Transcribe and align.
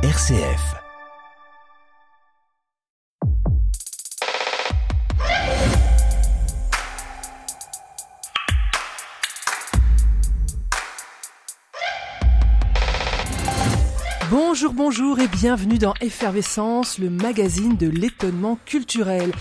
RCF. 0.00 0.76
Bonjour, 14.30 14.72
bonjour 14.72 15.18
et 15.18 15.26
bienvenue 15.26 15.78
dans 15.78 15.94
Effervescence, 16.00 16.98
le 16.98 17.10
magazine 17.10 17.76
de 17.76 17.88
l'étonnement 17.88 18.56
culturel. 18.66 19.32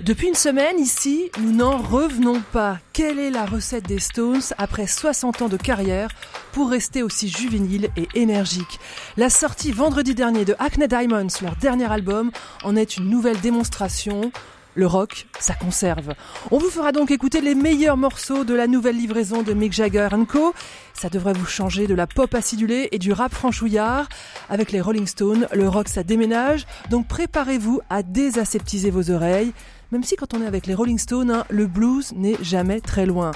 Depuis 0.00 0.26
une 0.26 0.34
semaine, 0.34 0.80
ici, 0.80 1.30
nous 1.40 1.52
n'en 1.52 1.76
revenons 1.76 2.40
pas. 2.52 2.78
Quelle 2.92 3.20
est 3.20 3.30
la 3.30 3.44
recette 3.44 3.86
des 3.86 4.00
Stones 4.00 4.40
après 4.58 4.86
60 4.86 5.42
ans 5.42 5.48
de 5.48 5.56
carrière 5.56 6.08
pour 6.52 6.70
rester 6.70 7.02
aussi 7.02 7.28
juvénile 7.28 7.88
et 7.96 8.08
énergique 8.14 8.80
La 9.16 9.30
sortie 9.30 9.70
vendredi 9.70 10.14
dernier 10.14 10.44
de 10.44 10.56
Acne 10.58 10.88
Diamonds, 10.88 11.28
leur 11.42 11.56
dernier 11.56 11.92
album, 11.92 12.32
en 12.64 12.74
est 12.74 12.96
une 12.96 13.10
nouvelle 13.10 13.40
démonstration. 13.40 14.32
Le 14.74 14.86
rock, 14.86 15.26
ça 15.38 15.54
conserve. 15.54 16.14
On 16.50 16.56
vous 16.56 16.70
fera 16.70 16.92
donc 16.92 17.10
écouter 17.10 17.42
les 17.42 17.54
meilleurs 17.54 17.98
morceaux 17.98 18.44
de 18.44 18.54
la 18.54 18.66
nouvelle 18.66 18.96
livraison 18.96 19.42
de 19.42 19.52
Mick 19.52 19.74
Jagger 19.74 20.08
Co. 20.26 20.54
Ça 20.94 21.10
devrait 21.10 21.34
vous 21.34 21.46
changer 21.46 21.86
de 21.86 21.94
la 21.94 22.06
pop 22.06 22.34
acidulée 22.34 22.88
et 22.90 22.98
du 22.98 23.12
rap 23.12 23.34
franchouillard. 23.34 24.08
Avec 24.48 24.72
les 24.72 24.80
Rolling 24.80 25.06
Stones, 25.06 25.46
le 25.52 25.68
rock 25.68 25.88
ça 25.88 26.02
déménage, 26.02 26.66
donc 26.88 27.06
préparez-vous 27.06 27.82
à 27.90 28.02
désaseptiser 28.02 28.90
vos 28.90 29.10
oreilles. 29.10 29.52
Même 29.92 30.04
si 30.04 30.16
quand 30.16 30.32
on 30.32 30.40
est 30.40 30.46
avec 30.46 30.66
les 30.66 30.74
Rolling 30.74 30.98
Stones, 30.98 31.30
hein, 31.30 31.44
le 31.50 31.66
blues 31.66 32.12
n'est 32.16 32.42
jamais 32.42 32.80
très 32.80 33.04
loin. 33.04 33.32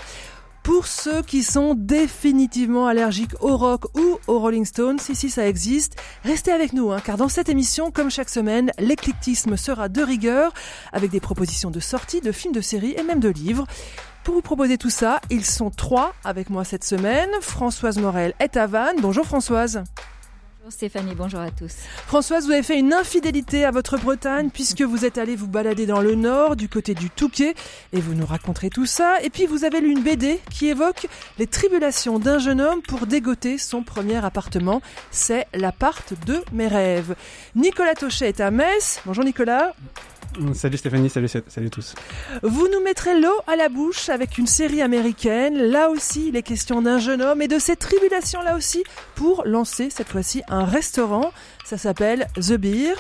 Pour 0.63 0.87
ceux 0.87 1.21
qui 1.21 1.43
sont 1.43 1.75
définitivement 1.77 2.87
allergiques 2.87 3.35
au 3.43 3.59
rock 3.59 3.85
ou 3.95 4.19
aux 4.27 4.39
Rolling 4.39 4.65
Stones, 4.65 4.99
si 4.99 5.15
si 5.15 5.29
ça 5.29 5.47
existe, 5.47 5.97
restez 6.25 6.51
avec 6.51 6.73
nous, 6.73 6.93
hein, 6.93 7.01
car 7.05 7.19
dans 7.19 7.29
cette 7.29 7.51
émission, 7.51 7.91
comme 7.91 8.11
chaque 8.11 8.31
semaine, 8.31 8.73
l'éclectisme 8.79 9.59
sera 9.59 9.91
de 9.91 10.01
rigueur, 10.01 10.55
avec 10.95 11.11
des 11.11 11.21
propositions 11.21 11.71
de 11.71 11.79
sorties, 11.79 12.23
de 12.23 12.33
films, 12.33 12.55
de 12.55 12.63
séries 12.63 12.95
et 12.97 13.03
même 13.03 13.21
de 13.21 13.29
livres. 13.29 13.67
Pour 14.25 14.35
vous 14.35 14.43
proposer 14.43 14.79
tout 14.79 14.91
ça, 14.91 15.21
ils 15.29 15.45
sont 15.45 15.71
trois 15.71 16.15
avec 16.25 16.49
moi 16.49 16.65
cette 16.65 16.85
semaine. 16.85 17.29
Françoise 17.43 17.99
Morel 17.99 18.33
est 18.41 18.57
à 18.57 18.67
Vannes. 18.67 18.97
Bonjour 19.03 19.27
Françoise. 19.27 19.85
Bonjour 20.67 20.79
Stéphanie, 20.79 21.15
bonjour 21.15 21.39
à 21.39 21.53
tous. 21.53 21.75
Françoise, 22.09 22.47
vous 22.47 22.51
avez 22.51 22.65
fait 22.65 22.77
une 22.77 22.93
infidélité 22.93 23.65
à 23.65 23.71
votre 23.71 23.99
Bretagne 23.99 24.51
puisque 24.53 24.83
vous 24.83 25.05
êtes 25.05 25.17
allée 25.17 25.37
vous 25.37 25.47
balader 25.47 25.87
dans 25.87 26.01
le 26.01 26.17
nord, 26.17 26.57
du 26.57 26.69
côté 26.69 26.95
du 26.95 27.09
Touquet, 27.09 27.55
et 27.93 28.01
vous 28.01 28.15
nous 28.15 28.27
raconterez 28.27 28.69
tout 28.69 28.85
ça. 28.85 29.23
Et 29.23 29.31
puis 29.31 29.47
vous 29.47 29.63
avez 29.63 29.81
lu 29.81 29.93
une 29.93 30.03
BD 30.03 30.41
qui 30.51 30.67
évoque 30.67 31.07
les 31.39 31.47
tribulations 31.47 32.19
d'un 32.19 32.41
jeune 32.41 32.61
homme 32.61 32.83
pour 32.83 33.07
dégoter 33.07 33.59
son 33.59 33.85
premier 33.85 34.17
appartement. 34.25 34.83
C'est 35.13 35.47
l'appart 35.55 36.15
de 36.27 36.43
mes 36.53 36.67
rêves. 36.67 37.15
Nicolas 37.55 37.95
Tochet 37.95 38.31
est 38.31 38.41
à 38.41 38.51
Metz. 38.51 39.01
Bonjour 39.07 39.23
Nicolas. 39.23 39.73
Salut 40.53 40.77
Stéphanie, 40.77 41.09
salut, 41.09 41.29
salut 41.29 41.71
tous. 41.71 41.95
Vous 42.43 42.69
nous 42.69 42.83
mettrez 42.83 43.19
l'eau 43.19 43.33
à 43.47 43.57
la 43.57 43.69
bouche 43.69 44.11
avec 44.11 44.37
une 44.37 44.47
série 44.47 44.83
américaine. 44.83 45.57
Là 45.57 45.89
aussi, 45.89 46.31
les 46.31 46.43
questions 46.43 46.83
d'un 46.83 46.99
jeune 46.99 47.23
homme 47.23 47.41
et 47.41 47.49
de 47.49 47.59
ses 47.59 47.77
tribulations 47.77 48.43
là 48.43 48.55
aussi 48.57 48.85
pour 49.15 49.45
lancer 49.47 49.89
cette 49.89 50.09
fois-ci 50.09 50.43
un 50.49 50.65
restaurant. 50.65 51.33
Ça 51.65 51.79
s'appelle 51.79 52.27
The 52.35 52.53
Beer. 52.53 52.95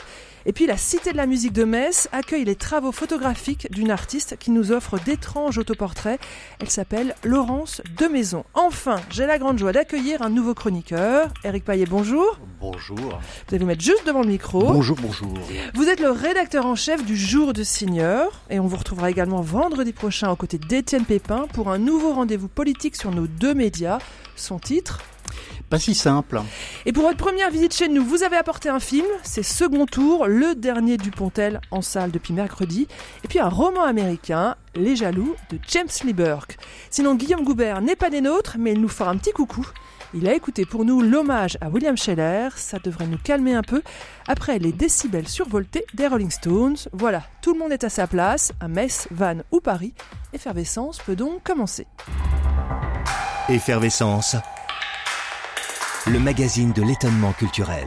Et 0.49 0.53
puis 0.53 0.67
la 0.67 0.77
Cité 0.77 1.11
de 1.11 1.17
la 1.17 1.27
musique 1.27 1.53
de 1.53 1.65
Metz 1.65 2.09
accueille 2.13 2.45
les 2.45 2.55
travaux 2.55 2.93
photographiques 2.93 3.67
d'une 3.73 3.91
artiste 3.91 4.37
qui 4.39 4.53
nous 4.53 4.71
offre 4.71 4.97
d'étranges 5.01 5.59
autoportraits. 5.59 6.21
Elle 6.61 6.71
s'appelle 6.71 7.17
Laurence 7.25 7.83
de 7.99 8.07
Maison. 8.07 8.45
Enfin, 8.55 9.01
j'ai 9.11 9.27
la 9.27 9.39
grande 9.39 9.59
joie 9.59 9.73
d'accueillir 9.73 10.23
un 10.23 10.31
nouveau 10.31 10.55
chroniqueur. 10.55 11.31
Eric 11.43 11.65
Paillet, 11.65 11.87
bonjour. 11.87 12.39
Bonjour. 12.61 12.97
Vous 12.97 13.55
allez 13.55 13.59
vous 13.59 13.67
mettre 13.67 13.83
juste 13.83 14.07
devant 14.07 14.23
le 14.23 14.29
micro. 14.29 14.61
Bonjour, 14.61 14.97
bonjour. 15.03 15.35
Vous 15.75 15.89
êtes 15.89 15.99
le 15.99 16.13
rédacteur 16.13 16.65
en 16.65 16.77
chef 16.77 17.05
du 17.05 17.17
Jour 17.17 17.53
de 17.53 17.65
Seigneur 17.65 18.41
et 18.49 18.61
on 18.61 18.69
vous 18.69 18.77
retrouvera 18.77 19.11
également 19.11 19.41
vendredi 19.41 19.93
prochain 19.93 20.31
aux 20.31 20.37
côtés 20.37 20.59
d'Étienne 20.59 21.05
Pépin 21.05 21.49
pour 21.55 21.71
un 21.71 21.79
nouveau 21.79 22.13
rendez-vous 22.13 22.49
politique 22.49 22.95
sur 22.95 23.11
nos 23.11 23.27
deux 23.27 23.55
médias. 23.55 23.99
Son 24.37 24.61
titre 24.61 25.01
pas 25.69 25.79
si 25.79 25.95
simple. 25.95 26.41
Et 26.85 26.93
pour 26.93 27.05
votre 27.05 27.17
première 27.17 27.51
visite 27.51 27.75
chez 27.75 27.89
nous, 27.89 28.05
vous 28.05 28.23
avez 28.23 28.37
apporté 28.37 28.69
un 28.69 28.81
film, 28.81 29.07
c'est 29.23 29.43
Second 29.43 29.87
Tour, 29.87 30.27
le 30.27 30.55
dernier 30.55 30.97
du 30.97 31.11
Pontel 31.11 31.61
en 31.71 31.83
salle 31.83 32.11
depuis 32.11 32.33
mercredi, 32.33 32.87
et 33.25 33.29
puis 33.29 33.39
un 33.39 33.49
roman 33.49 33.85
américain, 33.85 34.57
Les 34.75 34.97
Jaloux, 34.97 35.35
de 35.51 35.59
James 35.69 35.89
Lee 36.05 36.13
Burke. 36.13 36.59
Sinon, 36.91 37.15
Guillaume 37.15 37.45
Goubert 37.45 37.81
n'est 37.81 37.97
pas 37.97 38.11
des 38.11 38.21
nôtres, 38.21 38.57
mais 38.59 38.73
il 38.73 38.81
nous 38.81 38.89
fera 38.89 39.11
un 39.11 39.17
petit 39.17 39.33
coucou. 39.33 39.67
Il 40.15 40.29
a 40.29 40.35
écouté 40.35 40.65
pour 40.65 40.85
nous 40.85 41.03
l'hommage 41.03 41.59
à 41.61 41.69
William 41.69 41.97
Scheller, 41.97 42.51
ça 42.55 42.79
devrait 42.79 43.07
nous 43.07 43.19
calmer 43.19 43.55
un 43.55 43.63
peu, 43.63 43.83
après 44.29 44.59
les 44.59 44.73
décibels 44.73 45.29
survoltés 45.29 45.85
des 45.95 46.07
Rolling 46.07 46.31
Stones. 46.31 46.77
Voilà, 46.93 47.23
tout 47.43 47.53
le 47.53 47.59
monde 47.59 47.73
est 47.73 47.85
à 47.85 47.89
sa 47.89 48.07
place, 48.07 48.53
à 48.61 48.69
Metz, 48.69 49.09
Vannes 49.11 49.43
ou 49.51 49.61
Paris. 49.61 49.95
Effervescence 50.33 50.99
peut 50.99 51.17
donc 51.17 51.43
commencer. 51.43 51.87
Effervescence 53.49 54.37
le 56.09 56.21
magazine 56.21 56.73
de 56.73 56.83
l'étonnement 56.83 57.33
culturel. 57.33 57.87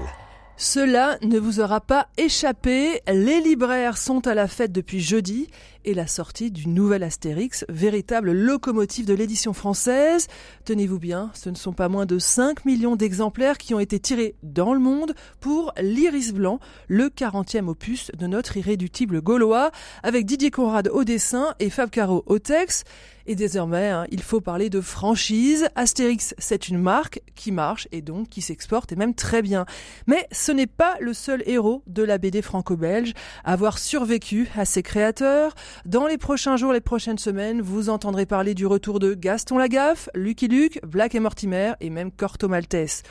Cela 0.57 1.17
ne 1.21 1.39
vous 1.39 1.61
aura 1.61 1.79
pas 1.79 2.07
échappé, 2.17 3.01
les 3.07 3.39
libraires 3.39 3.97
sont 3.97 4.27
à 4.27 4.33
la 4.33 4.49
fête 4.49 4.73
depuis 4.73 4.99
jeudi 4.99 5.49
et 5.85 5.93
la 5.93 6.07
sortie 6.07 6.51
du 6.51 6.67
nouvel 6.67 7.03
Astérix, 7.03 7.65
véritable 7.69 8.31
locomotive 8.31 9.05
de 9.05 9.13
l'édition 9.13 9.53
française. 9.53 10.27
Tenez-vous 10.65 10.99
bien, 10.99 11.31
ce 11.33 11.49
ne 11.49 11.55
sont 11.55 11.73
pas 11.73 11.89
moins 11.89 12.05
de 12.05 12.19
5 12.19 12.65
millions 12.65 12.95
d'exemplaires 12.95 13.57
qui 13.57 13.73
ont 13.73 13.79
été 13.79 13.99
tirés 13.99 14.35
dans 14.43 14.73
le 14.73 14.79
monde 14.79 15.13
pour 15.39 15.73
l'Iris 15.81 16.33
Blanc, 16.33 16.59
le 16.87 17.07
40e 17.07 17.67
opus 17.67 18.11
de 18.17 18.27
notre 18.27 18.57
irréductible 18.57 19.21
gaulois, 19.21 19.71
avec 20.03 20.25
Didier 20.25 20.51
Conrad 20.51 20.87
au 20.87 21.03
dessin 21.03 21.53
et 21.59 21.69
Fab 21.69 21.89
Caro 21.89 22.23
au 22.25 22.39
texte. 22.39 22.85
Et 23.29 23.35
désormais, 23.35 23.89
hein, 23.89 24.07
il 24.09 24.23
faut 24.23 24.41
parler 24.41 24.71
de 24.71 24.81
franchise. 24.81 25.67
Astérix, 25.75 26.33
c'est 26.39 26.67
une 26.67 26.79
marque 26.79 27.21
qui 27.35 27.51
marche 27.51 27.87
et 27.91 28.01
donc 28.01 28.27
qui 28.29 28.41
s'exporte 28.41 28.91
et 28.91 28.95
même 28.95 29.13
très 29.13 29.43
bien. 29.43 29.67
Mais 30.07 30.27
ce 30.31 30.51
n'est 30.51 30.65
pas 30.65 30.95
le 30.99 31.13
seul 31.13 31.43
héros 31.45 31.83
de 31.85 32.01
la 32.01 32.17
BD 32.17 32.41
franco-belge 32.41 33.13
à 33.43 33.53
avoir 33.53 33.77
survécu 33.77 34.49
à 34.57 34.65
ses 34.65 34.81
créateurs. 34.81 35.53
Dans 35.85 36.07
les 36.07 36.17
prochains 36.17 36.57
jours, 36.57 36.73
les 36.73 36.81
prochaines 36.81 37.17
semaines, 37.17 37.61
vous 37.61 37.89
entendrez 37.89 38.25
parler 38.25 38.53
du 38.53 38.65
retour 38.65 38.99
de 38.99 39.13
Gaston 39.13 39.57
Lagaffe, 39.57 40.09
Lucky 40.13 40.47
Luke, 40.47 40.79
Black 40.85 41.15
et 41.15 41.19
Mortimer 41.19 41.73
et 41.79 41.89
même 41.89 42.11
Corto 42.11 42.47
Maltese. 42.47 43.03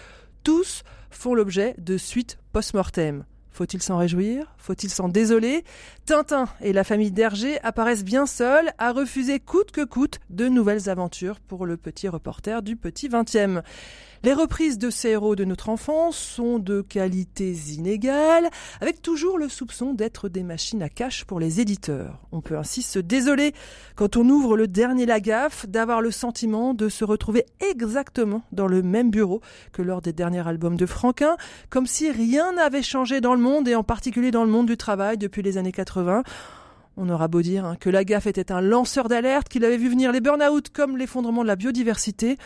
Tous 0.44 0.82
font 1.10 1.34
l'objet 1.34 1.74
de 1.78 1.97
suites 1.97 2.38
post-mortem. 2.52 3.24
Faut-il 3.50 3.82
s'en 3.82 3.97
réjouir? 3.97 4.54
Faut-il 4.56 4.88
s'en 4.88 5.08
désoler? 5.08 5.64
Tintin 6.06 6.48
et 6.60 6.72
la 6.72 6.84
famille 6.84 7.10
d'Hergé 7.10 7.60
apparaissent 7.64 8.04
bien 8.04 8.24
seuls 8.24 8.70
à 8.78 8.92
refuser 8.92 9.41
coûte 9.41 9.72
que 9.72 9.84
coûte 9.84 10.20
de 10.30 10.47
nouvelles 10.47 10.88
aventures 10.88 11.41
pour 11.41 11.66
le 11.66 11.76
petit 11.76 12.06
reporter 12.06 12.62
du 12.62 12.76
petit 12.76 13.08
20e. 13.08 13.62
Les 14.24 14.32
reprises 14.32 14.78
de 14.78 14.90
ces 14.90 15.10
héros 15.10 15.36
de 15.36 15.44
notre 15.44 15.68
enfance 15.68 16.16
sont 16.16 16.58
de 16.58 16.80
qualités 16.80 17.52
inégales, 17.52 18.50
avec 18.80 19.00
toujours 19.00 19.38
le 19.38 19.48
soupçon 19.48 19.94
d'être 19.94 20.28
des 20.28 20.42
machines 20.42 20.82
à 20.82 20.88
cash 20.88 21.24
pour 21.24 21.38
les 21.38 21.60
éditeurs. 21.60 22.18
On 22.32 22.40
peut 22.40 22.58
ainsi 22.58 22.82
se 22.82 22.98
désoler, 22.98 23.52
quand 23.94 24.16
on 24.16 24.28
ouvre 24.28 24.56
le 24.56 24.66
dernier 24.66 25.06
Lagaffe, 25.06 25.66
d'avoir 25.68 26.00
le 26.00 26.10
sentiment 26.10 26.74
de 26.74 26.88
se 26.88 27.04
retrouver 27.04 27.46
exactement 27.70 28.42
dans 28.50 28.66
le 28.66 28.82
même 28.82 29.10
bureau 29.10 29.40
que 29.72 29.82
lors 29.82 30.02
des 30.02 30.12
derniers 30.12 30.46
albums 30.46 30.76
de 30.76 30.86
Franquin, 30.86 31.36
comme 31.70 31.86
si 31.86 32.10
rien 32.10 32.52
n'avait 32.54 32.82
changé 32.82 33.20
dans 33.20 33.34
le 33.34 33.40
monde 33.40 33.68
et 33.68 33.76
en 33.76 33.84
particulier 33.84 34.32
dans 34.32 34.44
le 34.44 34.50
monde 34.50 34.66
du 34.66 34.76
travail 34.76 35.16
depuis 35.16 35.42
les 35.42 35.58
années 35.58 35.72
80. 35.72 36.24
On 36.96 37.08
aura 37.10 37.28
beau 37.28 37.42
dire 37.42 37.64
hein, 37.64 37.76
que 37.78 37.88
Lagaffe 37.88 38.26
était 38.26 38.50
un 38.50 38.60
lanceur 38.60 39.08
d'alerte, 39.08 39.48
qu'il 39.48 39.64
avait 39.64 39.76
vu 39.76 39.88
venir 39.88 40.10
les 40.10 40.20
burn-out 40.20 40.70
comme 40.70 40.96
l'effondrement 40.96 41.42
de 41.42 41.46
la 41.46 41.54
biodiversité 41.54 42.36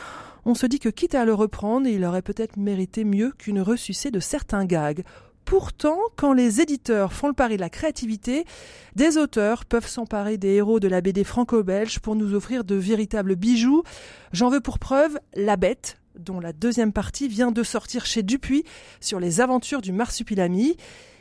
on 0.45 0.55
se 0.55 0.67
dit 0.67 0.79
que 0.79 0.89
quitte 0.89 1.15
à 1.15 1.25
le 1.25 1.35
reprendre, 1.35 1.87
il 1.87 2.05
aurait 2.05 2.23
peut-être 2.23 2.57
mérité 2.57 3.05
mieux 3.05 3.33
qu'une 3.33 3.61
ressucée 3.61 4.11
de 4.11 4.21
certains 4.21 4.65
gags. 4.65 5.03
Pourtant, 5.45 5.99
quand 6.17 6.33
les 6.33 6.61
éditeurs 6.61 7.13
font 7.13 7.27
le 7.27 7.33
pari 7.33 7.57
de 7.57 7.61
la 7.61 7.71
créativité, 7.71 8.45
des 8.95 9.19
auteurs 9.19 9.65
peuvent 9.65 9.89
s'emparer 9.89 10.39
des 10.39 10.55
héros 10.55 10.81
de 10.81 10.89
la 10.89 11.01
BD 11.01 11.25
franco-belge 11.25 11.99
pour 11.99 12.15
nous 12.15 12.35
offrir 12.35 12.65
de 12.65 12.75
véritables 12.75 13.37
bijoux. 13.37 13.83
J'en 14.33 14.51
veux 14.51 14.61
pour 14.61 14.79
preuve 14.79 15.19
La 15.35 15.57
Bête, 15.57 15.99
dont 16.19 16.41
la 16.41 16.53
deuxième 16.53 16.93
partie 16.93 17.29
vient 17.29 17.51
de 17.51 17.63
sortir 17.63 18.07
chez 18.07 18.23
Dupuis 18.23 18.65
sur 19.01 19.21
les 19.21 19.41
aventures 19.41 19.83
du 19.83 19.93
marsupilami. 19.93 20.77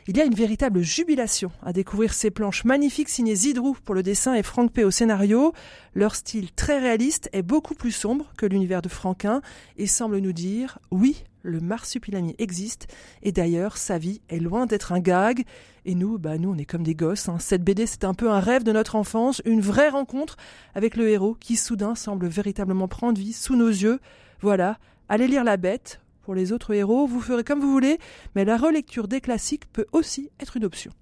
Il 0.08 0.16
y 0.16 0.20
a 0.20 0.24
une 0.24 0.34
véritable 0.34 0.82
jubilation 0.82 1.52
à 1.62 1.72
découvrir 1.72 2.12
ces 2.12 2.32
planches 2.32 2.64
magnifiques 2.64 3.08
signées 3.08 3.36
Zidrou 3.36 3.76
pour 3.84 3.94
le 3.94 4.02
dessin 4.02 4.34
et 4.34 4.42
Franck 4.42 4.72
P 4.72 4.82
au 4.82 4.90
scénario. 4.90 5.52
Leur 5.94 6.16
style 6.16 6.50
très 6.50 6.80
réaliste 6.80 7.28
est 7.32 7.42
beaucoup 7.42 7.74
plus 7.74 7.92
sombre 7.92 8.32
que 8.36 8.44
l'univers 8.44 8.82
de 8.82 8.88
Franquin 8.88 9.42
et 9.76 9.86
semble 9.86 10.18
nous 10.18 10.32
dire 10.32 10.80
oui, 10.90 11.22
le 11.42 11.60
marsupilami 11.60 12.34
existe 12.38 12.88
et 13.22 13.30
d'ailleurs 13.30 13.76
sa 13.76 13.96
vie 13.96 14.22
est 14.28 14.40
loin 14.40 14.66
d'être 14.66 14.90
un 14.90 14.98
gag. 14.98 15.44
Et 15.84 15.94
nous, 15.94 16.18
bah 16.18 16.36
nous 16.36 16.50
on 16.50 16.58
est 16.58 16.64
comme 16.64 16.82
des 16.82 16.96
gosses. 16.96 17.28
Hein. 17.28 17.36
Cette 17.38 17.62
BD 17.62 17.86
c'est 17.86 18.02
un 18.02 18.14
peu 18.14 18.28
un 18.28 18.40
rêve 18.40 18.64
de 18.64 18.72
notre 18.72 18.96
enfance, 18.96 19.40
une 19.44 19.60
vraie 19.60 19.90
rencontre 19.90 20.36
avec 20.74 20.96
le 20.96 21.08
héros 21.08 21.36
qui 21.38 21.54
soudain 21.54 21.94
semble 21.94 22.26
véritablement 22.26 22.88
prendre 22.88 23.20
vie 23.20 23.32
sous 23.32 23.54
nos 23.54 23.68
yeux. 23.68 24.00
Voilà, 24.40 24.78
allez 25.08 25.28
lire 25.28 25.44
La 25.44 25.56
Bête 25.56 26.00
pour 26.22 26.34
les 26.34 26.52
autres 26.52 26.72
héros, 26.72 27.06
vous 27.06 27.20
ferez 27.20 27.44
comme 27.44 27.60
vous 27.60 27.72
voulez, 27.72 27.98
mais 28.34 28.44
la 28.44 28.56
relecture 28.56 29.08
des 29.08 29.20
classiques 29.20 29.70
peut 29.72 29.86
aussi 29.92 30.30
être 30.40 30.56
une 30.56 30.64
option. 30.64 30.92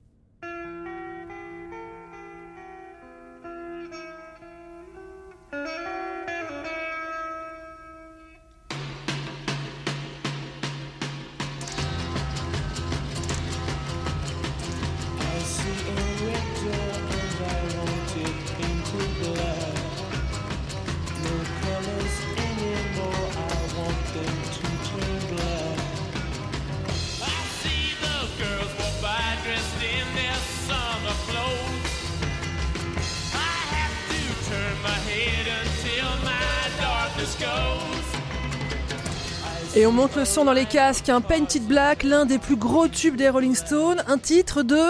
Et 39.76 39.86
on 39.86 39.92
monte 39.92 40.16
le 40.16 40.24
son 40.24 40.44
dans 40.44 40.52
les 40.52 40.64
casques, 40.64 41.08
un 41.10 41.20
Painted 41.20 41.62
Black, 41.62 42.02
l'un 42.02 42.26
des 42.26 42.38
plus 42.38 42.56
gros 42.56 42.88
tubes 42.88 43.14
des 43.14 43.28
Rolling 43.28 43.54
Stones, 43.54 44.02
un 44.08 44.18
titre 44.18 44.64
de 44.64 44.80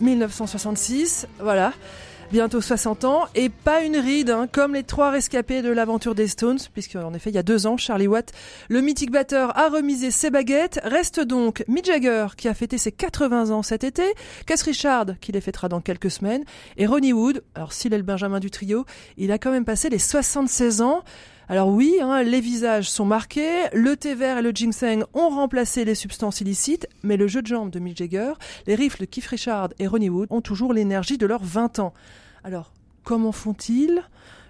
1966, 0.00 1.28
voilà, 1.38 1.72
bientôt 2.32 2.60
60 2.60 3.04
ans, 3.04 3.26
et 3.36 3.48
pas 3.48 3.82
une 3.82 3.96
ride, 3.96 4.30
hein, 4.30 4.48
comme 4.50 4.74
les 4.74 4.82
trois 4.82 5.12
rescapés 5.12 5.62
de 5.62 5.70
l'aventure 5.70 6.16
des 6.16 6.26
Stones, 6.26 6.58
puisque 6.72 6.96
en 6.96 7.14
effet 7.14 7.30
il 7.30 7.36
y 7.36 7.38
a 7.38 7.44
deux 7.44 7.68
ans, 7.68 7.76
Charlie 7.76 8.08
Watt, 8.08 8.32
le 8.68 8.80
mythique 8.80 9.12
batteur, 9.12 9.56
a 9.56 9.68
remisé 9.68 10.10
ses 10.10 10.30
baguettes, 10.30 10.80
reste 10.82 11.20
donc 11.20 11.62
Mick 11.68 11.84
Jagger, 11.84 12.26
qui 12.36 12.48
a 12.48 12.54
fêté 12.54 12.78
ses 12.78 12.90
80 12.90 13.50
ans 13.50 13.62
cet 13.62 13.84
été, 13.84 14.02
Cass 14.44 14.62
Richard, 14.62 15.06
qui 15.20 15.30
les 15.30 15.40
fêtera 15.40 15.68
dans 15.68 15.80
quelques 15.80 16.10
semaines, 16.10 16.42
et 16.78 16.86
Ronnie 16.86 17.12
Wood, 17.12 17.44
alors 17.54 17.72
s'il 17.72 17.94
est 17.94 17.98
le 17.98 18.02
Benjamin 18.02 18.40
du 18.40 18.50
trio, 18.50 18.86
il 19.18 19.30
a 19.30 19.38
quand 19.38 19.52
même 19.52 19.64
passé 19.64 19.88
les 19.88 20.00
76 20.00 20.82
ans, 20.82 21.04
alors 21.48 21.68
oui, 21.68 21.98
hein, 22.02 22.24
les 22.24 22.40
visages 22.40 22.90
sont 22.90 23.04
marqués, 23.04 23.68
le 23.72 23.96
thé 23.96 24.16
vert 24.16 24.38
et 24.38 24.42
le 24.42 24.50
ginseng 24.50 25.04
ont 25.14 25.28
remplacé 25.28 25.84
les 25.84 25.94
substances 25.94 26.40
illicites, 26.40 26.88
mais 27.04 27.16
le 27.16 27.28
jeu 27.28 27.40
de 27.40 27.46
jambes 27.46 27.70
de 27.70 27.78
Mick 27.78 27.96
Jagger, 27.96 28.32
les 28.66 28.74
riffs 28.74 28.98
de 28.98 29.04
Keith 29.04 29.26
Richard 29.26 29.68
et 29.78 29.86
Ronnie 29.86 30.10
Wood 30.10 30.26
ont 30.30 30.40
toujours 30.40 30.72
l'énergie 30.72 31.18
de 31.18 31.26
leurs 31.26 31.44
20 31.44 31.78
ans. 31.78 31.94
Alors, 32.42 32.72
comment 33.04 33.30
font-ils? 33.30 34.02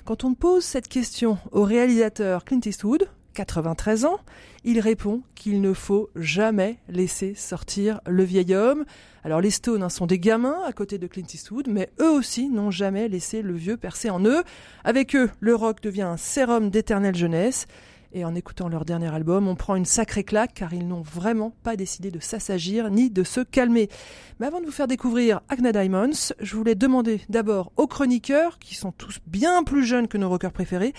Quand 0.07 0.25
on 0.25 0.33
pose 0.33 0.65
cette 0.65 0.89
question 0.89 1.37
au 1.53 1.65
réalisateur 1.65 2.45
Clint 2.47 2.61
Eastwood, 2.65 3.09
93 3.37 4.06
ans, 4.06 4.19
il 4.65 4.81
répond 4.81 5.23
qu'il 5.35 5.61
ne 5.61 5.75
faut 5.75 6.09
jamais 6.17 6.79
laisser 6.88 7.35
sortir 7.35 8.00
le 8.06 8.25
vieil 8.25 8.55
homme. 8.55 8.85
Alors 9.25 9.41
les 9.41 9.50
Stones 9.50 9.83
hein, 9.83 9.88
sont 9.91 10.06
des 10.06 10.19
gamins 10.19 10.56
à 10.67 10.73
côté 10.73 10.99
de 10.99 11.06
Clint 11.06 11.27
Eastwood, 11.33 11.69
mais 11.69 11.91
eux 12.00 12.11
aussi 12.11 12.49
n'ont 12.49 12.71
jamais 12.71 13.09
laissé 13.09 13.43
le 13.43 13.55
vieux 13.55 13.77
percer 13.77 14.09
en 14.09 14.25
eux. 14.25 14.43
Avec 14.85 15.15
eux, 15.15 15.31
le 15.41 15.55
rock 15.55 15.83
devient 15.83 16.03
un 16.03 16.17
sérum 16.17 16.71
d'éternelle 16.71 17.15
jeunesse. 17.15 17.67
Et 18.12 18.25
en 18.25 18.35
écoutant 18.35 18.69
leur 18.69 18.87
dernier 18.87 19.15
album, 19.15 19.47
on 19.47 19.56
prend 19.56 19.77
une 19.77 19.85
sacrée 19.85 20.25
claque 20.25 20.55
car 20.55 20.73
ils 20.73 20.88
n'ont 20.88 21.03
vraiment 21.03 21.53
pas 21.62 21.77
décidé 21.77 22.11
de 22.11 22.19
s'assagir 22.19 22.91
ni 22.91 23.11
de 23.11 23.23
se 23.25 23.41
calmer. 23.41 23.91
Mais 24.41 24.47
avant 24.47 24.61
de 24.61 24.65
vous 24.65 24.73
faire 24.73 24.87
découvrir 24.87 25.43
Agna 25.50 25.73
Diamonds, 25.73 26.33
je 26.41 26.56
voulais 26.56 26.77
demander 26.77 27.21
d'abord 27.29 27.73
aux 27.77 27.87
chroniqueurs, 27.87 28.59
qui 28.59 28.75
sont 28.75 28.93
tous 28.93 29.19
bien 29.27 29.62
plus 29.65 29.85
jeunes 29.85 30.09
que 30.09 30.17
nos 30.17 30.31
rockers 30.31 30.53
préférés, 30.53 30.94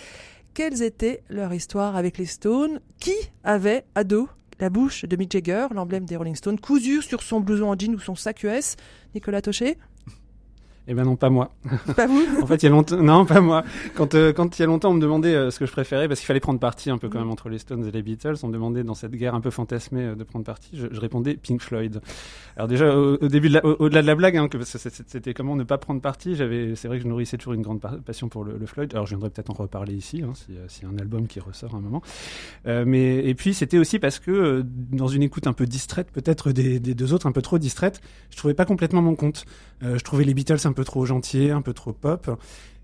quelles 0.58 0.82
étaient 0.82 1.22
leurs 1.30 1.54
histoires 1.54 1.96
avec 1.96 2.18
les 2.18 2.26
Stones? 2.26 2.80
Qui 3.00 3.14
avait, 3.44 3.86
ado, 3.94 4.28
la 4.60 4.72
bouche 4.72 5.06
de 5.06 5.16
Mick 5.16 5.32
Jagger, 5.32 5.68
l'emblème 5.72 6.06
des 6.06 6.16
Rolling 6.16 6.34
Stones, 6.34 6.60
cousu 6.60 7.04
sur 7.04 7.22
son 7.22 7.42
blouson 7.42 7.68
en 7.68 7.78
jean 7.78 7.94
ou 7.94 8.00
son 8.00 8.16
sac 8.16 8.42
US 8.42 8.76
Nicolas 9.14 9.44
Tochet 9.44 9.78
eh 10.90 10.94
ben 10.94 11.04
non, 11.04 11.18
pas 11.18 11.30
moi. 11.30 11.52
Pas 11.98 12.08
vous 12.08 12.24
En 12.42 12.48
fait, 12.48 12.64
il 12.64 12.64
y 12.64 12.68
a 12.68 12.70
longtemps, 12.70 12.96
non, 12.96 13.26
pas 13.26 13.42
moi. 13.42 13.64
Quand 13.96 14.16
euh, 14.16 14.32
quand 14.32 14.58
il 14.58 14.62
y 14.62 14.64
a 14.64 14.68
longtemps, 14.68 14.92
on 14.92 14.94
me 14.94 15.02
demandait 15.02 15.36
euh, 15.36 15.52
ce 15.52 15.60
que 15.60 15.66
je 15.66 15.72
préférais 15.72 16.08
parce 16.08 16.22
qu'il 16.22 16.28
fallait 16.28 16.40
prendre 16.40 16.62
parti 16.62 16.90
un 16.90 16.98
peu 16.98 17.10
quand 17.10 17.20
même 17.20 17.30
entre 17.30 17.50
les 17.50 17.58
Stones 17.58 17.86
et 17.86 17.92
les 17.92 18.02
Beatles. 18.02 18.36
On 18.44 18.48
me 18.48 18.54
demandait 18.54 18.86
dans 18.86 18.94
cette 18.94 19.12
guerre 19.12 19.36
un 19.36 19.42
peu 19.42 19.50
fantasmée 19.50 20.04
euh, 20.04 20.16
de 20.16 20.24
prendre 20.24 20.46
parti. 20.46 20.78
Je, 20.78 20.88
je, 20.90 21.00
répondais 21.02 21.36
Pink 21.36 21.62
Floyd. 21.62 22.00
Alors 22.56 22.70
déjà 22.70 22.96
au, 22.96 23.16
au 23.16 23.28
début, 23.28 23.52
au-delà 23.64 24.02
de 24.02 24.08
la 24.08 24.16
blague, 24.16 24.38
hein, 24.38 24.48
que 24.48 24.58
c'était 24.64 25.34
comment 25.34 25.58
ne 25.58 25.66
pas 25.66 25.78
prendre 25.78 26.00
parti. 26.00 26.36
J'avais, 26.36 26.76
c'est 26.76 26.88
vrai 26.88 26.98
que 26.98 27.04
je 27.04 27.10
nourrissais 27.10 27.38
toujours 27.38 27.54
une 27.54 27.64
grande 27.64 27.82
passion 27.82 28.30
pour 28.30 28.46
le, 28.46 28.58
le 28.58 28.66
Floyd. 28.66 28.90
Alors 28.94 29.06
je 29.06 29.12
viendrai 29.12 29.30
peut-être 29.30 29.50
en 29.50 29.56
reparler 29.56 29.94
ici, 29.94 30.24
hein, 30.24 30.32
s'il 30.36 30.56
si 30.70 30.84
y 30.84 30.86
a 30.86 30.90
un 30.90 30.98
album 31.00 31.28
qui 31.28 31.42
ressort 31.42 31.76
un 31.76 31.82
moment. 31.82 32.02
Mais 32.66 33.26
et 33.26 33.36
puis 33.36 33.54
c'était 33.54 33.78
aussi 33.78 34.00
parce 34.00 34.20
que 34.20 34.64
dans 34.92 35.08
une 35.08 35.24
écoute 35.24 35.48
un 35.48 35.54
peu 35.54 35.66
distraite, 35.66 36.12
peut-être 36.12 36.52
des, 36.54 36.80
des, 36.80 36.94
deux 36.94 37.12
autres 37.12 37.28
un 37.28 37.32
peu 37.34 37.42
trop 37.42 37.58
distraite, 37.58 38.00
je 38.30 38.38
trouvais 38.38 38.54
pas 38.54 38.66
complètement 38.66 39.02
mon 39.02 39.16
compte. 39.16 39.46
je 39.82 40.04
trouvais 40.04 40.24
les 40.24 40.34
Beatles 40.34 40.66
un 40.66 40.74
peu 40.78 40.86
trop 40.86 41.08
gentils 41.08 41.50
un 41.50 41.64
peu 41.64 41.74
trop 41.74 41.92
pop. 41.92 42.30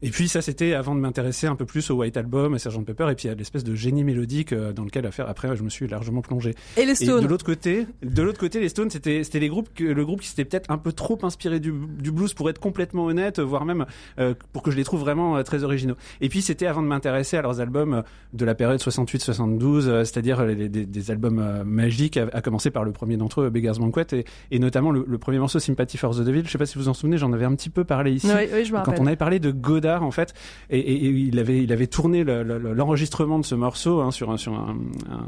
Et 0.04 0.10
puis 0.10 0.28
ça, 0.28 0.42
c'était 0.42 0.74
avant 0.74 0.96
de 0.96 1.00
m'intéresser 1.00 1.48
un 1.48 1.56
peu 1.56 1.66
plus 1.66 1.90
au 1.90 1.96
White 1.96 2.18
Album, 2.18 2.54
à 2.54 2.58
Sgt 2.58 2.84
Pepper, 2.86 3.08
et 3.10 3.16
puis 3.16 3.30
à 3.30 3.36
l'espèce 3.36 3.64
de 3.64 3.74
génie 3.74 4.04
mélodique 4.04 4.52
euh, 4.52 4.74
dans 4.74 4.84
lequel 4.84 5.06
affaire 5.06 5.30
après 5.30 5.56
je 5.56 5.64
me 5.64 5.70
suis 5.70 5.88
largement 5.88 6.22
plongé. 6.22 6.56
Et 6.76 6.86
les 6.86 6.94
Stones. 6.94 7.24
de 7.24 7.28
l'autre 7.28 7.46
côté, 7.46 7.88
de 8.04 8.22
l'autre 8.22 8.38
côté, 8.38 8.60
les 8.60 8.68
Stones, 8.68 8.90
c'était 8.90 9.24
c'était 9.24 9.40
les 9.40 9.48
groupes 9.48 9.70
que, 9.74 9.86
le 9.86 10.06
groupe 10.06 10.20
qui 10.20 10.28
s'était 10.28 10.44
peut-être 10.44 10.70
un 10.70 10.78
peu 10.78 10.92
trop 10.92 11.18
inspiré 11.24 11.62
du, 11.62 11.72
du, 11.72 12.12
blues 12.12 12.34
pour 12.34 12.50
être 12.50 12.60
complètement 12.60 13.06
honnête, 13.06 13.40
voire 13.40 13.64
même 13.64 13.86
euh, 14.20 14.34
pour 14.52 14.62
que 14.62 14.72
je 14.72 14.76
les 14.76 14.84
trouve 14.84 15.00
vraiment 15.00 15.38
euh, 15.38 15.44
très 15.44 15.64
originaux. 15.64 15.96
Et 16.20 16.28
puis 16.28 16.42
c'était 16.42 16.68
avant 16.68 16.82
de 16.82 16.88
m'intéresser 16.88 17.38
à 17.38 17.42
leurs 17.42 17.62
albums 17.62 18.04
de 18.34 18.46
la 18.46 18.56
période 18.56 18.82
68-72, 18.82 19.88
euh, 19.88 20.04
c'est-à-dire 20.04 20.46
des, 20.46 21.12
albums 21.12 21.64
magiques, 21.64 22.18
à, 22.18 22.28
à, 22.34 22.42
commencer 22.42 22.72
par 22.72 22.84
le 22.84 22.92
premier 22.92 23.16
d'entre 23.16 23.42
eux, 23.42 23.50
Beggar's 23.50 23.80
Banquet, 23.80 24.08
et, 24.12 24.26
et 24.52 24.60
notamment 24.60 24.92
le, 24.92 25.06
le, 25.08 25.18
premier 25.18 25.40
morceau 25.40 25.60
Sympathy 25.60 25.98
for 25.98 26.14
the 26.14 26.22
Devil. 26.22 26.44
Je 26.46 26.52
sais 26.52 26.58
pas 26.58 26.66
si 26.66 26.78
vous 26.78 26.90
en 26.90 26.94
souvenez, 26.94 27.18
j'en 27.18 27.32
avais 27.32 27.46
un 27.46 27.56
petit 27.56 27.70
peu 27.70 27.86
parlé 27.86 28.12
ici. 28.12 28.28
Oui, 28.28 28.50
oui, 28.54 28.66
je 28.66 28.74
quand 28.74 29.00
on 29.00 29.06
avait 29.06 29.16
parlé 29.16 29.40
de 29.40 29.52
Godard 29.52 29.93
en 30.02 30.12
fait 30.12 30.34
et, 30.70 30.80
et, 30.80 31.06
et, 31.06 31.10
il 31.10 31.40
avait 31.40 31.64
il 31.64 31.72
avait 31.72 31.88
tourné 31.88 32.24
l'enregistrement 32.24 33.40
de 33.40 33.46
ce 33.46 33.56
morceau 33.56 34.02
hein, 34.02 34.12
sur 34.12 34.32
un 34.32 34.38
sur 34.38 34.54
un, 34.54 34.78
un 35.10 35.28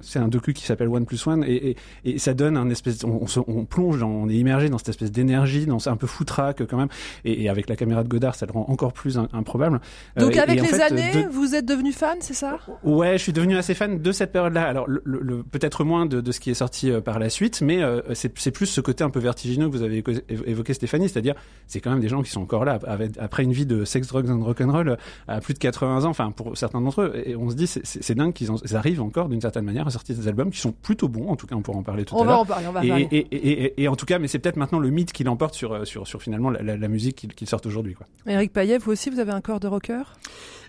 c'est 0.00 0.18
un 0.18 0.28
docu 0.28 0.52
qui 0.52 0.64
s'appelle 0.64 0.88
One 0.88 1.06
Plus 1.06 1.26
One 1.26 1.44
et, 1.46 1.76
et, 2.04 2.18
ça 2.18 2.34
donne 2.34 2.56
un 2.56 2.70
espèce 2.70 3.04
on, 3.04 3.18
on, 3.22 3.26
se, 3.26 3.40
on 3.46 3.64
plonge 3.64 3.98
dans, 3.98 4.08
on 4.08 4.28
est 4.28 4.34
immergé 4.34 4.68
dans 4.68 4.78
cette 4.78 4.90
espèce 4.90 5.10
d'énergie 5.10 5.66
dans 5.66 5.88
un 5.88 5.96
peu 5.96 6.06
foutraque 6.06 6.66
quand 6.66 6.76
même 6.76 6.88
et, 7.24 7.48
avec 7.48 7.68
la 7.68 7.76
caméra 7.76 8.02
de 8.02 8.08
Godard 8.08 8.34
ça 8.34 8.46
le 8.46 8.52
rend 8.52 8.66
encore 8.68 8.92
plus 8.92 9.18
improbable. 9.32 9.80
Donc 10.16 10.36
euh, 10.36 10.42
avec 10.42 10.60
les 10.60 10.68
fait, 10.68 10.82
années 10.82 11.24
de... 11.24 11.28
vous 11.28 11.54
êtes 11.54 11.66
devenu 11.66 11.92
fan 11.92 12.18
c'est 12.20 12.34
ça? 12.34 12.58
Ouais 12.82 13.18
je 13.18 13.22
suis 13.22 13.32
devenu 13.32 13.56
assez 13.56 13.74
fan 13.74 14.00
de 14.00 14.12
cette 14.12 14.32
période 14.32 14.52
là 14.52 14.66
alors 14.66 14.86
le, 14.88 15.42
peut-être 15.42 15.84
moins 15.84 16.06
de, 16.06 16.20
de, 16.20 16.32
ce 16.32 16.40
qui 16.40 16.50
est 16.50 16.54
sorti 16.54 16.90
euh, 16.90 17.00
par 17.00 17.18
la 17.18 17.30
suite 17.30 17.60
mais 17.60 17.82
euh, 17.82 18.00
c'est 18.14 18.50
plus 18.50 18.66
ce 18.66 18.80
côté 18.80 19.04
un 19.04 19.10
peu 19.10 19.20
vertigineux 19.20 19.66
que 19.66 19.72
vous 19.72 19.82
avez 19.82 20.02
évoqué 20.28 20.74
Stéphanie 20.74 21.08
c'est-à-dire 21.08 21.34
c'est 21.66 21.80
quand 21.80 21.90
même 21.90 22.00
des 22.00 22.08
gens 22.08 22.22
qui 22.22 22.30
sont 22.30 22.42
encore 22.42 22.64
là 22.64 22.78
après 23.18 23.42
une 23.42 23.52
vie 23.52 23.66
de 23.66 23.84
sex 23.84 24.03
drugs 24.06 24.30
and 24.30 24.42
rock'n'roll 24.42 24.96
à 25.28 25.40
plus 25.40 25.54
de 25.54 25.58
80 25.58 26.04
ans, 26.04 26.08
enfin 26.08 26.30
pour 26.30 26.56
certains 26.56 26.80
d'entre 26.80 27.02
eux, 27.02 27.22
et 27.24 27.36
on 27.36 27.50
se 27.50 27.54
dit 27.54 27.66
c'est 27.66 28.14
dingue 28.14 28.32
qu'ils 28.32 28.50
arrivent 28.74 29.02
encore 29.02 29.28
d'une 29.28 29.40
certaine 29.40 29.64
manière 29.64 29.86
à 29.86 29.90
sortir 29.90 30.16
des 30.16 30.28
albums 30.28 30.50
qui 30.50 30.60
sont 30.60 30.72
plutôt 30.72 31.08
bons. 31.08 31.28
En 31.28 31.36
tout 31.36 31.46
cas, 31.46 31.54
on 31.54 31.62
pourra 31.62 31.78
en 31.78 31.82
parler 31.82 32.04
tout 32.04 32.14
on 32.14 32.22
à 32.22 32.24
l'heure. 32.24 32.40
On 32.40 32.44
va 32.44 32.54
en 32.54 32.62
parler, 32.62 32.66
on 32.68 32.72
va 32.72 32.84
et, 32.84 32.88
parler. 32.88 33.08
Et, 33.10 33.18
et, 33.18 33.82
et, 33.82 33.88
en 33.88 33.96
tout 33.96 34.06
cas, 34.06 34.18
mais 34.18 34.28
c'est 34.28 34.38
peut-être 34.38 34.56
maintenant 34.56 34.78
le 34.78 34.90
mythe 34.90 35.12
qui 35.12 35.24
l'emporte 35.24 35.54
sur, 35.54 35.86
sur, 35.86 36.06
sur 36.06 36.22
finalement 36.22 36.50
la, 36.50 36.62
la, 36.62 36.76
la 36.76 36.88
musique 36.88 37.16
qu'ils 37.16 37.34
qu 37.34 37.46
sortent 37.46 37.66
aujourd'hui. 37.66 37.96
Eric 38.26 38.52
Payet, 38.52 38.78
vous 38.78 38.92
aussi, 38.92 39.10
vous 39.10 39.20
avez 39.20 39.32
un 39.32 39.40
corps 39.40 39.60
de 39.60 39.68
rocker? 39.68 40.02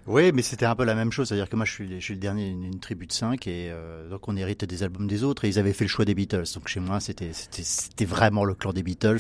Oui, 0.08 0.32
mais 0.34 0.42
c'était 0.42 0.66
un 0.66 0.76
peu 0.76 0.84
la 0.84 0.94
même 0.96 1.12
chose. 1.12 1.30
C'est-à-dire 1.30 1.50
que 1.50 1.56
moi, 1.56 1.66
je 1.66 1.72
suis, 1.72 2.00
je 2.00 2.04
suis 2.04 2.14
le 2.14 2.20
dernier 2.20 2.50
d'une 2.50 2.66
une 2.76 2.80
tribu 2.80 3.08
de 3.08 3.14
cinq 3.14 3.48
et 3.48 3.70
euh, 3.72 4.10
donc 4.10 4.28
on 4.28 4.36
hérite 4.36 4.66
des 4.66 4.84
albums 4.84 5.08
des 5.08 5.24
autres 5.24 5.46
et 5.46 5.50
ils 5.50 5.60
avaient 5.60 5.74
fait 5.74 5.86
le 5.86 5.90
choix 5.90 6.06
des 6.06 6.14
Beatles. 6.14 6.44
Donc 6.54 6.68
chez 6.68 6.80
moi, 6.80 7.00
c'était 7.00 7.32
c'était 7.34 8.06
vraiment 8.06 8.44
le 8.44 8.54
clan 8.54 8.74
des 8.74 8.84
Beatles. 8.84 9.18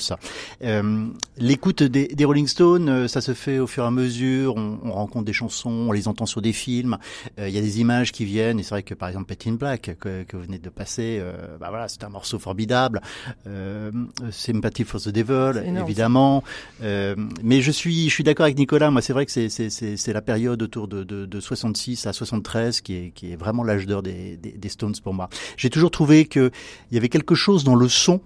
Euh, 0.63 1.07
L'écoute 1.37 1.83
des, 1.83 2.07
des, 2.07 2.25
Rolling 2.25 2.47
Stones, 2.47 2.89
euh, 2.89 3.07
ça 3.07 3.21
se 3.21 3.33
fait 3.33 3.59
au 3.59 3.67
fur 3.67 3.83
et 3.83 3.87
à 3.87 3.91
mesure. 3.91 4.55
On, 4.57 4.79
on 4.83 4.91
rencontre 4.91 5.25
des 5.25 5.33
chansons, 5.33 5.69
on 5.69 5.91
les 5.91 6.07
entend 6.07 6.25
sur 6.25 6.41
des 6.41 6.53
films. 6.53 6.97
Euh, 7.39 7.47
Il 7.47 7.55
y 7.55 7.57
a 7.57 7.61
des 7.61 7.79
images 7.79 8.11
qui 8.11 8.25
viennent. 8.25 8.59
Et 8.59 8.63
c'est 8.63 8.71
vrai 8.71 8.83
que 8.83 8.93
par 8.93 9.09
exemple, 9.09 9.25
Petty 9.25 9.49
in 9.49 9.53
Black 9.53 9.95
que, 9.99 10.23
que 10.23 10.37
vous 10.37 10.43
venez 10.43 10.59
de 10.59 10.69
passer, 10.69 11.17
euh, 11.19 11.57
bah 11.59 11.67
voilà, 11.69 11.87
c'est 11.87 12.03
un 12.03 12.09
morceau 12.09 12.39
formidable. 12.39 13.01
Euh, 13.47 13.91
Sympathy 14.31 14.83
for 14.83 15.01
the 15.01 15.09
Devil, 15.09 15.63
évidemment. 15.65 16.43
mais 16.81 17.61
je 17.61 17.71
suis 17.71 18.09
je 18.09 18.13
suis 18.13 18.23
d'accord 18.23 18.45
avec 18.45 18.57
Nicolas. 18.57 18.91
Moi, 18.91 19.01
c'est 19.01 19.13
vrai 19.13 19.25
que 19.25 19.31
c'est 19.31 19.49
c'est 19.49 20.13
la 20.13 20.21
période 20.21 20.61
autour 20.75 20.87
de, 20.87 21.03
de, 21.03 21.25
de, 21.25 21.39
66 21.39 22.05
à 22.05 22.13
73 22.13 22.81
qui 22.81 22.95
est, 22.95 23.11
qui 23.11 23.31
est 23.31 23.35
vraiment 23.35 23.63
l'âge 23.63 23.85
d'or 23.85 24.03
des, 24.03 24.35
des, 24.35 24.51
des, 24.51 24.69
Stones 24.69 24.95
pour 25.01 25.13
moi. 25.13 25.29
J'ai 25.55 25.69
toujours 25.69 25.91
trouvé 25.91 26.25
qu'il 26.25 26.51
y 26.91 26.97
avait 26.97 27.09
quelque 27.09 27.35
chose 27.35 27.63
dans 27.63 27.75
le 27.75 27.87
son 27.87 28.19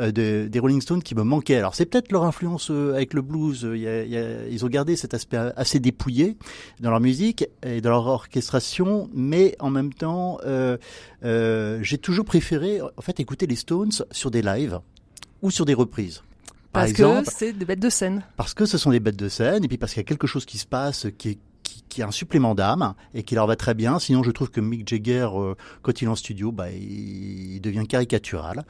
euh, 0.00 0.10
de, 0.10 0.48
des 0.48 0.58
Rolling 0.58 0.80
Stones 0.80 1.02
qui 1.02 1.14
me 1.14 1.22
manquait. 1.22 1.56
Alors 1.56 1.76
c'est 1.76 1.86
peut-être 1.86 2.10
leur 2.10 2.24
influence 2.24 2.70
euh, 2.72 2.94
avec 2.94 3.14
le 3.14 3.22
blues. 3.22 3.68
Il 3.72 3.80
y 3.80 3.86
a, 3.86 4.02
il 4.02 4.10
y 4.10 4.16
a, 4.16 4.48
ils 4.48 4.64
ont 4.64 4.68
gardé 4.68 4.96
cet 4.96 5.14
aspect 5.14 5.36
assez 5.56 5.78
dépouillé 5.78 6.36
dans 6.80 6.90
leur 6.90 7.00
musique 7.00 7.46
et 7.64 7.80
dans 7.80 7.90
leur 7.90 8.06
orchestration, 8.06 9.08
mais 9.14 9.54
en 9.60 9.70
même 9.70 9.94
temps, 9.94 10.38
euh, 10.44 10.76
euh, 11.24 11.78
j'ai 11.82 11.98
toujours 11.98 12.24
préféré 12.24 12.80
en 12.82 13.02
fait 13.02 13.20
écouter 13.20 13.46
les 13.46 13.56
Stones 13.56 13.92
sur 14.10 14.30
des 14.32 14.42
lives 14.42 14.80
ou 15.40 15.52
sur 15.52 15.64
des 15.64 15.74
reprises. 15.74 16.22
Par 16.72 16.82
parce 16.82 16.90
exemple, 16.90 17.26
que 17.26 17.32
c'est 17.32 17.52
des 17.52 17.64
bêtes 17.64 17.80
de 17.80 17.90
scène. 17.90 18.22
Parce 18.36 18.54
que 18.54 18.64
ce 18.64 18.78
sont 18.78 18.90
des 18.90 19.00
bêtes 19.00 19.16
de 19.16 19.28
scène, 19.28 19.64
et 19.64 19.68
puis 19.68 19.76
parce 19.76 19.92
qu'il 19.92 20.00
y 20.00 20.04
a 20.04 20.08
quelque 20.08 20.28
chose 20.28 20.44
qui 20.44 20.56
se 20.56 20.66
passe 20.66 21.08
qui 21.18 21.30
est 21.30 21.38
qui, 21.70 21.84
qui, 21.88 22.02
a 22.02 22.08
un 22.08 22.10
supplément 22.10 22.54
d'âme 22.54 22.94
et 23.14 23.22
qui 23.22 23.34
leur 23.34 23.46
va 23.46 23.56
très 23.56 23.74
bien. 23.74 23.98
Sinon, 23.98 24.22
je 24.22 24.30
trouve 24.30 24.50
que 24.50 24.60
Mick 24.60 24.88
Jagger, 24.88 25.28
euh, 25.34 25.54
quand 25.82 26.02
il 26.02 26.06
est 26.06 26.08
en 26.08 26.16
studio, 26.16 26.50
bah, 26.50 26.70
il, 26.70 27.60
devient 27.60 27.86
caricatural 27.86 28.64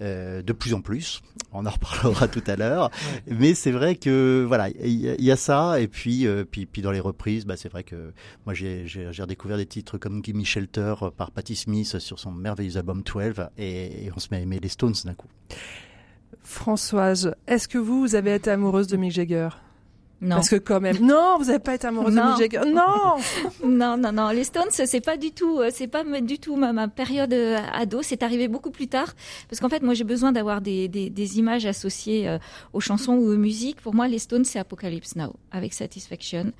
euh, 0.00 0.42
de 0.42 0.52
plus 0.52 0.72
en 0.72 0.80
plus. 0.80 1.20
On 1.52 1.66
en 1.66 1.70
reparlera 1.70 2.28
tout 2.36 2.42
à 2.46 2.56
l'heure. 2.56 2.90
Mais 3.26 3.54
c'est 3.54 3.70
vrai 3.70 3.96
que 3.96 4.44
voilà, 4.46 4.68
il 4.68 5.22
y, 5.22 5.30
a 5.30 5.36
ça. 5.36 5.80
Et 5.80 5.88
puis, 5.88 6.26
euh, 6.26 6.44
puis, 6.44 6.66
puis 6.66 6.82
dans 6.82 6.92
les 6.92 7.00
reprises, 7.00 7.44
bah, 7.44 7.56
c'est 7.56 7.68
vrai 7.68 7.84
que 7.84 8.12
moi 8.46 8.54
j'ai 8.54 8.86
redécouvert 9.18 9.56
des 9.56 9.66
titres 9.66 9.98
comme 9.98 10.22
Gimme 10.24 10.44
Shelter 10.44 10.94
par 11.16 11.30
Patti 11.30 11.56
Smith 11.56 11.98
sur 11.98 12.18
son 12.18 12.32
merveilleux 12.32 12.76
album 12.76 13.02
12 13.02 13.48
et, 13.58 14.06
et 14.06 14.10
on 14.16 14.18
se 14.18 14.28
met 14.30 14.38
à 14.38 14.40
aimer 14.40 14.60
les 14.60 14.68
Stones 14.68 14.94
d'un 15.04 15.14
coup. 15.14 15.28
Françoise, 16.42 17.34
est-ce 17.46 17.66
que 17.66 17.78
vous, 17.78 18.00
vous 18.00 18.14
avez 18.14 18.34
été 18.34 18.50
amoureuse 18.50 18.86
de 18.86 18.96
Mick 18.96 19.12
Jagger? 19.12 19.48
Non. 20.22 20.36
Parce 20.36 20.48
que 20.48 20.56
quand 20.56 20.80
même, 20.80 20.98
non, 21.00 21.36
vous 21.38 21.46
n'avez 21.46 21.58
pas 21.58 21.74
été 21.74 21.86
amoureuse 21.86 22.14
de 22.14 22.20
Mick 22.20 22.38
Jagger. 22.38 22.70
Non. 22.72 23.16
non, 23.64 23.98
non, 23.98 24.12
non. 24.12 24.30
Les 24.30 24.44
Stones, 24.44 24.70
c'est 24.70 25.00
pas 25.02 25.18
du 25.18 25.30
tout, 25.30 25.58
euh, 25.58 25.70
c'est 25.72 25.88
pas 25.88 26.04
du 26.04 26.38
tout 26.38 26.56
ma, 26.56 26.72
ma 26.72 26.88
période 26.88 27.32
euh, 27.34 27.58
ado. 27.74 28.00
C'est 28.02 28.22
arrivé 28.22 28.48
beaucoup 28.48 28.70
plus 28.70 28.88
tard, 28.88 29.14
parce 29.50 29.60
qu'en 29.60 29.68
fait, 29.68 29.82
moi, 29.82 29.92
j'ai 29.92 30.04
besoin 30.04 30.32
d'avoir 30.32 30.62
des, 30.62 30.88
des, 30.88 31.10
des, 31.10 31.38
images 31.38 31.66
associées 31.66 32.28
euh, 32.28 32.38
aux 32.72 32.80
chansons 32.80 33.12
ou 33.12 33.30
aux 33.30 33.36
musiques. 33.36 33.82
Pour 33.82 33.94
moi, 33.94 34.08
les 34.08 34.18
Stones, 34.18 34.44
c'est 34.46 34.58
Apocalypse 34.58 35.16
Now, 35.16 35.34
avec 35.52 35.74
Satisfaction. 35.74 36.52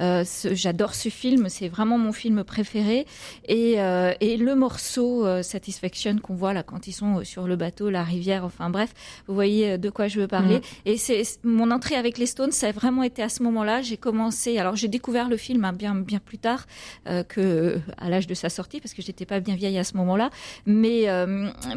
Euh, 0.00 0.24
J'adore 0.52 0.94
ce 0.94 1.08
film, 1.08 1.48
c'est 1.48 1.68
vraiment 1.68 1.98
mon 1.98 2.12
film 2.12 2.44
préféré. 2.44 3.06
Et, 3.46 3.80
euh, 3.80 4.12
et 4.20 4.36
le 4.36 4.54
morceau 4.54 5.26
euh, 5.26 5.42
Satisfaction 5.42 6.18
qu'on 6.18 6.34
voit 6.34 6.52
là 6.52 6.62
quand 6.62 6.86
ils 6.86 6.92
sont 6.92 7.24
sur 7.24 7.46
le 7.46 7.56
bateau, 7.56 7.90
la 7.90 8.02
rivière, 8.02 8.44
enfin 8.44 8.70
bref, 8.70 8.92
vous 9.26 9.34
voyez 9.34 9.78
de 9.78 9.90
quoi 9.90 10.08
je 10.08 10.20
veux 10.20 10.28
parler. 10.28 10.58
Mm. 10.58 10.62
Et 10.86 10.96
c'est 10.96 11.22
mon 11.44 11.70
entrée 11.70 11.96
avec 11.96 12.18
les 12.18 12.26
Stones, 12.26 12.52
ça 12.52 12.68
a 12.68 12.72
vraiment 12.72 13.02
été 13.02 13.22
à 13.22 13.28
ce 13.28 13.42
moment-là. 13.42 13.82
J'ai 13.82 13.96
commencé, 13.96 14.58
alors 14.58 14.76
j'ai 14.76 14.88
découvert 14.88 15.28
le 15.28 15.36
film 15.36 15.64
hein, 15.64 15.72
bien 15.72 15.94
bien 15.94 16.18
plus 16.18 16.38
tard 16.38 16.66
euh, 17.06 17.22
que 17.22 17.78
à 17.98 18.08
l'âge 18.08 18.26
de 18.26 18.34
sa 18.34 18.48
sortie 18.48 18.80
parce 18.80 18.94
que 18.94 19.02
j'étais 19.02 19.26
pas 19.26 19.40
bien 19.40 19.54
vieille 19.54 19.78
à 19.78 19.84
ce 19.84 19.96
moment-là. 19.96 20.30
Mais 20.66 21.06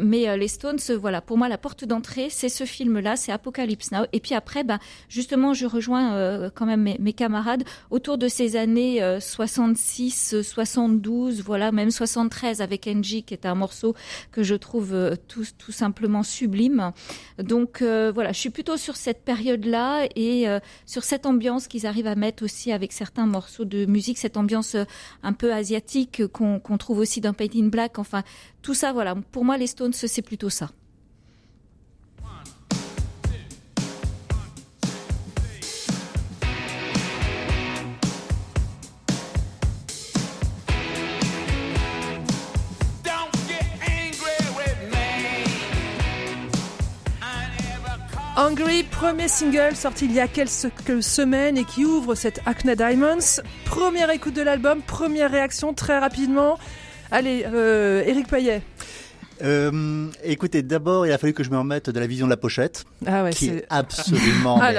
mais 0.00 0.36
les 0.36 0.48
Stones, 0.48 0.78
voilà, 0.98 1.20
pour 1.20 1.38
moi 1.38 1.48
la 1.48 1.58
porte 1.58 1.84
d'entrée, 1.84 2.28
c'est 2.30 2.48
ce 2.48 2.64
film-là, 2.64 3.16
c'est 3.16 3.32
Apocalypse 3.32 3.90
Now. 3.90 4.04
Et 4.12 4.20
puis 4.20 4.34
après, 4.34 4.64
bah 4.64 4.78
justement, 5.08 5.54
je 5.54 5.66
rejoins 5.66 6.50
quand 6.54 6.66
même 6.66 6.82
mes, 6.82 6.96
mes 6.98 7.12
camarades 7.12 7.64
autour 7.90 8.11
de 8.16 8.28
ces 8.28 8.56
années 8.56 9.02
66, 9.20 10.34
euh, 10.34 10.42
72, 10.42 11.38
euh, 11.38 11.42
voilà, 11.44 11.72
même 11.72 11.90
73 11.90 12.60
avec 12.60 12.86
Engie, 12.86 13.22
qui 13.22 13.34
est 13.34 13.46
un 13.46 13.54
morceau 13.54 13.94
que 14.30 14.42
je 14.42 14.54
trouve 14.54 14.94
euh, 14.94 15.14
tout, 15.28 15.44
tout 15.58 15.72
simplement 15.72 16.22
sublime. 16.22 16.92
Donc 17.38 17.82
voilà, 17.82 18.32
je 18.32 18.38
suis 18.38 18.50
plutôt 18.50 18.76
sur 18.76 18.96
cette 18.96 19.24
période-là 19.24 20.06
et 20.16 20.46
sur 20.86 21.04
cette 21.04 21.26
ambiance 21.26 21.66
qu'ils 21.66 21.86
arrivent 21.86 22.06
à 22.06 22.14
mettre 22.14 22.44
aussi 22.44 22.72
avec 22.72 22.92
certains 22.92 23.26
morceaux 23.26 23.64
de 23.64 23.86
musique, 23.86 24.18
cette 24.18 24.36
ambiance 24.36 24.76
un 25.22 25.32
peu 25.32 25.52
asiatique 25.52 26.26
qu'on 26.28 26.78
trouve 26.78 26.98
aussi 26.98 27.20
dans 27.20 27.32
Painting 27.32 27.70
Black. 27.70 27.98
Enfin, 27.98 28.22
tout 28.62 28.74
ça, 28.74 28.92
voilà, 28.92 29.14
pour 29.32 29.44
moi, 29.44 29.56
les 29.56 29.66
Stones, 29.66 29.92
c'est 29.92 30.22
plutôt 30.22 30.50
ça. 30.50 30.70
Hungry, 48.42 48.82
premier 48.82 49.28
single 49.28 49.76
sorti 49.76 50.06
il 50.06 50.12
y 50.12 50.18
a 50.18 50.26
quelques 50.26 51.00
semaines 51.00 51.56
et 51.56 51.62
qui 51.62 51.84
ouvre 51.84 52.16
cette 52.16 52.40
Acne 52.44 52.74
Diamonds. 52.74 53.40
Première 53.66 54.10
écoute 54.10 54.34
de 54.34 54.42
l'album, 54.42 54.82
première 54.82 55.30
réaction 55.30 55.74
très 55.74 55.96
rapidement. 56.00 56.58
Allez, 57.12 57.46
euh, 57.46 58.02
Eric 58.04 58.26
Payet. 58.26 58.62
Euh, 59.42 60.08
écoutez, 60.22 60.62
d'abord, 60.62 61.06
il 61.06 61.12
a 61.12 61.18
fallu 61.18 61.32
que 61.32 61.42
je 61.42 61.50
me 61.50 61.58
remette 61.58 61.90
de 61.90 61.98
la 61.98 62.06
vision 62.06 62.26
de 62.26 62.30
la 62.30 62.36
pochette, 62.36 62.84
ah 63.06 63.28
qui 63.30 63.48
est, 63.48 63.66
absolument 63.70 64.58
ah, 64.62 64.72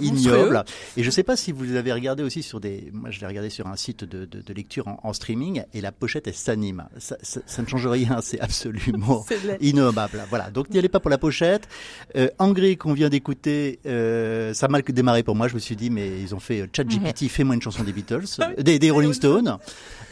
ignoble. 0.00 0.64
Et 0.96 1.02
je 1.02 1.08
ne 1.08 1.10
sais 1.10 1.22
pas 1.22 1.36
si 1.36 1.52
vous 1.52 1.74
avez 1.74 1.92
regardé 1.92 2.22
aussi 2.22 2.42
sur 2.42 2.60
des. 2.60 2.90
Moi, 2.92 3.10
je 3.10 3.20
l'ai 3.20 3.26
regardé 3.26 3.50
sur 3.50 3.66
un 3.66 3.76
site 3.76 4.04
de, 4.04 4.24
de, 4.24 4.40
de 4.40 4.54
lecture 4.54 4.88
en, 4.88 5.00
en, 5.02 5.12
streaming, 5.12 5.64
et 5.72 5.80
la 5.80 5.92
pochette 5.92 6.26
elle 6.26 6.34
s'anime. 6.34 6.84
Ça, 6.98 7.16
ça, 7.22 7.40
ça, 7.46 7.62
ne 7.62 7.66
change 7.66 7.86
rien, 7.86 8.20
c'est 8.22 8.40
absolument 8.40 9.24
innommable. 9.60 10.22
Voilà. 10.30 10.50
Donc, 10.50 10.70
n'y 10.70 10.78
allez 10.78 10.88
pas 10.88 11.00
pour 11.00 11.10
la 11.10 11.18
pochette. 11.18 11.68
Euh, 12.16 12.28
Angry 12.38 12.76
qu'on 12.76 12.92
vient 12.92 13.08
d'écouter, 13.08 13.80
euh, 13.86 14.54
ça 14.54 14.66
a 14.66 14.68
mal 14.68 14.82
démarré 14.82 15.22
pour 15.22 15.34
moi. 15.34 15.48
Je 15.48 15.54
me 15.54 15.58
suis 15.58 15.76
dit, 15.76 15.90
mais 15.90 16.20
ils 16.20 16.34
ont 16.34 16.40
fait 16.40 16.62
euh, 16.62 16.66
ChatGPT, 16.72 17.28
fais-moi 17.28 17.54
une 17.54 17.62
chanson 17.62 17.82
des 17.82 17.92
Beatles, 17.92 18.24
ah 18.38 18.50
des, 18.62 18.78
des 18.78 18.90
Rolling 18.90 19.12
Stones. 19.12 19.58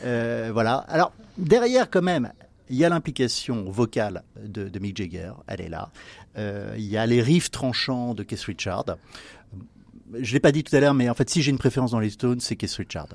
Euh, 0.04 0.50
voilà. 0.52 0.76
Alors 0.88 1.12
derrière, 1.38 1.90
quand 1.90 2.02
même, 2.02 2.32
il 2.72 2.78
y 2.78 2.86
a 2.86 2.88
l'implication 2.88 3.70
vocale 3.70 4.24
de, 4.42 4.78
Mick 4.78 4.96
Jagger, 4.96 5.32
elle 5.46 5.60
est 5.60 5.68
là. 5.68 5.90
Euh, 6.38 6.74
il 6.78 6.86
y 6.86 6.96
a 6.96 7.04
les 7.04 7.20
riffs 7.20 7.50
tranchants 7.50 8.14
de 8.14 8.22
Keith 8.22 8.40
Richard. 8.40 8.86
Je 10.14 10.32
l'ai 10.32 10.40
pas 10.40 10.52
dit 10.52 10.64
tout 10.64 10.74
à 10.74 10.80
l'heure, 10.80 10.94
mais 10.94 11.08
en 11.10 11.14
fait, 11.14 11.28
si 11.28 11.42
j'ai 11.42 11.50
une 11.50 11.58
préférence 11.58 11.90
dans 11.90 12.00
les 12.00 12.08
Stones, 12.08 12.40
c'est 12.40 12.56
Keith 12.56 12.72
Richard. 12.72 13.08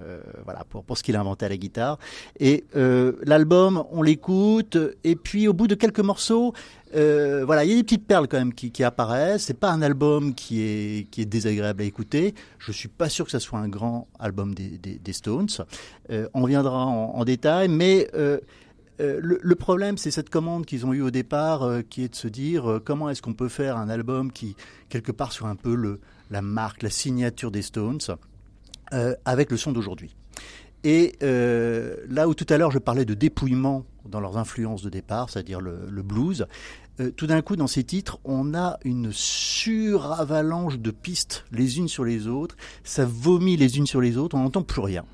Euh, 0.00 0.20
voilà, 0.44 0.64
pour, 0.64 0.84
pour 0.84 0.96
ce 0.96 1.02
qu'il 1.02 1.16
a 1.16 1.20
inventé 1.20 1.44
à 1.44 1.50
la 1.50 1.58
guitare. 1.58 1.98
Et 2.40 2.64
euh, 2.76 3.12
l'album, 3.24 3.84
on 3.92 4.00
l'écoute, 4.00 4.78
et 5.04 5.16
puis 5.16 5.48
au 5.48 5.52
bout 5.52 5.66
de 5.66 5.74
quelques 5.74 6.00
morceaux, 6.00 6.54
voilà, 6.94 7.64
il 7.64 7.70
y 7.70 7.72
a 7.74 7.76
des 7.76 7.82
petites 7.82 8.06
perles 8.06 8.28
quand 8.28 8.38
même 8.38 8.54
qui, 8.54 8.70
qui 8.70 8.84
apparaissent. 8.84 9.44
C'est 9.44 9.58
pas 9.58 9.70
un 9.70 9.82
album 9.82 10.34
qui 10.34 10.62
est 10.62 11.10
qui 11.10 11.20
est 11.20 11.26
désagréable 11.26 11.82
à 11.82 11.84
écouter. 11.84 12.34
Je 12.58 12.72
suis 12.72 12.88
pas 12.88 13.10
sûr 13.10 13.26
que 13.26 13.32
ça 13.32 13.40
soit 13.40 13.58
un 13.58 13.68
grand 13.68 14.06
album 14.18 14.54
des, 14.54 15.12
Stones. 15.12 15.48
On 16.08 16.46
viendra 16.46 16.86
en, 16.86 17.24
détail, 17.24 17.68
mais 17.68 18.08
euh, 19.00 19.18
le, 19.20 19.54
problème, 19.56 19.98
c'est 19.98 20.10
cette 20.10 20.30
commande 20.30 20.66
qu'ils 20.66 20.86
ont 20.86 20.92
eue 20.92 21.02
au 21.02 21.10
départ, 21.10 21.62
euh, 21.62 21.82
qui 21.82 22.04
est 22.04 22.08
de 22.08 22.14
se 22.14 22.28
dire 22.28 22.70
euh, 22.70 22.82
comment 22.84 23.10
est-ce 23.10 23.22
qu'on 23.22 23.34
peut 23.34 23.48
faire 23.48 23.76
un 23.76 23.88
album 23.88 24.30
qui, 24.30 24.56
quelque 24.88 25.12
part, 25.12 25.32
soit 25.32 25.48
un 25.48 25.56
peu 25.56 25.74
le, 25.74 26.00
la 26.30 26.42
marque, 26.42 26.82
la 26.82 26.90
signature 26.90 27.50
des 27.50 27.62
Stones, 27.62 28.00
avec 29.24 29.50
le 29.50 29.56
son 29.56 29.72
d'aujourd'hui. 29.72 30.14
Et 30.84 31.16
là 31.20 32.28
où 32.28 32.34
tout 32.34 32.46
à 32.48 32.58
l'heure 32.58 32.70
je 32.70 32.78
parlais 32.78 33.04
de 33.04 33.14
dépouillement 33.14 33.84
dans 34.04 34.20
leurs 34.20 34.36
influences 34.36 34.82
de 34.82 34.90
départ, 34.90 35.30
c'est-à-dire 35.30 35.60
le, 35.60 35.88
le, 35.90 36.02
blues, 36.02 36.46
tout 37.16 37.26
d'un 37.26 37.42
coup 37.42 37.56
dans 37.56 37.66
ces 37.66 37.82
titres, 37.82 38.20
on 38.24 38.54
a 38.54 38.78
une 38.84 39.10
suravalanche 39.10 40.78
de 40.78 40.92
pistes 40.92 41.44
les 41.50 41.78
unes 41.78 41.88
sur 41.88 42.04
les 42.04 42.28
autres, 42.28 42.56
ça 42.84 43.04
vomit 43.04 43.56
les 43.56 43.78
unes 43.78 43.86
sur 43.86 44.00
les 44.00 44.16
autres, 44.16 44.36
on 44.36 44.44
n'entend 44.44 44.62
plus 44.62 44.82
rien. 44.82 45.04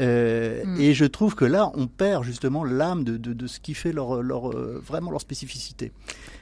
Euh, 0.00 0.64
mm. 0.64 0.80
Et 0.80 0.94
je 0.94 1.04
trouve 1.04 1.34
que 1.34 1.44
là, 1.44 1.70
on 1.74 1.86
perd 1.86 2.24
justement 2.24 2.64
l'âme 2.64 3.04
de, 3.04 3.16
de, 3.16 3.32
de, 3.32 3.46
ce 3.46 3.60
qui 3.60 3.74
fait 3.74 3.92
leur, 3.92 4.22
leur, 4.22 4.50
euh, 4.50 4.82
vraiment 4.84 5.10
leur 5.10 5.20
spécificité. 5.20 5.92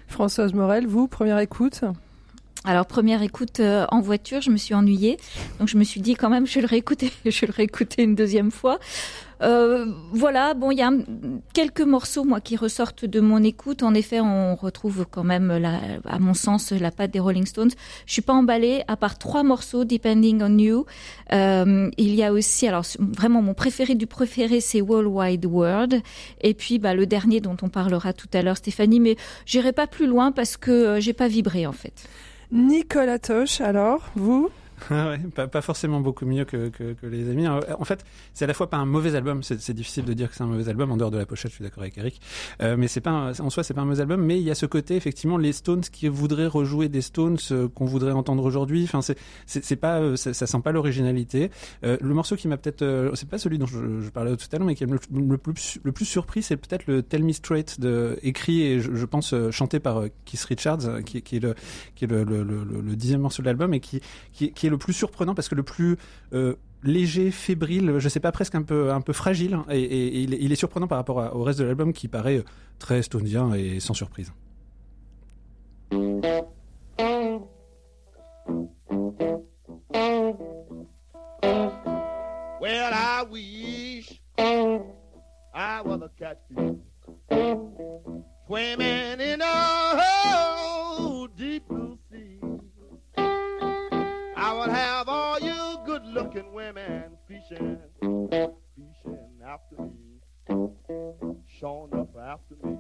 Françoise 0.07 0.55
Morel, 0.55 0.87
vous, 0.87 1.09
première 1.09 1.39
écoute? 1.39 1.83
Alors 2.65 2.87
première 2.87 3.23
écoute 3.23 3.61
euh, 3.61 3.87
en 3.91 4.01
voiture, 4.01 4.41
je 4.41 4.51
me 4.51 4.57
suis 4.57 4.75
ennuyée, 4.75 5.17
donc 5.59 5.69
je 5.69 5.79
me 5.79 5.85
suis 5.85 6.01
dit 6.01 6.15
quand 6.15 6.29
même 6.29 6.47
je 6.47 6.61
le 6.61 6.67
réécouter, 6.67 7.13
je 7.25 7.47
le 7.47 7.53
réécouter 7.53 8.03
une 8.03 8.15
deuxième 8.15 8.51
fois. 8.51 8.79
Euh, 9.41 9.87
voilà, 10.11 10.55
bon, 10.55 10.71
il 10.71 10.79
y 10.79 10.83
a 10.83 10.91
quelques 11.55 11.83
morceaux 11.83 12.25
moi 12.25 12.41
qui 12.41 12.57
ressortent 12.57 13.05
de 13.05 13.21
mon 13.21 13.43
écoute. 13.43 13.83
En 13.83 13.95
effet, 13.95 14.21
on 14.21 14.57
retrouve 14.57 15.07
quand 15.11 15.25
même, 15.25 15.57
la, 15.57 15.81
à 16.05 16.19
mon 16.19 16.35
sens, 16.35 16.73
la 16.73 16.91
patte 16.91 17.13
des 17.13 17.21
Rolling 17.21 17.47
Stones. 17.47 17.71
Je 18.07 18.13
suis 18.13 18.23
pas 18.23 18.33
emballée, 18.33 18.83
à 18.89 18.97
part 18.97 19.19
trois 19.19 19.43
morceaux, 19.43 19.85
Depending 19.85 20.43
on 20.43 20.59
You. 20.59 20.87
Euh, 21.33 21.91
il 21.97 22.15
y 22.15 22.25
a 22.25 22.33
aussi, 22.33 22.67
alors 22.67 22.85
vraiment 22.99 23.43
mon 23.43 23.55
préféré 23.55 23.95
du 23.95 24.07
préféré, 24.07 24.61
c'est 24.61 24.81
Worldwide 24.81 25.47
World. 25.47 26.03
Et 26.41 26.55
puis 26.55 26.79
bah, 26.79 26.95
le 26.95 27.07
dernier 27.07 27.41
dont 27.41 27.57
on 27.63 27.69
parlera 27.69 28.13
tout 28.13 28.29
à 28.33 28.43
l'heure, 28.43 28.57
Stéphanie. 28.57 29.01
Mais 29.01 29.17
j'irai 29.47 29.73
pas 29.73 29.87
plus 29.87 30.07
loin 30.07 30.33
parce 30.33 30.57
que 30.57 30.71
euh, 30.71 31.01
j'ai 31.01 31.13
pas 31.13 31.29
vibré 31.29 31.67
en 31.67 31.73
fait. 31.73 32.09
Nicolas 32.51 33.19
Toche, 33.19 33.61
alors 33.61 34.09
vous? 34.17 34.49
Ah 34.91 35.09
ouais, 35.37 35.47
pas, 35.47 35.61
forcément 35.61 36.01
beaucoup 36.01 36.27
mieux 36.27 36.45
que, 36.45 36.69
que, 36.69 36.93
que, 36.93 37.07
les 37.07 37.31
amis. 37.31 37.47
En 37.49 37.85
fait, 37.85 38.05
c'est 38.35 38.45
à 38.45 38.49
la 38.49 38.55
fois 38.55 38.71
pas 38.71 38.77
un 38.77 38.87
mauvais 38.87 39.15
album. 39.15 39.43
C'est 39.43 39.73
difficile 39.73 40.05
de 40.05 40.13
dire 40.13 40.31
que 40.31 40.37
c'est 40.37 40.43
un 40.43 40.47
mauvais 40.47 40.69
album 40.69 40.91
en 40.91 40.97
dehors 40.97 41.11
de 41.11 41.19
la 41.19 41.27
pochette. 41.27 41.51
Je 41.51 41.57
suis 41.57 41.65
d'accord 41.65 41.83
avec 41.83 41.99
Eric. 41.99 42.21
Euh, 42.63 42.77
mais 42.77 42.89
c'est 42.89 43.01
pas 43.01 43.33
en 43.39 43.51
soi, 43.51 43.63
c'est 43.63 43.75
pas 43.75 43.83
un 43.83 43.87
mauvais 43.87 44.01
album. 44.01 44.23
Mais 44.23 44.39
il 44.39 44.45
y 44.45 44.51
a 44.51 44.55
ce 44.55 44.67
côté 44.67 44.97
effectivement 44.97 45.39
les 45.39 45.53
Stones 45.53 45.81
qui 45.81 46.09
voudraient 46.09 46.47
rejouer 46.47 46.89
des 46.89 47.03
Stones 47.03 47.39
euh, 47.51 47.69
qu'on 47.69 47.87
voudrait 47.87 48.13
entendre 48.13 48.45
aujourd'hui. 48.45 48.85
Enfin, 48.85 49.01
c'est 49.47 49.77
pas 49.77 49.99
euh, 50.01 50.17
ça, 50.17 50.47
sent 50.47 50.61
pas 50.63 50.73
l'originalité. 50.73 51.51
Euh, 51.85 51.97
le 52.01 52.15
morceau 52.15 52.37
qui 52.37 52.49
m'a 52.49 52.57
peut-être 52.57 52.83
euh, 52.83 53.15
c'est 53.15 53.29
pas 53.29 53.39
celui 53.39 53.59
dont 53.59 53.67
je, 53.67 54.01
je, 54.01 54.11
parlais 54.11 54.37
tout 54.37 54.47
à 54.53 54.59
l'heure, 54.59 54.67
mais 54.67 54.75
qui 54.75 54.85
est 54.85 54.87
le, 54.87 55.39
plus 55.39 55.79
le 55.83 55.93
plus 55.93 56.05
surpris, 56.05 56.43
c'est 56.43 56.57
peut-être 56.57 56.87
le 56.87 57.03
Tell 57.03 57.25
Me 57.25 57.33
Straight 57.33 57.81
de 57.81 58.19
écrit 58.23 58.63
et 58.63 58.81
je, 58.81 59.05
pense 59.05 59.35
chanté 59.51 59.81
par 59.81 60.05
Keith 60.27 60.45
Richards, 60.45 61.03
qui, 61.05 61.23
qui 61.23 61.37
est 61.37 61.41
le 61.41 61.55
qui 61.95 62.05
est 62.05 62.09
le, 62.09 62.25
le, 62.25 62.43
le 62.43 62.97
dixième 62.97 63.23
morceau 63.23 63.43
de 63.43 63.47
l'album 63.47 63.73
et 63.73 63.81
qui, 63.81 64.01
qui 64.33 64.68
est 64.69 64.71
le 64.71 64.79
plus 64.79 64.93
surprenant 64.93 65.35
parce 65.35 65.49
que 65.49 65.55
le 65.55 65.63
plus 65.63 65.97
euh, 66.33 66.55
léger, 66.83 67.31
fébrile, 67.31 67.99
je 67.99 68.09
sais 68.09 68.21
pas, 68.21 68.33
presque 68.33 68.55
un 68.55 68.63
peu, 68.63 68.93
un 68.93 69.01
peu 69.01 69.13
fragile. 69.13 69.55
Hein, 69.55 69.67
et, 69.71 70.23
il, 70.23 70.53
est, 70.53 70.57
surprenant 70.57 70.87
par 70.87 70.99
rapport 70.99 71.35
au 71.35 71.43
reste 71.43 71.59
de 71.59 71.65
l'album 71.65 71.93
qui 71.93 72.09
paraît 72.09 72.39
euh, 72.39 72.45
très 72.79 72.99
estonien 72.99 73.55
et 73.55 73.81
sans 73.81 73.95
surprise. 73.95 74.33
Women 96.35 97.17
fishing, 97.27 97.79
fishing 98.01 99.19
after 99.47 99.77
me, 99.77 100.21
showing 101.47 101.95
up 101.95 102.15
after 102.17 102.57
me. 102.63 102.79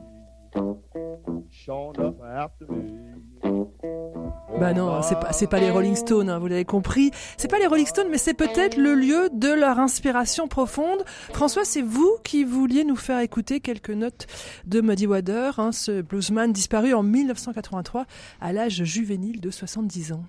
Bah 4.60 4.72
non, 4.74 5.02
c'est 5.02 5.18
pas, 5.18 5.30
pas 5.50 5.60
les 5.60 5.70
Rolling 5.70 5.94
Stones, 5.94 6.28
hein, 6.28 6.38
vous 6.38 6.48
l'avez 6.48 6.64
compris. 6.64 7.10
C'est 7.36 7.48
pas 7.48 7.58
les 7.58 7.66
Rolling 7.66 7.86
Stones, 7.86 8.08
mais 8.10 8.18
c'est 8.18 8.34
peut-être 8.34 8.76
le 8.76 8.94
lieu 8.94 9.28
de 9.32 9.52
leur 9.52 9.78
inspiration 9.78 10.48
profonde. 10.48 11.04
François, 11.32 11.64
c'est 11.64 11.82
vous 11.82 12.16
qui 12.24 12.44
vouliez 12.44 12.84
nous 12.84 12.96
faire 12.96 13.20
écouter 13.20 13.60
quelques 13.60 13.90
notes 13.90 14.26
de 14.66 14.80
Muddy 14.80 15.06
Water, 15.06 15.58
hein, 15.60 15.72
ce 15.72 16.02
bluesman 16.02 16.52
disparu 16.52 16.92
en 16.94 17.02
1983 17.02 18.06
à 18.40 18.52
l'âge 18.52 18.82
juvénile 18.84 19.40
de 19.40 19.50
70 19.50 20.12
ans. 20.12 20.24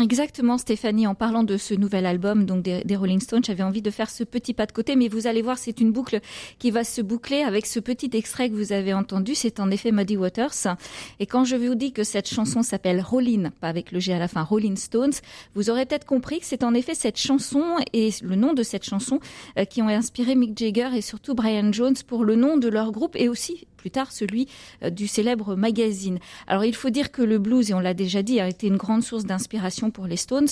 Exactement, 0.00 0.56
Stéphanie. 0.56 1.06
En 1.06 1.14
parlant 1.14 1.44
de 1.44 1.58
ce 1.58 1.74
nouvel 1.74 2.06
album, 2.06 2.46
donc 2.46 2.62
des, 2.62 2.96
Rolling 2.96 3.20
Stones, 3.20 3.44
j'avais 3.44 3.62
envie 3.62 3.82
de 3.82 3.90
faire 3.90 4.08
ce 4.08 4.24
petit 4.24 4.54
pas 4.54 4.64
de 4.64 4.72
côté, 4.72 4.96
mais 4.96 5.08
vous 5.08 5.26
allez 5.26 5.42
voir, 5.42 5.58
c'est 5.58 5.80
une 5.80 5.92
boucle 5.92 6.20
qui 6.58 6.70
va 6.70 6.82
se 6.82 7.02
boucler 7.02 7.42
avec 7.42 7.66
ce 7.66 7.78
petit 7.78 8.10
extrait 8.14 8.48
que 8.48 8.54
vous 8.54 8.72
avez 8.72 8.94
entendu. 8.94 9.34
C'est 9.34 9.60
en 9.60 9.70
effet 9.70 9.92
Muddy 9.92 10.16
Waters. 10.16 10.76
Et 11.20 11.26
quand 11.26 11.44
je 11.44 11.56
vous 11.56 11.74
dis 11.74 11.92
que 11.92 12.04
cette 12.04 12.26
chanson 12.26 12.62
s'appelle 12.62 13.02
Rolling, 13.02 13.50
pas 13.60 13.68
avec 13.68 13.92
le 13.92 14.00
G 14.00 14.14
à 14.14 14.18
la 14.18 14.28
fin, 14.28 14.42
Rolling 14.42 14.76
Stones, 14.76 15.12
vous 15.54 15.68
aurez 15.68 15.84
peut-être 15.84 16.06
compris 16.06 16.40
que 16.40 16.46
c'est 16.46 16.64
en 16.64 16.72
effet 16.72 16.94
cette 16.94 17.18
chanson 17.18 17.62
et 17.92 18.08
le 18.22 18.36
nom 18.36 18.54
de 18.54 18.62
cette 18.62 18.84
chanson 18.84 19.20
euh, 19.58 19.66
qui 19.66 19.82
ont 19.82 19.88
inspiré 19.88 20.34
Mick 20.34 20.56
Jagger 20.58 20.88
et 20.96 21.02
surtout 21.02 21.34
Brian 21.34 21.70
Jones 21.70 21.96
pour 22.06 22.24
le 22.24 22.34
nom 22.34 22.56
de 22.56 22.68
leur 22.68 22.92
groupe 22.92 23.14
et 23.14 23.28
aussi 23.28 23.66
plus 23.82 23.90
tard 23.90 24.12
celui 24.12 24.46
euh, 24.84 24.90
du 24.90 25.08
célèbre 25.08 25.56
magazine. 25.56 26.20
Alors 26.46 26.64
il 26.64 26.74
faut 26.74 26.90
dire 26.90 27.10
que 27.10 27.20
le 27.20 27.38
blues, 27.40 27.70
et 27.70 27.74
on 27.74 27.80
l'a 27.80 27.94
déjà 27.94 28.22
dit, 28.22 28.38
a 28.38 28.48
été 28.48 28.68
une 28.68 28.76
grande 28.76 29.02
source 29.02 29.24
d'inspiration 29.24 29.90
pour 29.90 30.06
les 30.06 30.16
Stones. 30.16 30.46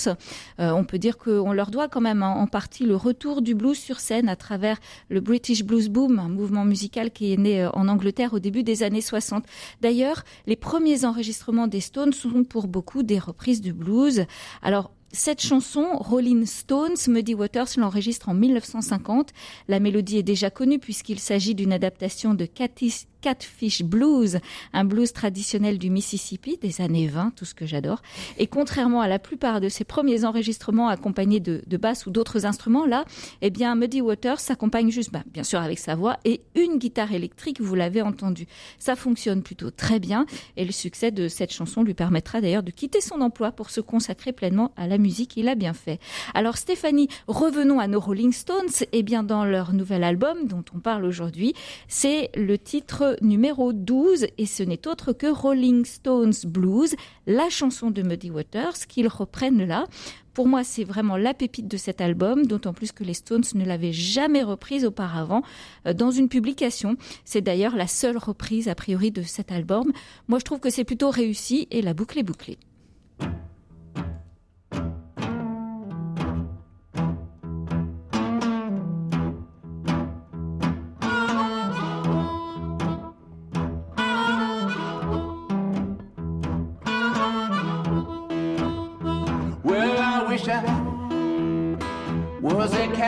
Euh, 0.59 0.71
on 0.71 0.83
peut 0.83 0.97
dire 0.97 1.17
qu'on 1.17 1.53
leur 1.53 1.71
doit 1.71 1.87
quand 1.87 2.01
même 2.01 2.23
en, 2.23 2.45
partie 2.47 2.85
le 2.85 2.97
retour 2.97 3.41
du 3.41 3.55
blues 3.55 3.77
sur 3.77 4.01
scène 4.01 4.27
à 4.27 4.35
travers 4.35 4.77
le 5.07 5.21
British 5.21 5.63
Blues 5.63 5.87
Boom, 5.87 6.19
un 6.19 6.27
mouvement 6.27 6.65
musical 6.65 7.11
qui 7.11 7.31
est 7.31 7.37
né 7.37 7.63
euh, 7.63 7.69
en 7.71 7.87
Angleterre 7.87 8.33
au 8.33 8.39
début 8.39 8.63
des 8.63 8.83
années 8.83 8.99
60. 8.99 9.45
D'ailleurs, 9.79 10.23
les 10.45 10.57
premiers 10.57 11.05
enregistrements 11.05 11.67
des 11.67 11.79
Stones 11.79 12.11
sont 12.11 12.43
pour 12.43 12.67
beaucoup 12.67 13.01
des 13.01 13.17
reprises 13.17 13.61
de 13.61 13.71
blues. 13.71 14.25
Alors 14.61 14.91
cette 15.13 15.41
chanson, 15.41 15.87
Rolling 15.97 16.45
Stones, 16.45 16.95
Muddy 17.07 17.35
Waters 17.35 17.67
l'enregistre 17.75 18.29
en 18.29 18.33
1950. 18.33 19.31
La 19.67 19.81
mélodie 19.81 20.17
est 20.17 20.23
déjà 20.23 20.49
connue 20.49 20.79
puisqu'il 20.79 21.19
s'agit 21.19 21.53
d'une 21.53 21.73
adaptation 21.73 22.33
de 22.33 22.45
Cathy 22.45 23.07
Catfish 23.21 23.83
Blues, 23.83 24.39
un 24.73 24.83
blues 24.83 25.13
traditionnel 25.13 25.77
du 25.77 25.89
Mississippi 25.89 26.57
des 26.57 26.81
années 26.81 27.07
20, 27.07 27.33
tout 27.35 27.45
ce 27.45 27.53
que 27.53 27.65
j'adore. 27.65 28.01
Et 28.37 28.47
contrairement 28.47 29.01
à 29.01 29.07
la 29.07 29.19
plupart 29.19 29.61
de 29.61 29.69
ses 29.69 29.83
premiers 29.83 30.25
enregistrements 30.25 30.89
accompagnés 30.89 31.39
de, 31.39 31.61
de 31.65 31.77
basses 31.77 32.05
ou 32.05 32.11
d'autres 32.11 32.45
instruments, 32.45 32.85
là, 32.85 33.05
eh 33.41 33.49
bien, 33.49 33.75
Muddy 33.75 34.01
Waters 34.01 34.39
s'accompagne 34.39 34.91
juste, 34.91 35.11
bah, 35.11 35.23
bien 35.27 35.43
sûr, 35.43 35.59
avec 35.59 35.79
sa 35.79 35.95
voix 35.95 36.17
et 36.25 36.41
une 36.55 36.77
guitare 36.77 37.13
électrique, 37.13 37.61
vous 37.61 37.75
l'avez 37.75 38.01
entendu. 38.01 38.47
Ça 38.79 38.95
fonctionne 38.95 39.43
plutôt 39.43 39.71
très 39.71 39.99
bien 39.99 40.25
et 40.57 40.65
le 40.65 40.71
succès 40.71 41.11
de 41.11 41.27
cette 41.27 41.51
chanson 41.51 41.83
lui 41.83 41.93
permettra 41.93 42.41
d'ailleurs 42.41 42.63
de 42.63 42.71
quitter 42.71 43.01
son 43.01 43.21
emploi 43.21 43.51
pour 43.51 43.69
se 43.69 43.81
consacrer 43.81 44.31
pleinement 44.33 44.71
à 44.77 44.87
la 44.87 44.97
musique. 44.97 45.37
Il 45.37 45.47
a 45.47 45.55
bien 45.55 45.73
fait. 45.73 45.99
Alors, 46.33 46.57
Stéphanie, 46.57 47.07
revenons 47.27 47.79
à 47.79 47.87
nos 47.87 47.99
Rolling 47.99 48.33
Stones. 48.33 48.85
Eh 48.91 49.03
bien, 49.03 49.23
dans 49.23 49.45
leur 49.45 49.73
nouvel 49.73 50.03
album 50.03 50.47
dont 50.47 50.63
on 50.75 50.79
parle 50.79 51.05
aujourd'hui, 51.05 51.53
c'est 51.87 52.29
le 52.35 52.57
titre 52.57 53.10
numéro 53.21 53.73
12 53.73 54.27
et 54.37 54.45
ce 54.45 54.63
n'est 54.63 54.87
autre 54.87 55.13
que 55.13 55.27
Rolling 55.27 55.85
Stones 55.85 56.33
Blues, 56.45 56.95
la 57.27 57.49
chanson 57.49 57.91
de 57.91 58.01
Muddy 58.01 58.31
Waters 58.31 58.87
qu'ils 58.87 59.07
reprennent 59.07 59.65
là. 59.65 59.87
Pour 60.33 60.47
moi, 60.47 60.63
c'est 60.63 60.83
vraiment 60.83 61.17
la 61.17 61.33
pépite 61.33 61.67
de 61.67 61.77
cet 61.77 61.99
album, 61.99 62.45
d'autant 62.45 62.73
plus 62.73 62.91
que 62.91 63.03
les 63.03 63.13
Stones 63.13 63.43
ne 63.53 63.65
l'avaient 63.65 63.91
jamais 63.91 64.43
reprise 64.43 64.85
auparavant 64.85 65.41
euh, 65.85 65.93
dans 65.93 66.11
une 66.11 66.29
publication. 66.29 66.95
C'est 67.25 67.41
d'ailleurs 67.41 67.75
la 67.75 67.87
seule 67.87 68.17
reprise 68.17 68.67
a 68.67 68.75
priori 68.75 69.11
de 69.11 69.23
cet 69.23 69.51
album. 69.51 69.91
Moi, 70.27 70.39
je 70.39 70.45
trouve 70.45 70.59
que 70.59 70.69
c'est 70.69 70.85
plutôt 70.85 71.09
réussi 71.09 71.67
et 71.71 71.81
la 71.81 71.93
boucle 71.93 72.19
est 72.19 72.23
bouclée. 72.23 72.57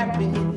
Catfish 0.06 0.53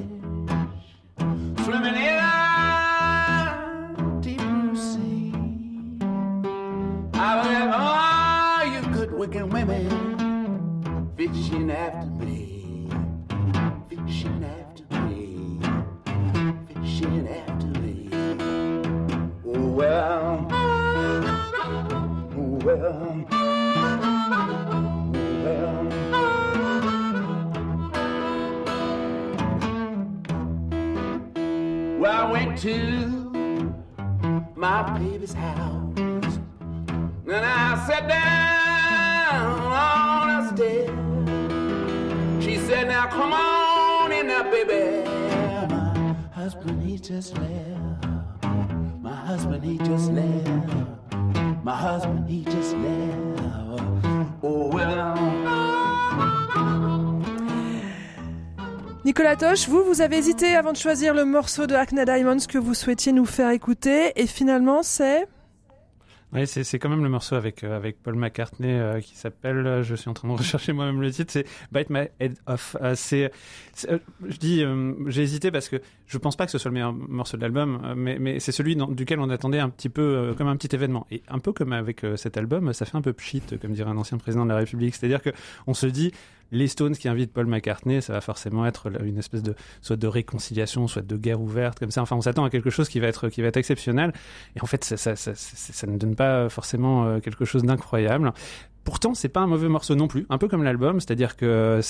Nicolas 59.05 59.37
Toche, 59.37 59.69
vous, 59.69 59.85
vous 59.85 60.01
avez 60.01 60.19
hésité 60.19 60.57
avant 60.57 60.73
de 60.73 60.77
choisir 60.77 61.15
le 61.15 61.25
morceau 61.25 61.67
de 61.67 61.75
Hackney 61.75 62.05
Diamonds 62.05 62.39
que 62.49 62.59
vous 62.59 62.75
souhaitiez 62.75 63.13
nous 63.13 63.25
faire 63.25 63.51
écouter, 63.51 64.13
et 64.21 64.27
finalement 64.27 64.83
c'est 64.83 65.29
oui, 66.37 66.47
c'est 66.47 66.79
quand 66.79 66.91
même 66.91 67.03
le 67.03 67.09
morceau 67.09 67.35
avec 67.35 67.65
euh, 67.65 67.75
avec 67.75 68.03
Paul 68.03 68.15
McCartney 68.15 68.69
euh, 68.69 69.01
qui 69.01 69.17
s'appelle, 69.17 69.67
euh, 69.67 69.83
je 69.83 69.95
suis 69.95 70.11
en 70.11 70.13
train 70.13 70.29
de 70.29 70.33
rechercher 70.37 70.75
moi-même 70.75 71.01
le 71.01 71.11
titre, 71.11 71.33
c'est 71.33 71.47
Bite 71.73 71.89
My 71.89 72.09
Head 72.21 72.37
Off. 72.47 72.77
c'est, 72.95 73.33
je 73.75 74.37
dis, 74.37 74.63
j'ai 75.07 75.23
hésité 75.23 75.51
parce 75.51 75.71
que 75.71 75.81
je 76.07 76.19
pense 76.19 76.37
pas 76.37 76.45
que 76.45 76.53
ce 76.53 76.59
soit 76.59 76.69
le 76.69 76.75
meilleur 76.75 76.93
morceau 76.93 77.39
de 77.39 77.43
l'album, 77.43 77.95
mais 77.97 78.19
mais 78.19 78.39
c'est 78.39 78.53
celui 78.53 78.77
duquel 78.91 79.19
on 79.19 79.31
attendait 79.31 79.61
un 79.61 79.71
petit 79.71 79.89
peu 79.89 80.35
comme 80.37 80.49
un 80.49 80.57
petit 80.57 80.75
événement. 80.75 81.07
Et 81.11 81.23
un 81.29 81.39
peu 81.39 81.53
comme 81.53 81.73
avec 81.73 82.03
cet 82.17 82.37
album, 82.37 82.73
ça 82.75 82.85
fait 82.85 82.97
un 82.97 83.03
peu 83.03 83.15
pchit, 83.15 83.43
comme 83.61 83.73
dirait 83.73 83.91
un 83.91 83.97
ancien 83.97 84.19
président 84.19 84.45
de 84.45 84.51
la 84.51 84.57
République. 84.57 84.95
C'est-à-dire 84.95 85.23
que 85.23 85.31
on 85.67 85.73
se 85.73 85.87
dit, 85.87 86.13
les 86.51 86.69
Stones 86.69 86.97
qui 86.97 87.09
invitent 87.09 87.33
Paul 87.33 87.47
McCartney, 87.47 88.01
ça 88.03 88.13
va 88.13 88.21
forcément 88.21 88.67
être 88.67 88.91
une 89.03 89.19
espèce 89.19 89.43
de 89.43 89.55
soit 89.81 89.97
de 89.97 90.07
réconciliation, 90.07 90.87
soit 90.89 91.03
de 91.03 91.17
guerre 91.17 91.41
ouverte, 91.41 91.79
comme 91.79 91.91
ça. 91.91 92.03
Enfin, 92.03 92.17
on 92.17 92.21
s'attend 92.21 92.45
à 92.45 92.51
quelque 92.51 92.71
chose 92.71 92.89
qui 92.89 93.01
va 93.01 93.09
être 93.09 93.29
qui 93.29 93.43
va 93.43 93.49
être 93.49 93.57
exceptionnel. 93.57 94.13
Et 94.55 94.63
en 94.63 94.67
fait, 94.67 94.85
ça, 94.85 94.97
ça, 94.97 95.17
ça, 95.17 95.33
ça 95.35 95.87
ne 95.87 95.97
donne 95.97 96.15
pas 96.15 96.49
forcément 96.49 97.07
euh, 97.07 97.21
quelque 97.21 97.45
chose 97.45 97.63
d'incroyable. 97.65 98.33
Pourtant, 98.87 99.15
c'est 99.15 99.29
pas 99.29 99.41
un 99.41 99.49
mauvais 99.49 99.69
morceau 99.69 99.97
non 99.97 100.07
plus, 100.07 100.27
un 100.31 100.39
peu 100.39 100.47
comme 100.47 100.63
l'album, 100.63 101.01
c'est-à-dire 101.01 101.37
que 101.37 101.81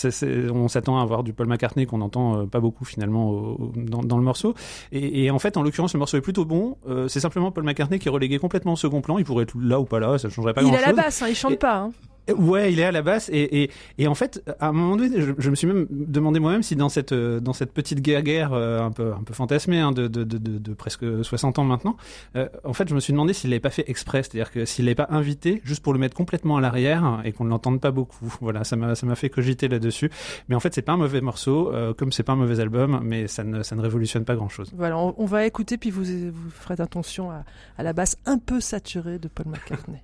on 0.50 0.66
s'attend 0.66 0.98
à 0.98 1.02
avoir 1.02 1.24
du 1.24 1.34
Paul 1.34 1.46
McCartney 1.46 1.84
qu'on 1.84 1.98
n'entend 1.98 2.40
euh, 2.40 2.46
pas 2.46 2.58
beaucoup 2.58 2.86
finalement 2.86 3.58
dans, 3.76 4.16
le 4.16 4.22
morceau. 4.22 4.54
Et, 4.92 5.30
en 5.30 5.38
fait, 5.38 5.58
en 5.58 5.62
l'occurrence, 5.62 5.92
le 5.92 5.98
morceau 5.98 6.16
est 6.16 6.22
plutôt 6.22 6.46
bon. 6.46 6.78
Euh, 6.88 7.06
c'est 7.06 7.20
simplement 7.20 7.52
Paul 7.52 7.64
McCartney 7.64 7.98
qui 7.98 8.08
est 8.08 8.10
relégué 8.10 8.38
complètement 8.38 8.72
au 8.72 8.76
second 8.76 9.02
plan. 9.02 9.18
Il 9.18 9.26
pourrait 9.26 9.42
être 9.42 9.54
là 9.60 9.78
ou 9.78 9.84
pas 9.84 10.00
là, 10.00 10.16
ça 10.16 10.30
changerait 10.30 10.54
pas 10.54 10.62
grand-chose. 10.62 10.80
Il 10.80 10.84
a 10.84 10.86
la 10.86 11.02
basse, 11.02 11.20
hein, 11.20 11.26
il 11.28 11.34
chante 11.34 11.58
pas. 11.58 11.76
Hein. 11.80 11.92
Ouais, 12.36 12.72
il 12.72 12.80
est 12.80 12.84
à 12.84 12.92
la 12.92 13.02
basse 13.02 13.28
et, 13.32 13.62
et, 13.62 13.70
et 13.98 14.06
en 14.08 14.14
fait, 14.14 14.42
à 14.58 14.68
un 14.68 14.72
moment 14.72 14.96
donné, 14.96 15.20
je, 15.20 15.32
je 15.38 15.50
me 15.50 15.54
suis 15.54 15.66
même 15.66 15.86
demandé 15.90 16.40
moi-même 16.40 16.62
si 16.62 16.74
dans 16.76 16.88
cette 16.88 17.12
euh, 17.12 17.40
dans 17.40 17.52
cette 17.52 17.72
petite 17.72 18.00
guerre 18.00 18.52
euh, 18.52 18.80
un 18.80 18.90
peu 18.90 19.12
un 19.12 19.22
peu 19.22 19.32
fantasmée 19.34 19.78
hein, 19.80 19.92
de, 19.92 20.08
de, 20.08 20.24
de, 20.24 20.38
de, 20.38 20.58
de 20.58 20.74
presque 20.74 21.04
60 21.24 21.58
ans 21.58 21.64
maintenant, 21.64 21.96
euh, 22.34 22.48
en 22.64 22.72
fait, 22.72 22.88
je 22.88 22.94
me 22.94 23.00
suis 23.00 23.12
demandé 23.12 23.32
s'il 23.32 23.50
l'avait 23.50 23.60
pas 23.60 23.70
fait 23.70 23.88
exprès, 23.88 24.22
c'est-à-dire 24.22 24.50
que 24.50 24.64
s'il 24.64 24.84
l'avait 24.86 24.94
pas 24.96 25.06
invité 25.10 25.60
juste 25.64 25.82
pour 25.82 25.92
le 25.92 25.98
mettre 25.98 26.16
complètement 26.16 26.56
à 26.56 26.60
l'arrière 26.60 27.20
et 27.24 27.32
qu'on 27.32 27.44
ne 27.44 27.50
l'entende 27.50 27.80
pas 27.80 27.90
beaucoup. 27.90 28.36
Voilà, 28.40 28.64
ça 28.64 28.76
m'a 28.76 28.94
ça 28.94 29.06
m'a 29.06 29.14
fait 29.14 29.30
cogiter 29.30 29.68
là-dessus. 29.68 30.10
Mais 30.48 30.54
en 30.54 30.60
fait, 30.60 30.74
c'est 30.74 30.82
pas 30.82 30.92
un 30.92 30.96
mauvais 30.96 31.20
morceau, 31.20 31.72
euh, 31.72 31.94
comme 31.94 32.12
c'est 32.12 32.22
pas 32.22 32.32
un 32.32 32.36
mauvais 32.36 32.60
album, 32.60 33.00
mais 33.02 33.28
ça 33.28 33.44
ne 33.44 33.62
ça 33.62 33.76
ne 33.76 33.80
révolutionne 33.80 34.24
pas 34.24 34.34
grand-chose. 34.34 34.70
Voilà, 34.76 34.98
on, 34.98 35.14
on 35.16 35.26
va 35.26 35.46
écouter 35.46 35.78
puis 35.78 35.90
vous 35.90 36.04
vous 36.04 36.50
ferez 36.50 36.80
attention 36.82 37.30
à, 37.30 37.44
à 37.78 37.82
la 37.82 37.92
basse 37.92 38.16
un 38.26 38.38
peu 38.38 38.60
saturée 38.60 39.18
de 39.18 39.28
Paul 39.28 39.46
McCartney. 39.46 40.02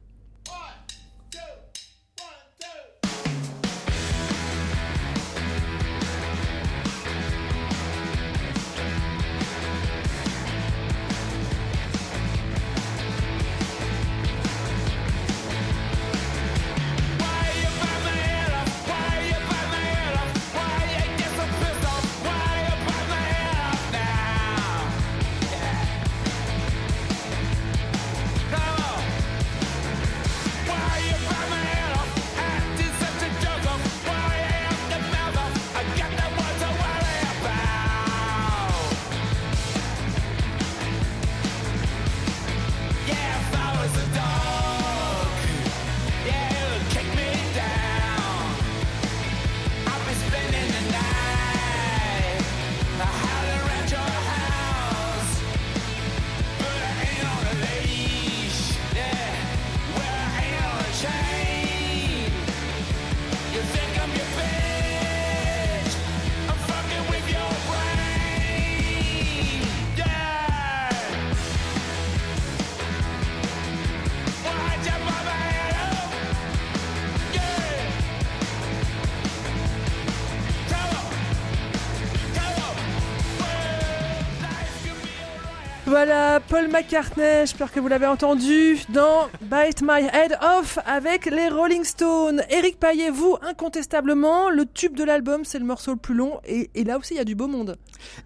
Paul 86.53 86.69
McCartney, 86.69 87.47
j'espère 87.47 87.73
que 87.73 87.81
vous 87.81 87.89
l'avez 87.89 88.07
entendu, 88.07 88.79
dans 88.91 89.31
Bite 89.41 89.81
My 89.81 90.07
Head 90.13 90.37
Off 90.43 90.79
avec 90.85 91.25
les 91.25 91.49
Rolling 91.49 91.83
Stones. 91.83 92.43
Eric 92.51 92.79
Paillet, 92.79 93.09
vous, 93.09 93.39
incontestablement, 93.41 94.51
le 94.51 94.67
tube 94.67 94.95
de 94.95 95.03
l'album, 95.03 95.47
c'est 95.47 95.59
le 95.59 95.65
morceau 95.65 95.93
le 95.93 95.97
plus 95.97 96.13
long, 96.13 96.43
et, 96.45 96.69
et 96.75 96.85
là 96.85 96.99
aussi, 96.99 97.15
il 97.15 97.17
y 97.17 97.21
a 97.21 97.25
du 97.25 97.35
beau 97.35 97.47
monde. 97.47 97.79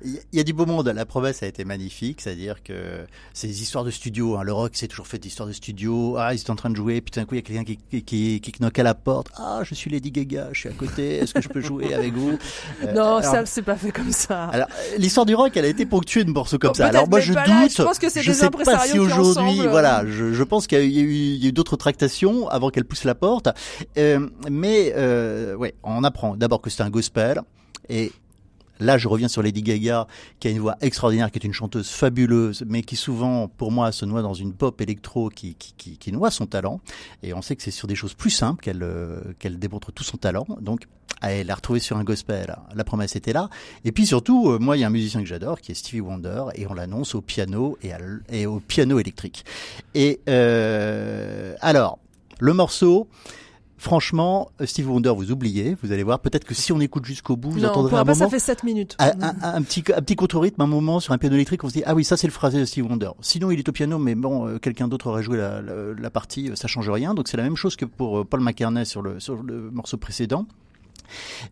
Il 0.05 0.19
y 0.33 0.41
a 0.41 0.43
du 0.43 0.53
beau 0.53 0.67
monde. 0.67 0.89
La 0.89 1.07
promesse 1.07 1.43
a 1.43 1.47
été 1.47 1.65
magnifique, 1.65 2.21
c'est-à-dire 2.21 2.63
que 2.63 3.07
des 3.43 3.63
histoires 3.63 3.85
de 3.85 3.91
studio. 3.91 4.37
Hein. 4.37 4.43
Le 4.43 4.53
rock, 4.53 4.73
c'est 4.75 4.89
toujours 4.89 5.07
fait 5.07 5.19
d'histoires 5.19 5.49
de 5.49 5.53
studio. 5.53 6.17
Ah, 6.19 6.35
ils 6.35 6.39
sont 6.39 6.53
en 6.53 6.57
train 6.57 6.71
de 6.71 6.77
jouer, 6.77 7.01
puis 7.01 7.11
tout 7.13 7.21
d'un 7.21 7.27
coup, 7.27 7.35
il 7.35 7.39
y 7.39 7.41
a 7.41 7.43
quelqu'un 7.43 7.65
qui, 7.65 7.77
qui, 8.03 8.03
qui, 8.03 8.41
qui 8.41 8.63
knock 8.63 8.79
à 8.79 8.83
la 8.83 8.95
porte. 8.95 9.29
Ah, 9.37 9.61
je 9.65 9.75
suis 9.75 9.91
Lady 9.91 10.11
Gaga, 10.11 10.49
je 10.53 10.61
suis 10.61 10.69
à 10.69 10.73
côté. 10.73 11.17
Est-ce 11.19 11.35
que 11.35 11.41
je 11.41 11.49
peux 11.49 11.61
jouer 11.61 11.95
avec 11.95 12.13
vous? 12.15 12.39
Euh, 12.85 12.93
Non, 12.93 13.17
alors- 13.17 13.23
ça, 13.23 13.47
c'est 13.47 13.63
pas 13.63 13.77
fait 13.77 13.91
comme 13.91 14.13
ça. 14.13 14.45
Alors, 14.47 14.69
l'histoire 14.99 15.25
du 15.25 15.35
rock, 15.35 15.57
elle 15.57 15.65
a 15.65 15.69
été 15.69 15.87
ponctuée 15.87 16.25
de 16.25 16.31
morceaux 16.31 16.59
comme 16.59 16.71
Bon, 16.71 16.75
ça. 16.75 16.87
Alors 16.89 17.09
moi, 17.09 17.21
je 17.21 17.33
doute. 17.33 17.47
là. 17.47 17.67
Je 17.69 17.83
pense 17.83 17.99
que 17.99 18.09
c'est 18.11 18.23
je 18.23 18.33
des 18.33 18.37
sais 18.37 18.51
pas 18.51 18.79
si 18.87 18.99
aujourd'hui, 18.99 19.61
euh, 19.61 19.71
voilà, 19.71 20.05
je, 20.07 20.33
je 20.33 20.43
pense 20.43 20.67
qu'il 20.67 20.79
y 20.91 20.99
a 20.99 21.03
eu, 21.03 21.47
eu 21.49 21.53
d'autres 21.53 21.77
tractations 21.77 22.49
avant 22.49 22.71
qu'elle 22.71 22.85
pousse 22.85 23.05
la 23.05 23.15
porte. 23.15 23.49
Euh, 23.99 24.29
mais 24.51 24.93
euh, 24.97 25.55
ouais, 25.55 25.75
on 25.83 26.05
apprend 26.05 26.37
d'abord 26.37 26.61
que 26.61 26.71
c'est 26.71 26.83
un 26.83 26.91
gospel 26.91 27.41
et 27.89 28.13
Là, 28.81 28.99
je 28.99 29.09
reviens 29.09 29.29
sur 29.29 29.43
Lady 29.43 29.63
Gaga, 29.63 30.07
qui 30.41 30.49
a 30.49 30.51
une 30.51 30.59
voix 30.59 30.77
extraordinaire, 30.81 31.31
qui 31.31 31.39
est 31.39 31.45
une 31.45 31.53
chanteuse 31.53 31.89
fabuleuse, 31.89 32.65
mais 32.67 32.83
qui 32.83 32.97
souvent, 32.97 33.49
pour 33.49 33.73
moi, 33.73 33.93
se 33.93 34.05
noie 34.05 34.23
dans 34.23 34.35
une 34.35 34.53
pop 34.53 34.81
électro 34.81 35.29
qui, 35.29 35.55
qui, 35.55 35.97
qui, 35.97 36.13
noie 36.13 36.31
son 36.31 36.47
talent. 36.47 36.81
Et 37.23 37.35
on 37.35 37.43
sait 37.43 37.57
que 37.57 37.63
c'est 37.63 37.71
sur 37.71 37.89
des 37.89 37.95
choses 37.95 38.15
plus 38.15 38.31
simples 38.31 38.63
qu'elle 38.63 38.83
euh, 38.83 39.21
qu'elle 39.39 39.59
démontre 39.59 39.93
tout 39.93 40.05
son 40.05 40.17
talent. 40.17 40.47
Donc, 40.61 40.87
elle 41.23 41.47
l'a 41.47 41.55
retrouvé 41.55 41.81
sur 41.81 41.97
un 41.97 42.05
gospel. 42.05 42.55
La 42.75 42.85
promesse 42.85 43.17
était 43.17 43.33
là. 43.33 43.49
Et 43.85 43.93
puis 43.93 44.07
surtout, 44.07 44.51
euh, 44.51 44.59
moi, 44.59 44.77
il 44.77 44.81
y 44.81 44.85
a 44.85 44.87
un 44.87 44.91
musicien 44.91 45.21
que 45.21 45.27
j'adore, 45.27 45.61
qui 45.61 45.73
est 45.73 45.75
Stevie 45.75 46.01
Wonder, 46.01 46.45
et 46.55 46.67
on 46.67 46.75
l'annonce 46.75 47.15
au 47.15 47.21
piano 47.21 47.79
et 48.31 48.47
au 48.47 48.61
piano 48.61 48.99
électrique. 48.99 49.45
Et 49.95 50.21
euh, 50.29 51.55
alors, 51.61 51.99
le 52.39 52.53
morceau. 52.53 53.09
Franchement, 53.79 54.51
Stevie 54.65 54.89
Wonder, 54.89 55.13
vous 55.15 55.31
oubliez, 55.33 55.77
vous 55.83 55.93
allez 55.93 56.03
voir. 56.03 56.21
Peut-être 56.21 56.45
que 56.45 56.55
si 56.55 56.73
on 56.73 56.81
écoute 56.81 57.05
jusqu'au 57.05 57.37
bout, 57.37 57.51
vous 57.51 57.61
non, 57.61 57.69
entendrez 57.69 57.91
pour 57.91 57.99
un 57.99 58.05
pas, 58.07 58.15
ça 58.15 58.29
fait 58.29 58.39
7 58.39 58.65
minutes. 58.65 58.97
un, 58.99 59.11
un- 59.21 59.35
un 59.55 59.63
petit 59.63 59.85
un 59.95 60.01
petit 60.01 60.17
contre-rythme, 60.17 60.61
un 60.63 60.67
moment 60.67 60.99
sur 60.99 61.13
un 61.13 61.19
piano 61.19 61.35
électrique, 61.35 61.63
on 61.63 61.69
se 61.69 61.75
dit 61.75 61.83
ah 61.85 61.95
oui 61.95 62.03
ça 62.03 62.17
c'est 62.17 62.27
le 62.27 62.33
phrasé 62.33 62.59
de 62.59 62.65
Steve 62.65 62.87
Wonder. 62.87 63.11
Sinon 63.21 63.51
il 63.51 63.59
est 63.59 63.69
au 63.69 63.73
piano, 63.73 63.99
mais 63.99 64.15
bon 64.15 64.47
euh, 64.49 64.59
quelqu'un 64.59 64.89
d'autre 64.89 65.09
aurait 65.09 65.23
joué 65.23 65.37
la, 65.37 65.61
la, 65.61 65.75
la 65.99 66.11
partie, 66.11 66.51
euh, 66.51 66.55
ça 66.57 66.69
change 66.69 66.89
rien. 66.89 67.13
Donc 67.13 67.29
c'est 67.29 67.37
la 67.37 67.43
même 67.43 67.57
chose 67.57 67.77
que 67.77 67.85
pour 67.85 68.19
euh, 68.21 68.25
Paul 68.25 68.41
McCartney 68.41 68.87
sur 68.87 69.03
le 69.03 69.21
sur 69.21 69.43
le 69.43 69.71
morceau 69.71 69.99
précédent. 69.99 70.47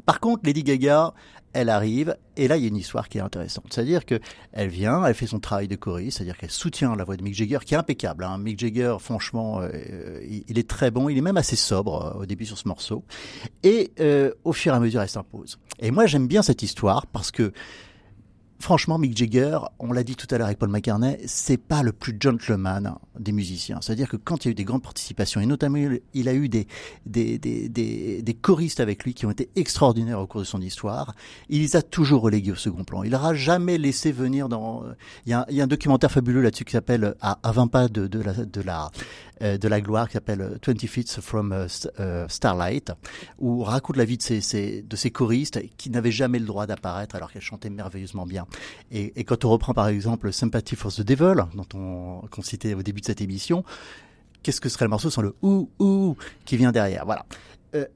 Par 0.07 0.19
contre, 0.19 0.43
Lady 0.45 0.65
Gaga, 0.65 1.15
elle 1.55 1.69
arrive, 1.69 2.17
et 2.37 2.49
là, 2.49 2.57
il 2.57 2.63
y 2.63 2.67
a 2.67 2.69
une 2.69 2.77
histoire 2.77 3.09
qui 3.09 3.19
est 3.19 3.21
intéressante. 3.21 3.67
C'est-à-dire 3.71 4.05
que 4.05 4.19
elle 4.53 4.69
vient, 4.69 5.05
elle 5.07 5.15
fait 5.15 5.27
son 5.27 5.39
travail 5.39 5.69
de 5.69 5.77
choriste, 5.77 6.19
c'est-à-dire 6.19 6.37
qu'elle 6.37 6.51
soutient 6.51 6.95
la 6.97 7.05
voix 7.05 7.17
de 7.17 7.23
Mick 7.23 7.35
Jagger, 7.35 7.59
qui 7.65 7.75
est 7.75 7.77
impeccable. 7.77 8.25
Hein. 8.25 8.39
Mick 8.39 8.59
Jagger, 8.59 8.97
franchement, 8.99 9.61
euh, 9.63 10.21
il, 10.49 10.59
est 10.59 10.69
très 10.69 10.91
bon, 10.91 11.09
il 11.09 11.17
est 11.17 11.23
même 11.23 11.37
assez 11.37 11.57
sobre 11.57 12.05
euh, 12.17 12.23
au 12.23 12.27
début 12.27 12.45
sur 12.45 12.59
ce 12.59 12.69
morceau. 12.69 13.05
Et 13.63 13.93
euh, 14.01 14.33
au 14.43 14.53
fur 14.53 14.73
et 14.75 14.77
à 14.77 14.81
mesure, 14.81 15.01
elle 15.01 15.09
s'impose. 15.09 15.59
Et 15.79 15.91
moi, 15.91 16.07
j'aime 16.07 16.27
bien 16.27 16.43
cette 16.43 16.63
histoire 16.63 17.07
parce 17.07 17.31
que 17.31 17.53
Franchement, 18.65 18.97
Mick 18.97 19.15
Jagger, 19.15 19.59
on 19.79 19.93
l'a 19.93 20.03
dit 20.05 20.17
tout 20.17 20.27
à 20.31 20.39
l'heure 20.39 20.47
avec 20.47 20.59
Paul 20.59 20.71
McCartney, 20.71 21.19
c'est 21.27 21.59
pas 21.59 21.83
le 21.83 21.93
plus 21.93 22.17
gentleman 22.19 22.95
des 23.21 23.31
musiciens. 23.31 23.81
C'est-à-dire 23.83 24.09
que 24.09 24.17
quand 24.17 24.43
il 24.43 24.49
y 24.49 24.49
a 24.49 24.53
eu 24.53 24.55
des 24.55 24.65
grandes 24.65 24.83
participations, 24.83 25.43
et 25.43 25.45
notamment 25.45 25.77
il 26.15 26.29
a 26.31 26.33
eu 26.33 26.49
des, 26.49 26.67
des, 27.05 27.39
des, 27.39 27.69
des, 27.69 28.23
des 28.23 28.35
choristes 28.35 28.81
avec 28.81 29.05
lui 29.05 29.13
qui 29.13 29.27
ont 29.27 29.31
été 29.31 29.51
extraordinaires 29.55 30.19
au 30.19 30.27
cours 30.27 30.41
de 30.41 30.47
son 30.47 30.63
histoire, 30.63 31.15
il 31.51 31.61
les 31.61 31.77
a 31.77 31.83
toujours 31.83 32.23
relégués 32.23 32.53
au 32.53 32.57
second 32.57 32.85
plan. 32.85 33.03
Il 33.03 33.11
n'aura 33.11 33.35
jamais 33.35 33.77
laissé 33.77 34.13
venir 34.13 34.49
dans... 34.49 34.83
Il 35.27 35.33
y 35.33 35.35
a, 35.35 35.45
un 35.63 35.67
documentaire 35.67 36.11
fabuleux 36.11 36.41
là-dessus 36.41 36.65
qui 36.65 36.73
s'appelle 36.73 37.17
à, 37.21 37.39
à 37.43 37.53
20 37.53 37.67
pas 37.67 37.89
de, 37.89 38.09
la, 38.19 38.33
de 38.33 38.61
la, 38.63 38.91
de 39.41 39.69
la 39.69 39.81
gloire 39.81 40.09
qui 40.09 40.15
s'appelle 40.15 40.59
20 40.65 40.87
Feet 40.87 41.21
from 41.21 41.53
euh, 41.53 41.67
St- 41.67 41.91
euh, 42.01 42.29
Starlight, 42.29 42.93
où 43.39 43.63
on 43.63 43.65
raconte 43.65 43.97
la 43.97 44.05
vie 44.05 44.17
de 44.17 44.23
ces, 44.23 44.83
de 44.83 45.09
choristes 45.09 45.61
qui 45.77 45.91
n'avaient 45.91 46.13
jamais 46.13 46.39
le 46.39 46.47
droit 46.47 46.67
d'apparaître 46.67 47.15
alors 47.17 47.33
qu'elles 47.33 47.43
chantaient 47.43 47.71
merveilleusement 47.71 48.27
bien. 48.27 48.47
Et, 48.91 49.25
quand 49.25 49.45
on 49.45 49.51
reprend 49.51 49.75
par 49.75 49.89
exemple 49.89 50.33
Sympathy 50.33 50.77
for 50.77 50.93
the 50.93 51.03
Devil, 51.03 51.45
dont 51.55 51.67
on, 51.75 52.27
qu'on 52.31 52.43
citait 52.43 52.75
au 52.75 52.83
début 52.83 53.01
de 53.01 53.07
cette 53.07 53.21
émission, 53.21 53.65
qu'est-ce 54.43 54.61
que 54.61 54.69
serait 54.69 54.85
le 54.85 54.91
morceau 54.91 55.11
sans 55.11 55.23
le 55.23 55.35
ou 55.43 55.71
ou 55.79 56.17
qui 56.45 56.57
vient 56.57 56.73
derrière? 56.73 57.05
Voilà. 57.05 57.27
Euh, 57.75 57.87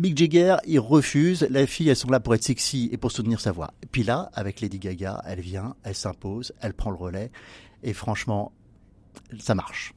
Mick 0.00 0.16
Jagger, 0.16 0.56
il 0.66 0.78
refuse. 0.78 1.46
La 1.50 1.66
fille, 1.66 1.88
elles 1.88 1.96
sont 1.96 2.10
là 2.10 2.20
pour 2.20 2.34
être 2.34 2.42
sexy 2.42 2.88
et 2.92 2.96
pour 2.96 3.12
soutenir 3.12 3.40
sa 3.40 3.52
voix. 3.52 3.72
Puis 3.90 4.02
là, 4.02 4.30
avec 4.34 4.60
Lady 4.60 4.78
Gaga, 4.78 5.22
elle 5.26 5.40
vient, 5.40 5.74
elle 5.84 5.94
s'impose, 5.94 6.52
elle 6.60 6.74
prend 6.74 6.90
le 6.90 6.96
relais. 6.96 7.30
Et 7.82 7.92
franchement, 7.92 8.52
ça 9.38 9.54
marche. 9.54 9.92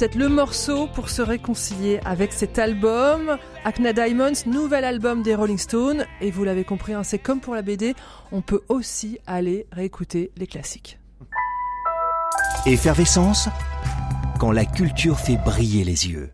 Peut-être 0.00 0.14
le 0.14 0.30
morceau 0.30 0.86
pour 0.86 1.10
se 1.10 1.20
réconcilier 1.20 2.00
avec 2.06 2.32
cet 2.32 2.58
album. 2.58 3.36
Acna 3.66 3.92
Diamonds, 3.92 4.32
nouvel 4.46 4.84
album 4.84 5.22
des 5.22 5.34
Rolling 5.34 5.58
Stones. 5.58 6.06
Et 6.22 6.30
vous 6.30 6.42
l'avez 6.42 6.64
compris, 6.64 6.94
hein, 6.94 7.02
c'est 7.02 7.18
comme 7.18 7.40
pour 7.40 7.54
la 7.54 7.60
BD, 7.60 7.94
on 8.32 8.40
peut 8.40 8.62
aussi 8.70 9.18
aller 9.26 9.66
réécouter 9.70 10.30
les 10.38 10.46
classiques. 10.46 10.98
Effervescence 12.64 13.50
quand 14.38 14.52
la 14.52 14.64
culture 14.64 15.20
fait 15.20 15.36
briller 15.36 15.84
les 15.84 16.08
yeux. 16.08 16.30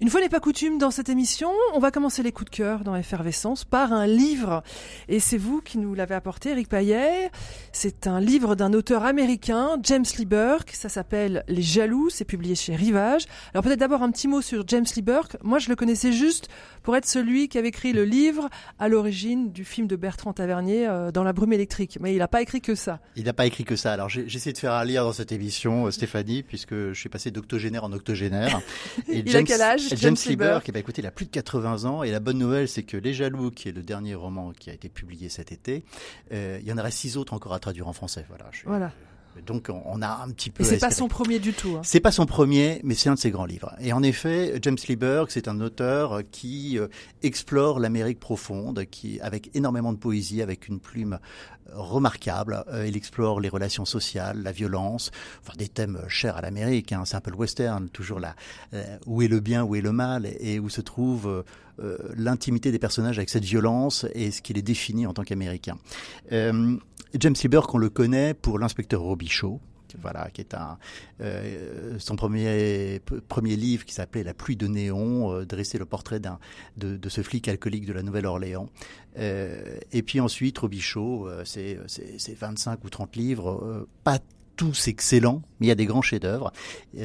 Une 0.00 0.10
fois 0.10 0.20
n'est 0.20 0.28
pas 0.28 0.38
coutume 0.38 0.78
dans 0.78 0.92
cette 0.92 1.08
émission, 1.08 1.50
on 1.74 1.80
va 1.80 1.90
commencer 1.90 2.22
les 2.22 2.30
coups 2.30 2.48
de 2.52 2.56
cœur 2.56 2.84
dans 2.84 2.94
Effervescence 2.94 3.64
par 3.64 3.92
un 3.92 4.06
livre. 4.06 4.62
Et 5.08 5.18
c'est 5.18 5.38
vous 5.38 5.60
qui 5.60 5.76
nous 5.76 5.92
l'avez 5.92 6.14
apporté, 6.14 6.50
Eric 6.50 6.68
Payet. 6.68 7.32
C'est 7.72 8.06
un 8.06 8.20
livre 8.20 8.54
d'un 8.54 8.74
auteur 8.74 9.04
américain, 9.04 9.76
James 9.82 10.04
Lee 10.16 10.24
Burke. 10.24 10.70
Ça 10.72 10.88
s'appelle 10.88 11.42
Les 11.48 11.62
Jaloux. 11.62 12.10
C'est 12.10 12.24
publié 12.24 12.54
chez 12.54 12.76
Rivage. 12.76 13.24
Alors 13.52 13.64
peut-être 13.64 13.80
d'abord 13.80 14.04
un 14.04 14.12
petit 14.12 14.28
mot 14.28 14.40
sur 14.40 14.62
James 14.68 14.84
Lee 14.94 15.02
Burke. 15.02 15.36
Moi, 15.42 15.58
je 15.58 15.68
le 15.68 15.74
connaissais 15.74 16.12
juste 16.12 16.48
pour 16.84 16.94
être 16.94 17.06
celui 17.06 17.48
qui 17.48 17.58
avait 17.58 17.68
écrit 17.68 17.92
le 17.92 18.04
livre 18.04 18.48
à 18.78 18.88
l'origine 18.88 19.50
du 19.50 19.64
film 19.64 19.88
de 19.88 19.96
Bertrand 19.96 20.32
Tavernier 20.32 20.86
euh, 20.86 21.10
dans 21.10 21.24
la 21.24 21.32
brume 21.32 21.52
électrique. 21.52 21.98
Mais 22.00 22.14
il 22.14 22.18
n'a 22.18 22.28
pas 22.28 22.40
écrit 22.40 22.60
que 22.60 22.76
ça. 22.76 23.00
Il 23.16 23.24
n'a 23.24 23.32
pas 23.32 23.46
écrit 23.46 23.64
que 23.64 23.74
ça. 23.74 23.94
Alors 23.94 24.08
essayé 24.16 24.52
de 24.52 24.58
faire 24.58 24.74
un 24.74 24.84
lire 24.84 25.02
dans 25.02 25.12
cette 25.12 25.32
émission, 25.32 25.86
euh, 25.86 25.90
Stéphanie, 25.90 26.44
puisque 26.44 26.74
je 26.74 26.94
suis 26.94 27.08
passé 27.08 27.32
d'octogénaire 27.32 27.82
en 27.82 27.92
octogénaire. 27.92 28.60
Et 29.08 29.24
Il 29.26 29.36
a 29.36 29.42
quel 29.42 29.60
âge, 29.60 29.87
James, 29.96 30.16
James 30.16 30.36
Burke, 30.36 30.68
eh 30.68 30.72
ben, 30.72 30.80
écoutez, 30.80 31.02
il 31.02 31.06
a 31.06 31.10
plus 31.10 31.26
de 31.26 31.30
80 31.30 31.84
ans. 31.84 32.02
Et 32.02 32.10
la 32.10 32.20
bonne 32.20 32.38
nouvelle, 32.38 32.68
c'est 32.68 32.82
que 32.82 32.96
Les 32.96 33.14
Jaloux, 33.14 33.50
qui 33.50 33.68
est 33.68 33.72
le 33.72 33.82
dernier 33.82 34.14
roman 34.14 34.52
qui 34.52 34.70
a 34.70 34.72
été 34.72 34.88
publié 34.88 35.28
cet 35.28 35.52
été, 35.52 35.84
euh, 36.32 36.58
il 36.60 36.66
y 36.66 36.72
en 36.72 36.78
aurait 36.78 36.90
six 36.90 37.16
autres 37.16 37.32
encore 37.32 37.54
à 37.54 37.58
traduire 37.58 37.88
en 37.88 37.92
français. 37.92 38.24
Voilà. 38.28 38.46
je 38.52 38.62
Voilà. 38.64 38.92
Donc 39.46 39.70
on, 39.70 40.02
a 40.02 40.22
un 40.24 40.30
petit 40.30 40.50
peu. 40.50 40.62
Et 40.62 40.66
c'est 40.66 40.78
pas 40.78 40.90
son 40.90 41.08
premier 41.08 41.38
du 41.38 41.52
tout. 41.52 41.76
hein. 41.76 41.80
C'est 41.84 42.00
pas 42.00 42.12
son 42.12 42.26
premier, 42.26 42.80
mais 42.84 42.94
c'est 42.94 43.08
un 43.08 43.14
de 43.14 43.18
ses 43.18 43.30
grands 43.30 43.46
livres. 43.46 43.74
Et 43.80 43.92
en 43.92 44.02
effet, 44.02 44.58
James 44.62 44.76
Lee 44.88 44.96
Burke, 44.96 45.30
c'est 45.30 45.48
un 45.48 45.60
auteur 45.60 46.22
qui 46.30 46.78
euh, 46.78 46.88
explore 47.22 47.80
l'Amérique 47.80 48.20
profonde, 48.20 48.84
qui 48.90 49.20
avec 49.20 49.50
énormément 49.54 49.92
de 49.92 49.98
poésie, 49.98 50.42
avec 50.42 50.68
une 50.68 50.80
plume 50.80 51.18
euh, 51.68 51.72
remarquable. 51.74 52.64
Euh, 52.68 52.86
il 52.86 52.96
explore 52.96 53.40
les 53.40 53.48
relations 53.48 53.84
sociales, 53.84 54.42
la 54.42 54.52
violence, 54.52 55.10
enfin 55.42 55.54
des 55.56 55.68
thèmes 55.68 56.00
chers 56.08 56.36
à 56.36 56.40
l'Amérique. 56.40 56.92
Hein. 56.92 57.02
C'est 57.04 57.16
un 57.16 57.20
peu 57.20 57.30
le 57.30 57.36
western, 57.36 57.88
toujours 57.88 58.20
là. 58.20 58.34
où 59.06 59.22
est 59.22 59.28
le 59.28 59.40
bien, 59.40 59.64
où 59.64 59.74
est 59.74 59.80
le 59.80 59.92
mal, 59.92 60.26
et 60.40 60.58
où 60.58 60.68
se 60.68 60.80
trouve 60.80 61.26
euh, 61.26 61.42
euh, 61.80 61.96
l'intimité 62.16 62.72
des 62.72 62.78
personnages 62.80 63.18
avec 63.18 63.30
cette 63.30 63.44
violence 63.44 64.04
et 64.14 64.32
ce 64.32 64.42
qui 64.42 64.52
les 64.52 64.62
définit 64.62 65.06
en 65.06 65.12
tant 65.12 65.22
qu'Américains. 65.22 65.78
Euh, 66.32 66.76
James 67.14 67.34
Lee 67.42 67.48
Burke, 67.48 67.74
on 67.74 67.78
le 67.78 67.88
connaît 67.88 68.34
pour 68.34 68.58
l'inspecteur 68.58 69.00
Robichaud, 69.00 69.60
voilà, 69.98 70.28
qui 70.30 70.42
est 70.42 70.54
un 70.54 70.78
euh, 71.22 71.98
son 71.98 72.16
premier 72.16 73.00
premier 73.28 73.56
livre 73.56 73.86
qui 73.86 73.94
s'appelait 73.94 74.22
La 74.22 74.34
pluie 74.34 74.56
de 74.56 74.66
néon, 74.66 75.32
euh, 75.32 75.46
dressait 75.46 75.78
le 75.78 75.86
portrait 75.86 76.20
de, 76.20 76.96
de 76.96 77.08
ce 77.08 77.22
flic 77.22 77.48
alcoolique 77.48 77.86
de 77.86 77.94
la 77.94 78.02
Nouvelle-Orléans. 78.02 78.68
Euh, 79.18 79.78
et 79.92 80.02
puis 80.02 80.20
ensuite 80.20 80.58
Robichaud, 80.58 81.26
euh, 81.26 81.42
c'est 81.44 81.78
c'est 81.86 82.18
c'est 82.18 82.34
25 82.34 82.84
ou 82.84 82.90
30 82.90 83.16
livres, 83.16 83.86
pas 84.04 84.18
tous 84.58 84.88
excellents, 84.88 85.40
mais 85.60 85.66
il 85.66 85.68
y 85.68 85.72
a 85.72 85.76
des 85.76 85.86
grands 85.86 86.02
chefs-d'œuvre. 86.02 86.52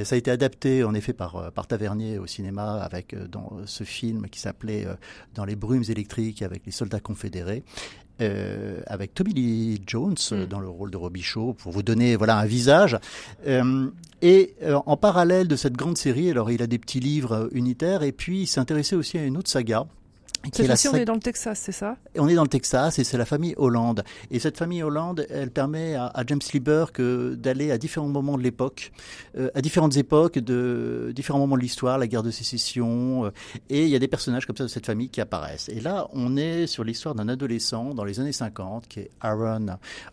Ça 0.04 0.16
a 0.16 0.18
été 0.18 0.32
adapté 0.32 0.84
en 0.84 0.94
effet 0.96 1.13
par, 1.13 1.36
euh, 1.36 1.52
par 1.52 1.68
Tavernier 1.68 2.18
au 2.18 2.26
cinéma 2.26 2.82
avec 2.82 3.13
euh, 3.13 3.28
dans 3.28 3.52
ce 3.66 3.84
film 3.86 4.28
qui 4.30 4.39
s'appelait 4.39 4.86
euh, 4.88 4.96
Dans 5.36 5.46
les 5.46 5.56
brumes 5.56 5.84
électriques 5.88 6.42
avec 6.42 6.66
les 6.66 6.72
soldats 6.72 7.00
confédérés. 7.00 7.63
Euh, 8.22 8.80
avec 8.86 9.16
Toby 9.16 9.34
Lee 9.34 9.82
Jones 9.88 10.16
euh, 10.32 10.46
Mm. 10.46 10.48
dans 10.48 10.60
le 10.60 10.70
rôle 10.70 10.92
de 10.92 10.98
Robichaud 10.98 11.54
pour 11.54 11.72
vous 11.72 11.82
donner 11.82 12.16
voilà 12.16 12.38
un 12.38 12.46
visage 12.46 12.98
Euh, 13.48 13.89
et 14.22 14.54
euh, 14.62 14.80
en 14.86 14.98
parallèle 14.98 15.48
de 15.48 15.56
cette 15.56 15.74
grande 15.74 15.98
série 15.98 16.30
alors 16.30 16.52
il 16.52 16.62
a 16.62 16.68
des 16.68 16.78
petits 16.78 17.00
livres 17.00 17.34
euh, 17.34 17.48
unitaires 17.54 18.04
et 18.04 18.12
puis 18.12 18.42
il 18.42 18.48
s'est 18.48 18.60
intéressé 18.60 18.96
aussi 18.96 19.18
à 19.18 19.24
une 19.26 19.36
autre 19.36 19.50
saga 19.50 19.88
Cette 20.51 20.60
est 20.60 20.65
fois-ci, 20.65 20.88
on 20.89 20.95
est 20.95 21.06
dans 21.06 21.13
le 21.13 21.19
Texas, 21.19 21.60
c'est 21.63 21.71
ça? 21.71 21.95
On 22.17 22.27
est 22.27 22.36
dans 22.36 22.43
le 22.43 22.49
Texas 22.49 22.99
et 22.99 23.03
c'est 23.03 23.17
la 23.17 23.25
famille 23.25 23.53
Hollande. 23.58 24.03
Et 24.29 24.39
cette 24.39 24.58
famille 24.58 24.84
Hollande, 24.84 25.25
elle 25.29 25.51
permet 25.51 25.95
à, 25.95 26.08
à 26.08 26.25
James 26.25 26.39
Burke 26.62 26.99
euh, 26.99 27.36
d'aller 27.36 27.71
à 27.71 27.77
différents 27.77 28.08
moments 28.10 28.38
de 28.38 28.43
l'époque, 28.43 28.91
euh, 29.38 29.49
à 29.56 29.62
différentes 29.62 29.95
époques 29.95 30.39
de 30.39 31.13
différents 31.15 31.39
moments 31.39 31.56
de 31.56 31.62
l'histoire, 31.62 31.97
la 31.97 32.08
guerre 32.08 32.23
de 32.23 32.32
sécession. 32.32 33.25
euh, 33.25 33.32
et 33.69 33.84
il 33.84 33.89
y 33.89 33.95
a 33.95 33.99
des 33.99 34.08
personnages 34.08 34.45
comme 34.45 34.58
ça 34.58 34.63
de 34.65 34.69
cette 34.69 34.86
famille 34.86 35.10
qui 35.10 35.21
apparaissent. 35.21 35.69
Et 35.69 35.79
là, 35.79 36.08
on 36.13 36.36
est 36.36 36.67
sur 36.67 36.84
l'histoire 36.84 37.15
d'un 37.15 37.29
adolescent 37.29 37.93
dans 37.93 38.03
les 38.03 38.19
années 38.19 38.34
50 38.34 38.88
qui 38.88 38.99
est 38.99 39.12
Aaron 39.21 39.67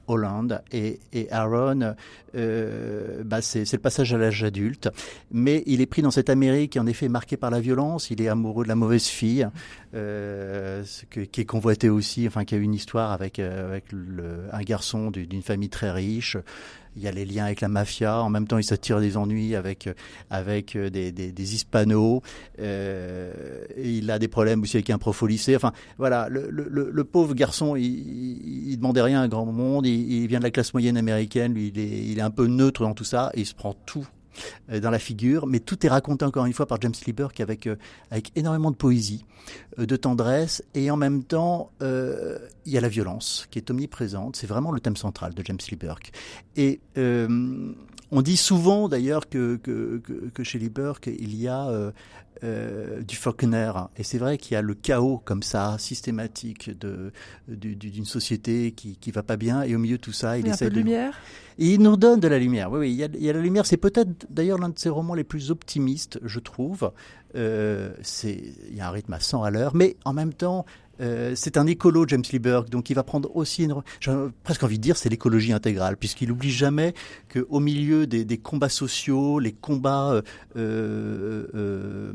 Holland. 0.07 0.63
Et, 0.73 1.01
et 1.13 1.31
Aaron, 1.33 1.95
euh, 2.37 3.23
bah 3.25 3.43
c'est 3.43 3.71
le 3.73 3.79
passage 3.79 4.15
à 4.15 4.19
l'âge 4.19 4.45
adulte. 4.45 4.89
Mais 5.33 5.65
il 5.67 5.81
est 5.81 5.87
pris 5.87 6.03
dans 6.03 6.11
cette 6.11 6.31
Amérique 6.31 6.73
qui 6.73 6.79
est 6.79 6.81
en 6.81 6.87
effet 6.87 7.09
marquée 7.09 7.37
par 7.37 7.51
la 7.51 7.61
violence. 7.61 8.11
Il 8.11 8.23
est 8.23 8.29
amoureux 8.29 8.65
de 8.65 8.69
la 8.69 8.77
mauvaise 8.77 9.07
fille 9.07 9.49
euh, 9.95 10.20
que- 11.11 11.21
qui 11.21 11.41
est 11.41 11.45
convoité 11.45 11.89
aussi, 11.89 12.27
enfin 12.27 12.45
qui 12.45 12.55
a 12.55 12.59
une 12.59 12.75
histoire 12.75 13.13
avec 13.13 13.39
euh, 13.39 13.69
avec 13.71 13.85
un 14.53 14.63
garçon 14.63 15.11
du- 15.11 15.27
d'une 15.27 15.43
famille 15.43 15.71
très 15.71 15.91
riche. 15.91 16.37
Il 16.97 17.03
y 17.03 17.09
a 17.09 17.13
les 17.13 17.25
liens 17.25 17.45
avec 17.45 17.61
la 17.61 17.69
mafia. 17.69 18.21
En 18.21 18.31
même 18.31 18.47
temps, 18.47 18.59
il 18.59 18.65
s'attire 18.65 19.01
des 19.01 19.17
ennuis 19.17 19.55
avec 19.55 19.87
euh, 19.87 19.95
avec 20.29 20.75
euh, 20.75 20.91
des, 20.91 21.13
des, 21.13 21.55
hispanos. 21.55 22.21
Euh, 22.59 23.65
il 23.77 24.11
a 24.11 24.19
des 24.19 24.29
problèmes 24.29 24.63
aussi 24.63 24.77
avec 24.77 24.91
un 24.91 24.99
prof 24.99 25.23
au 25.23 25.27
lycée. 25.27 25.55
Enfin, 25.55 25.73
voilà, 25.99 26.29
le, 26.29 27.05
pauvre 27.05 27.35
garçon, 27.35 27.77
il, 27.77 27.85
il, 28.71 28.77
demandait 28.77 29.03
rien 29.03 29.23
à 29.23 29.29
grand 29.29 29.47
monde. 29.47 29.87
Il, 29.87 30.27
vient 30.27 30.39
de 30.41 30.45
la 30.45 30.51
classe 30.51 30.75
moyenne 30.75 30.97
américaine. 30.97 31.55
Lui, 31.55 31.73
il 31.75 32.19
est, 32.19 32.21
un 32.21 32.31
peu 32.31 32.47
neutre 32.47 32.83
dans 32.83 32.95
tout 32.95 33.05
ça. 33.05 33.31
Il 33.35 33.47
se 33.47 33.55
prend 33.55 33.75
tout 33.87 34.07
euh, 34.07 34.20
dans 34.69 34.91
la 34.91 34.99
figure, 34.99 35.47
mais 35.47 35.61
tout 35.61 35.85
est 35.87 35.89
raconté 35.89 36.25
encore 36.25 36.47
une 36.47 36.53
fois 36.53 36.67
par 36.67 36.81
James 36.81 36.93
Lee 37.07 37.13
Burke 37.13 37.41
avec 37.41 37.67
euh, 37.67 37.77
avec 38.11 38.33
énormément 38.37 38.71
de 38.71 38.77
poésie, 38.77 39.25
euh, 39.79 39.87
de 39.87 39.97
tendresse, 39.97 40.63
et 40.75 40.91
en 40.91 40.97
même 40.97 41.25
temps 41.25 41.71
euh, 41.83 42.39
il 42.67 42.73
y 42.73 42.79
a 42.79 42.81
la 42.81 42.89
violence 42.89 43.47
qui 43.51 43.59
est 43.59 43.71
omniprésente. 43.71 44.37
C'est 44.37 44.47
vraiment 44.47 44.73
le 44.73 44.81
thème 44.81 44.97
central 44.97 45.35
de 45.35 45.45
James 45.45 45.59
Lee 45.71 45.77
Burke. 45.77 46.13
Et 46.57 46.81
euh, 46.99 47.73
on 48.13 48.23
dit 48.23 48.37
souvent 48.37 48.89
d'ailleurs 48.89 49.29
que, 49.29 49.57
que, 49.57 49.99
que, 49.99 50.13
que 50.35 50.43
chez 50.45 50.59
Lee 50.59 50.69
Burke 50.69 51.07
il 51.09 51.35
y 51.37 51.47
a 51.49 51.69
euh, 51.69 51.91
euh, 52.43 53.03
du 53.03 53.17
Faulkner. 53.17 53.71
Et 53.99 54.03
c'est 54.03 54.19
vrai 54.19 54.39
qu'il 54.39 54.55
y 54.55 54.57
a 54.57 54.63
le 54.63 54.75
chaos 54.75 55.21
comme 55.25 55.43
ça, 55.43 55.77
systématique 55.79 56.77
de 56.79 57.13
du- 57.49 57.77
du- 57.77 57.91
d'une 57.91 58.05
société 58.07 58.73
qui 58.73 58.97
qui 58.97 59.11
va 59.11 59.23
pas 59.23 59.37
bien. 59.37 59.63
Et 59.63 59.75
au 59.75 59.79
milieu 59.79 59.97
de 59.99 60.03
tout 60.03 60.13
ça, 60.13 60.39
il 60.39 60.47
Il 60.47 60.51
essaie 60.53 60.67
peu 60.67 60.71
de 60.73 60.79
lumière? 60.79 61.19
et 61.59 61.75
il 61.75 61.83
nous 61.83 61.97
donne 61.97 62.21
de 62.21 62.29
la 62.29 62.39
lumière. 62.39 62.71
Oui, 62.73 62.79
oui, 62.81 62.91
il 62.93 62.97
y 62.97 63.05
a, 63.05 63.09
il 63.13 63.23
y 63.23 63.29
a 63.29 63.33
la 63.35 63.41
lumière. 63.43 63.67
C'est 63.67 63.77
peut-être 63.77 64.27
d'ailleurs 64.31 64.59
l'un 64.59 64.71
de 64.71 64.79
ses 64.79 64.89
romans 64.89 65.15
les 65.15 65.25
plus 65.25 65.51
optimistes, 65.51 66.19
je 66.25 66.39
trouve. 66.41 66.91
Euh, 67.37 67.93
c'est, 68.03 68.43
il 68.71 68.75
y 68.77 68.81
a 68.81 68.89
un 68.89 68.91
rythme 68.91 69.13
à 69.13 69.21
100 69.21 69.43
à 69.45 69.51
l'heure, 69.51 69.77
mais 69.77 69.97
en 70.05 70.13
même 70.15 70.33
temps, 70.33 70.65
euh, 71.01 71.33
c'est 71.35 71.57
un 71.57 71.67
écolo, 71.67 72.07
James 72.07 72.23
Lieberg, 72.31 72.69
donc 72.69 72.91
il 72.91 72.95
va 72.95 73.03
prendre 73.03 73.35
aussi 73.35 73.65
une. 73.65 73.75
J'ai 74.01 74.13
presque 74.45 74.63
envie 74.63 74.79
de 74.79 74.83
dire, 74.83 74.97
c'est 74.97 75.09
l'écologie 75.09 75.53
intégrale, 75.53 75.97
puisqu'il 75.97 76.29
n'oublie 76.29 76.51
jamais 76.51 76.95
que 77.29 77.47
au 77.49 77.61
milieu 77.61 78.07
des, 78.07 78.25
des 78.25 78.39
combats 78.39 78.69
sociaux, 78.69 79.39
les 79.39 79.53
combats 79.53 80.21
euh, 80.57 81.47
euh, 81.55 82.13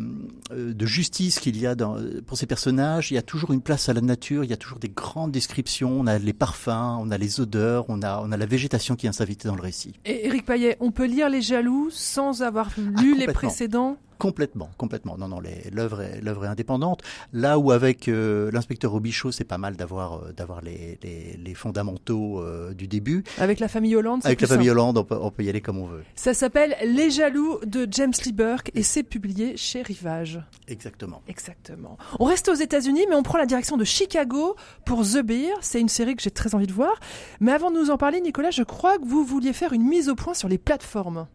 de 0.52 0.86
justice 0.86 1.39
qu'il 1.39 1.58
y 1.58 1.65
a 1.65 1.76
dans, 1.76 1.98
pour 2.26 2.38
ces 2.38 2.45
personnages, 2.45 3.12
il 3.12 3.15
y 3.15 3.17
a 3.17 3.21
toujours 3.21 3.52
une 3.52 3.62
place 3.62 3.89
à 3.89 3.93
la 3.93 4.02
nature. 4.02 4.43
Il 4.43 4.50
y 4.50 4.54
a 4.54 4.58
toujours 4.58 4.80
des 4.80 4.89
grandes 4.89 5.32
descriptions. 5.32 5.91
On 6.00 6.08
a 6.08 6.17
les 6.17 6.34
parfums, 6.34 7.00
on 7.00 7.12
a 7.12 7.17
les 7.17 7.39
odeurs, 7.39 7.86
on 7.89 8.02
a 8.02 8.21
on 8.24 8.32
a 8.32 8.38
la 8.38 8.45
végétation 8.45 8.95
qui 8.95 9.04
vient 9.04 9.13
s'inviter 9.13 9.48
dans 9.48 9.56
le 9.56 9.62
récit. 9.62 9.93
Et 10.06 10.28
Eric 10.28 10.45
Payet, 10.45 10.78
on 10.80 10.91
peut 10.91 11.06
lire 11.06 11.30
Les 11.30 11.41
Jaloux 11.41 11.89
sans 11.91 12.41
avoir 12.41 12.69
lu 12.78 13.17
les 13.17 13.26
Ah, 13.28 13.34
précédents 13.34 13.98
Complètement, 14.17 14.69
complètement. 14.78 15.17
Non, 15.17 15.28
non, 15.28 15.39
l'œuvre 15.71 16.01
est, 16.01 16.21
est 16.23 16.47
indépendante. 16.47 17.01
Là 17.34 17.60
où 17.60 17.71
avec 17.71 18.08
euh, 18.08 18.49
l'inspecteur 18.51 18.91
Robichaud, 18.91 19.32
c'est 19.32 19.43
pas 19.43 19.58
mal 19.58 19.75
d'avoir 19.75 20.13
euh, 20.13 20.32
d'avoir 20.32 20.62
les, 20.62 20.97
les, 21.04 21.38
les 21.38 21.54
fondamentaux 21.54 22.39
euh, 22.41 22.73
du 22.73 22.88
début. 22.88 23.23
avec 23.38 23.60
la 23.60 23.67
famille 23.67 23.95
Hollande. 23.95 24.21
c'est 24.21 24.28
Avec 24.28 24.41
la 24.41 24.47
famille. 24.47 24.69
Hollande, 24.69 24.97
on 24.97 25.04
peut, 25.04 25.17
on 25.19 25.32
peut 25.32 25.43
y 25.43 25.49
aller 25.49 25.62
comme 25.62 25.78
on 25.78 25.86
veut. 25.86 26.04
Ça 26.15 26.34
s'appelle 26.34 26.75
Les 26.86 27.10
Jaloux 27.12 27.60
de 27.65 27.88
James 27.91 28.13
Lieberg 28.25 28.69
et 28.73 28.84
c'est 28.84 29.04
publié 29.04 29.58
chez 29.58 29.82
Rivage. 29.82 30.39
Exactement. 30.67 31.21
Exactement. 31.28 31.97
On 32.19 32.25
reste 32.25 32.49
aux 32.49 32.54
États-Unis, 32.56 33.06
mais 33.10 33.15
on 33.15 33.23
prend 33.23 33.38
la 33.38 33.45
direction 33.45 33.78
de 33.78 33.84
Chicago 33.84 34.56
pour 34.86 35.04
The 35.04 35.21
Beer. 35.23 35.54
C'est 35.62 35.82
une 35.82 35.89
série 35.89 36.15
que 36.15 36.21
j'ai 36.23 36.32
très 36.32 36.56
envie 36.56 36.67
de 36.67 36.73
voir. 36.73 36.99
Mais 37.39 37.51
avant 37.51 37.71
de 37.71 37.78
nous 37.78 37.91
en 37.91 37.97
parler, 37.97 38.21
Nicolas, 38.21 38.51
je 38.51 38.63
crois 38.63 38.97
que 38.97 39.06
vous 39.06 39.23
vouliez 39.23 39.54
faire 39.54 39.73
une 39.73 39.84
mise 39.88 40.10
au 40.10 40.15
point 40.15 40.34
sur 40.34 40.47
les 40.47 40.58
plateformes. 40.58 41.28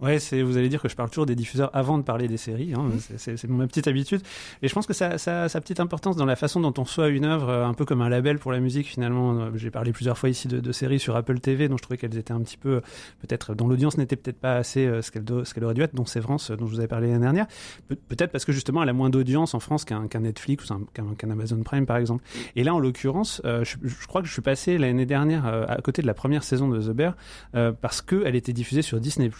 Ouais, 0.00 0.18
c'est, 0.18 0.40
vous 0.42 0.56
allez 0.56 0.68
dire 0.70 0.80
que 0.80 0.88
je 0.88 0.96
parle 0.96 1.10
toujours 1.10 1.26
des 1.26 1.34
diffuseurs 1.34 1.70
avant 1.74 1.98
de 1.98 2.02
parler 2.02 2.26
des 2.26 2.36
séries. 2.38 2.72
Hein, 2.74 2.86
c'est, 3.18 3.36
c'est, 3.36 3.48
ma 3.48 3.66
petite 3.66 3.86
habitude. 3.86 4.22
Et 4.62 4.68
je 4.68 4.74
pense 4.74 4.86
que 4.86 4.92
ça, 4.94 5.18
ça 5.18 5.42
a 5.42 5.48
sa 5.48 5.60
petite 5.60 5.78
importance 5.80 6.16
dans 6.16 6.24
la 6.24 6.36
façon 6.36 6.60
dont 6.60 6.72
on 6.78 6.84
reçoit 6.84 7.08
une 7.08 7.24
œuvre, 7.26 7.48
euh, 7.50 7.66
un 7.66 7.74
peu 7.74 7.84
comme 7.84 8.00
un 8.00 8.08
label 8.08 8.38
pour 8.38 8.50
la 8.52 8.60
musique 8.60 8.86
finalement. 8.86 9.34
Euh, 9.38 9.50
J'ai 9.56 9.70
parlé 9.70 9.92
plusieurs 9.92 10.16
fois 10.16 10.28
ici 10.30 10.48
de, 10.48 10.58
de 10.60 10.72
séries 10.72 11.00
sur 11.00 11.16
Apple 11.16 11.38
TV, 11.40 11.68
dont 11.68 11.76
je 11.76 11.82
trouvais 11.82 11.98
qu'elles 11.98 12.16
étaient 12.16 12.32
un 12.32 12.40
petit 12.40 12.56
peu, 12.56 12.76
euh, 12.76 12.80
peut-être, 13.20 13.54
dont 13.54 13.68
l'audience 13.68 13.98
n'était 13.98 14.16
peut-être 14.16 14.40
pas 14.40 14.54
assez 14.56 14.86
euh, 14.86 15.02
ce 15.02 15.10
qu'elle, 15.10 15.24
qu'elle 15.24 15.64
aurait 15.64 15.74
dû 15.74 15.82
être, 15.82 15.94
dont 15.94 16.06
Sévrance, 16.06 16.50
dont 16.50 16.66
je 16.66 16.72
vous 16.72 16.78
avais 16.78 16.88
parlé 16.88 17.08
l'année 17.08 17.20
dernière. 17.20 17.46
Pe- 17.88 17.94
peut-être 18.08 18.32
parce 18.32 18.44
que 18.46 18.52
justement, 18.52 18.82
elle 18.82 18.88
a 18.88 18.94
moins 18.94 19.10
d'audience 19.10 19.52
en 19.54 19.60
France 19.60 19.84
qu'un, 19.84 20.08
qu'un 20.08 20.20
Netflix 20.20 20.70
ou 20.70 20.72
un- 20.74 20.80
qu'un, 20.94 21.14
qu'un 21.18 21.30
Amazon 21.30 21.62
Prime 21.62 21.84
par 21.84 21.98
exemple. 21.98 22.24
Et 22.56 22.64
là, 22.64 22.74
en 22.74 22.78
l'occurrence, 22.78 23.42
euh, 23.44 23.64
je, 23.64 23.76
je 23.82 24.06
crois 24.06 24.22
que 24.22 24.28
je 24.28 24.32
suis 24.32 24.40
passé 24.42 24.78
l'année 24.78 25.04
dernière 25.06 25.46
euh, 25.46 25.64
à 25.68 25.76
côté 25.82 26.00
de 26.00 26.06
la 26.06 26.14
première 26.14 26.42
saison 26.42 26.68
de 26.68 26.80
The 26.80 26.90
Bear 26.94 27.16
euh, 27.54 27.72
parce 27.78 28.00
qu'elle 28.00 28.34
était 28.34 28.54
diffusée 28.54 28.80
sur 28.82 28.98
Disney+, 28.98 29.30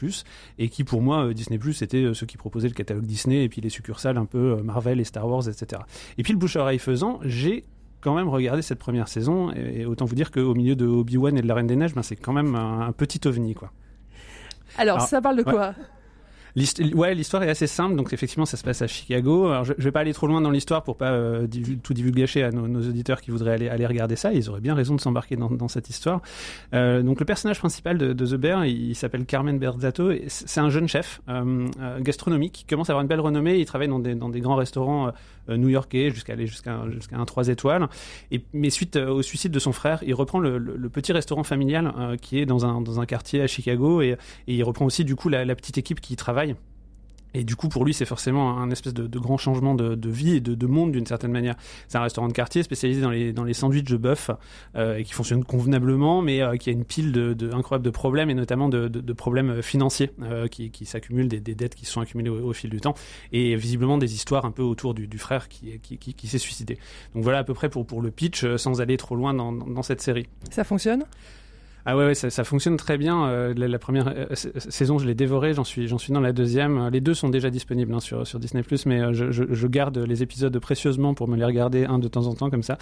et 0.59 0.69
qui 0.69 0.85
pour 0.85 1.03
moi, 1.03 1.27
euh, 1.27 1.33
Disney+, 1.33 1.59
c'était 1.73 2.05
euh, 2.05 2.15
ceux 2.15 2.27
qui 2.27 2.37
proposaient 2.37 2.69
le 2.69 2.75
catalogue 2.75 3.05
Disney, 3.05 3.45
et 3.45 3.49
puis 3.49 3.61
les 3.61 3.69
succursales 3.69 4.17
un 4.17 4.27
peu 4.27 4.59
euh, 4.59 4.63
Marvel 4.63 5.01
et 5.01 5.05
Star 5.05 5.27
Wars, 5.29 5.49
etc. 5.49 5.83
Et 6.19 6.23
puis 6.23 6.33
le 6.33 6.39
bouche-oreille 6.39 6.79
faisant, 6.79 7.21
j'ai 7.23 7.65
quand 8.01 8.15
même 8.15 8.29
regardé 8.29 8.63
cette 8.63 8.79
première 8.79 9.09
saison, 9.09 9.53
et, 9.53 9.81
et 9.81 9.87
autant 9.87 10.05
vous 10.05 10.15
dire 10.15 10.31
qu'au 10.31 10.55
milieu 10.55 10.75
de 10.75 10.87
Obi-Wan 10.87 11.37
et 11.37 11.43
de 11.43 11.47
la 11.47 11.55
Reine 11.55 11.67
des 11.67 11.77
Neiges, 11.77 11.95
ben, 11.95 12.03
c'est 12.03 12.17
quand 12.17 12.33
même 12.33 12.55
un, 12.55 12.81
un 12.81 12.93
petit 12.93 13.27
ovni, 13.27 13.55
quoi. 13.55 13.73
Alors, 14.79 14.97
Alors, 14.97 15.09
ça 15.09 15.21
parle 15.21 15.37
de 15.37 15.43
quoi? 15.43 15.75
Ouais, 16.57 17.15
l'histoire 17.15 17.43
est 17.43 17.51
assez 17.51 17.67
simple, 17.67 17.97
donc 17.97 18.13
effectivement, 18.13 18.47
ça 18.47 18.57
se 18.57 18.65
passe 18.65 18.83
à 18.83 18.87
Chicago. 18.87 19.47
Alors, 19.49 19.65
je, 19.65 19.73
je 19.79 19.85
vais 19.85 19.93
pas 19.93 20.01
aller 20.01 20.15
trop 20.15 20.27
loin 20.27 20.41
dans 20.41 20.51
l'histoire 20.51 20.83
pour 20.83 20.97
pas 20.97 21.13
euh, 21.13 21.47
tout 21.83 21.95
divulgacher 21.95 22.43
à 22.43 22.51
nos, 22.51 22.81
auditeurs 22.81 23.21
qui 23.21 23.31
voudraient 23.31 23.53
aller, 23.53 23.69
aller 23.69 23.87
regarder 23.87 24.17
ça. 24.17 24.33
Ils 24.33 24.49
auraient 24.51 24.61
bien 24.61 24.75
raison 24.75 24.95
de 24.95 25.01
s'embarquer 25.01 25.37
dans, 25.37 25.69
cette 25.69 25.89
histoire. 25.89 26.21
Euh, 26.75 27.03
donc, 27.03 27.21
le 27.21 27.27
personnage 27.27 27.59
principal 27.59 27.99
de, 27.99 28.13
The 28.13 28.35
Bear, 28.35 28.65
il, 28.67 28.95
s'appelle 28.95 29.25
Carmen 29.25 29.59
Berzato. 29.59 30.13
C'est 30.29 30.61
un 30.61 30.71
jeune 30.71 30.89
chef 30.89 31.21
euh, 31.29 31.69
gastronomique 32.01 32.53
qui 32.53 32.65
commence 32.65 32.91
à 32.91 32.93
avoir 32.93 33.03
une 33.03 33.09
belle 33.09 33.21
renommée. 33.21 33.59
Il 33.59 33.67
travaille 33.67 33.89
dans 33.89 33.99
des, 33.99 34.41
grands 34.41 34.57
restaurants 34.57 35.13
new-yorkais 35.49 36.11
jusqu'à 36.11 36.35
aller 36.35 36.47
jusqu'à 36.47 36.79
un 37.13 37.25
3 37.25 37.49
étoiles. 37.49 37.89
Mais 38.53 38.71
suite 38.71 38.97
au 38.97 39.23
suicide 39.23 39.53
de 39.53 39.59
son 39.59 39.73
frère, 39.73 40.03
il 40.07 40.15
reprend 40.15 40.39
le, 40.39 40.61
petit 40.91 41.13
restaurant 41.13 41.45
familial 41.45 42.17
qui 42.21 42.39
est 42.39 42.47
dans 42.47 42.67
un, 42.67 42.81
dans 42.81 43.01
un 43.01 43.07
quartier 43.07 43.43
à 43.43 43.47
Chicago 43.47 44.03
et, 44.03 44.17
il 44.47 44.63
reprend 44.65 44.85
aussi 44.85 45.05
du 45.05 45.17
coup 45.17 45.29
la, 45.29 45.55
petite 45.55 45.79
équipe 45.79 46.01
qui 46.01 46.15
y 46.15 46.17
Et 47.35 47.45
du 47.45 47.57
coup, 47.57 47.69
pour 47.69 47.85
lui, 47.85 47.95
c'est 47.95 48.05
forcément 48.05 48.59
un 48.59 48.71
espèce 48.71 48.95
de, 48.95 49.19
grand 49.19 49.37
changement 49.37 49.75
de, 49.75 50.11
vie 50.11 50.37
et 50.37 50.41
de, 50.41 50.55
de 50.55 50.67
monde 50.67 50.93
d'une 50.93 51.07
certaine 51.07 51.31
manière. 51.31 51.55
C'est 51.89 51.99
un 51.99 52.03
restaurant 52.03 52.29
de 52.29 52.33
quartier 52.33 52.63
spécialisé 52.63 53.01
dans 53.01 53.11
les, 53.11 53.33
dans 53.33 53.45
les 53.45 53.55
sandwichs 53.55 53.89
de 53.89 53.97
bœuf 53.97 54.31
euh, 54.75 54.97
et 54.97 55.05
qui 55.05 55.13
fonctionne 55.13 55.45
convenablement, 55.45 56.23
mais 56.23 56.43
euh, 56.43 56.57
qui 56.57 56.71
a 56.71 56.73
une 56.73 56.85
pile 56.85 57.13
de, 57.13 57.33
de 57.33 57.91
problèmes 57.91 58.31
et 58.31 58.35
notamment 58.35 58.69
de, 58.69 59.13
problèmes 59.13 59.63
financiers 59.63 60.11
euh, 60.23 60.49
qui, 60.49 60.71
qui 60.71 60.87
s'accumulent, 60.87 61.29
des, 61.29 61.41
des 61.41 61.55
dettes 61.55 61.75
qui 61.75 61.85
se 61.85 61.93
sont 61.93 62.01
accumulées 62.01 62.31
au, 62.31 62.53
fil 62.53 62.71
du 62.71 62.81
temps 62.81 62.95
et 63.33 63.55
visiblement 63.55 63.99
des 63.99 64.15
histoires 64.15 64.45
un 64.45 64.51
peu 64.51 64.63
autour 64.63 64.95
du, 64.95 65.19
frère 65.19 65.49
qui, 65.49 65.79
s'est 66.27 66.39
suicidé. 66.39 66.79
Donc 67.15 67.23
voilà 67.23 67.39
à 67.39 67.45
peu 67.45 67.55
près 67.55 67.69
pour, 67.69 68.03
le 68.03 68.11
pitch, 68.11 68.45
sans 68.57 68.81
aller 68.81 68.97
trop 68.97 69.15
loin 69.15 69.35
dans 69.35 69.83
cette 69.83 70.01
série. 70.01 70.27
Ça 70.51 70.65
fonctionne? 70.65 71.05
Ah 71.87 71.97
ouais, 71.97 72.15
ça, 72.15 72.45
fonctionne 72.45 72.77
très 72.77 72.99
bien. 72.99 73.25
Euh, 73.27 73.55
la, 73.57 73.79
première 73.79 74.09
euh, 74.09 74.27
sa- 74.35 74.61
saison, 74.61 74.99
je 74.99 75.07
l'ai 75.07 75.15
dévorée. 75.15 75.55
J'en 75.55 75.65
suis, 75.65 75.89
j'en 75.89 75.99
suis 75.99 76.13
dans 76.13 76.21
la 76.21 76.33
deuxième. 76.33 76.79
Euh, 76.79 76.91
Les 76.91 77.01
deux 77.01 77.15
sont 77.15 77.29
déjà 77.29 77.51
disponibles 77.51 77.95
hein, 77.95 78.01
sur 78.01 78.27
sur 78.27 78.39
Disney+, 78.39 78.63
mais 78.87 79.15
je, 79.15 79.67
garde 79.67 79.99
les 79.99 80.23
épisodes 80.23 80.59
précieusement 80.59 81.15
pour 81.15 81.29
me 81.29 81.37
les 81.37 81.45
regarder 81.45 81.85
un 81.85 81.99
de 81.99 82.09
temps 82.09 82.27
en 82.27 82.35
temps 82.35 82.51
comme 82.51 82.63
ça. 82.63 82.77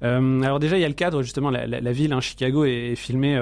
Alors 0.00 0.58
déjà, 0.58 0.78
il 0.78 0.80
y 0.80 0.84
a 0.84 0.88
le 0.88 0.94
cadre 0.94 1.22
justement. 1.22 1.50
La, 1.50 1.92
ville, 1.92 2.12
hein, 2.12 2.20
Chicago, 2.20 2.64
est, 2.64 2.94
filmée 2.96 3.40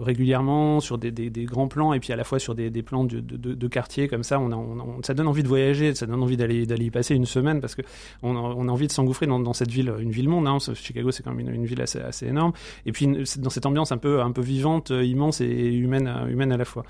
régulièrement 0.00 0.80
sur 0.80 0.98
des, 0.98 1.12
grands 1.44 1.68
plans 1.68 1.92
et 1.92 2.00
puis 2.00 2.12
à 2.12 2.16
la 2.16 2.24
fois 2.24 2.38
sur 2.38 2.54
des, 2.54 2.70
plans 2.82 3.04
de, 3.04 3.20
de, 3.20 3.36
de, 3.36 3.54
de 3.54 3.68
quartier 3.68 4.08
comme 4.08 4.22
ça. 4.22 4.38
On, 4.38 4.52
a, 4.52 4.56
on, 4.56 5.02
ça 5.02 5.14
donne 5.14 5.28
envie 5.28 5.42
de 5.42 5.48
voyager, 5.48 5.94
ça 5.94 6.06
donne 6.06 6.22
envie 6.22 6.36
d'aller 6.36 6.66
d'aller 6.66 6.86
y 6.86 6.90
passer 6.90 7.14
une 7.14 7.26
semaine 7.26 7.60
parce 7.60 7.74
que 7.74 7.82
on 8.22 8.36
a, 8.36 8.72
envie 8.72 8.86
de 8.86 8.92
s'engouffrer 8.92 9.26
dans, 9.26 9.52
cette 9.52 9.70
ville, 9.70 9.92
une 9.98 10.10
ville 10.10 10.28
monde. 10.28 10.46
Hein. 10.46 10.58
Chicago, 10.74 11.10
c'est 11.10 11.22
quand 11.22 11.34
même 11.34 11.48
une, 11.52 11.64
ville 11.64 11.82
assez, 11.82 12.26
énorme. 12.26 12.52
Et 12.86 12.92
puis 12.92 13.08
dans 13.38 13.50
cette 13.50 13.66
ambiance 13.66 13.92
un 13.92 13.98
peu 13.98 14.20
peu 14.32 14.40
vivante, 14.40 14.90
euh, 14.90 15.04
immense 15.04 15.40
et 15.40 15.46
humaine 15.46 16.06
euh, 16.08 16.28
humaine 16.28 16.52
à 16.52 16.56
la 16.56 16.64
fois. 16.64 16.84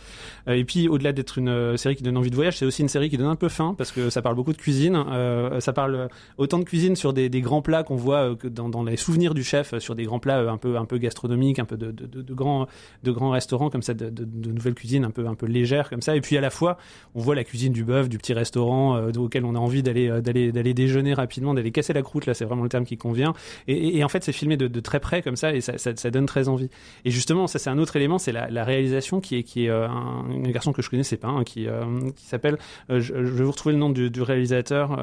Euh, 0.49 0.55
et 0.55 0.65
puis 0.65 0.89
au-delà 0.89 1.13
d'être 1.13 1.39
une 1.39 1.77
série 1.77 1.97
qui 1.97 2.03
donne 2.03 2.17
envie 2.17 2.31
de 2.31 2.35
voyage, 2.35 2.59
c'est 2.59 2.67
aussi 2.67 2.83
une 2.83 2.89
série 2.89 3.11
qui 3.11 3.17
donne 3.17 3.29
un 3.29 3.37
peu 3.37 3.49
faim 3.49 3.75
parce 3.77 3.93
que 3.93 4.11
ça 4.11 4.23
parle 4.23 4.35
beaucoup 4.35 4.53
de 4.53 4.59
cuisine. 4.59 5.05
Ça 5.61 5.73
parle 5.73 6.09
autant 6.39 6.59
de 6.59 6.65
cuisine 6.65 6.97
sur 6.97 7.13
des, 7.13 7.29
grands 7.41 7.63
plats 7.63 7.83
qu'on 7.83 7.97
voit 7.97 8.37
dans, 8.45 8.83
les 8.83 8.97
souvenirs 8.97 9.35
du 9.35 9.45
chef, 9.45 9.79
sur 9.79 9.95
des 9.95 10.05
grands 10.05 10.19
plats 10.19 10.51
un 10.51 10.57
peu 10.57 10.77
un 10.77 10.85
peu 10.85 10.99
gastronomiques, 10.99 11.59
un 11.59 11.65
peu 11.65 11.77
de, 11.77 12.35
grands 12.35 12.67
de 13.03 13.13
grands 13.13 13.31
restaurants 13.31 13.71
comme 13.71 13.83
ça, 13.83 13.95
de, 13.95 14.25
nouvelles 14.51 14.75
cuisines 14.75 15.05
un 15.05 15.11
peu 15.11 15.27
un 15.27 15.35
peu 15.35 15.47
légères 15.47 15.91
comme 15.91 16.03
ça. 16.03 16.17
Et 16.17 16.21
puis 16.21 16.37
à 16.37 16.41
la 16.41 16.51
fois, 16.51 16.79
on 17.15 17.21
voit 17.21 17.35
la 17.35 17.45
cuisine 17.45 17.73
du 17.73 17.85
bœuf, 17.85 18.09
du 18.09 18.19
petit 18.19 18.33
restaurant 18.33 19.01
auquel 19.17 19.45
on 19.45 19.55
a 19.55 19.59
envie 19.59 19.83
d'aller 19.83 20.21
d'aller 20.21 20.53
d'aller 20.53 20.75
déjeuner 20.75 21.15
rapidement, 21.15 21.55
d'aller 21.55 21.73
casser 21.73 21.93
la 21.93 22.03
croûte. 22.03 22.27
Là, 22.27 22.35
c'est 22.35 22.45
vraiment 22.45 22.63
le 22.63 22.69
terme 22.69 22.85
qui 22.85 22.97
convient. 22.97 23.35
Et, 23.69 24.03
en 24.05 24.09
fait, 24.09 24.25
c'est 24.25 24.33
filmé 24.33 24.57
de, 24.57 24.81
très 24.81 25.01
près 25.01 25.23
comme 25.23 25.37
ça 25.37 25.55
et 25.55 25.61
ça, 25.61 25.79
ça 25.79 26.11
donne 26.11 26.27
très 26.27 26.49
envie. 26.49 26.71
Et 27.05 27.11
justement, 27.11 27.30
ça 27.47 27.59
c'est 27.59 27.71
un 27.71 27.79
autre 27.79 27.97
élément, 27.97 28.19
c'est 28.19 28.33
la, 28.33 28.65
réalisation 28.65 29.21
qui 29.21 29.37
est 29.37 29.43
qui 29.43 29.67
est 29.67 29.71
euh, 29.71 29.89
un, 29.89 30.51
garçon 30.51 30.73
que 30.73 30.83
je 30.83 30.91
connaissais 30.91 31.17
pas, 31.17 31.29
hein, 31.29 31.45
qui 31.45 31.67
euh, 31.67 31.85
qui 32.17 32.27
s'appelle. 32.27 32.59
euh, 32.91 33.01
je, 33.01 33.15
vais 33.15 33.45
vous 33.45 33.51
retrouver 33.51 33.75
le 33.75 33.79
nom 33.79 33.91
du, 33.91 34.23
réalisateur 34.23 34.99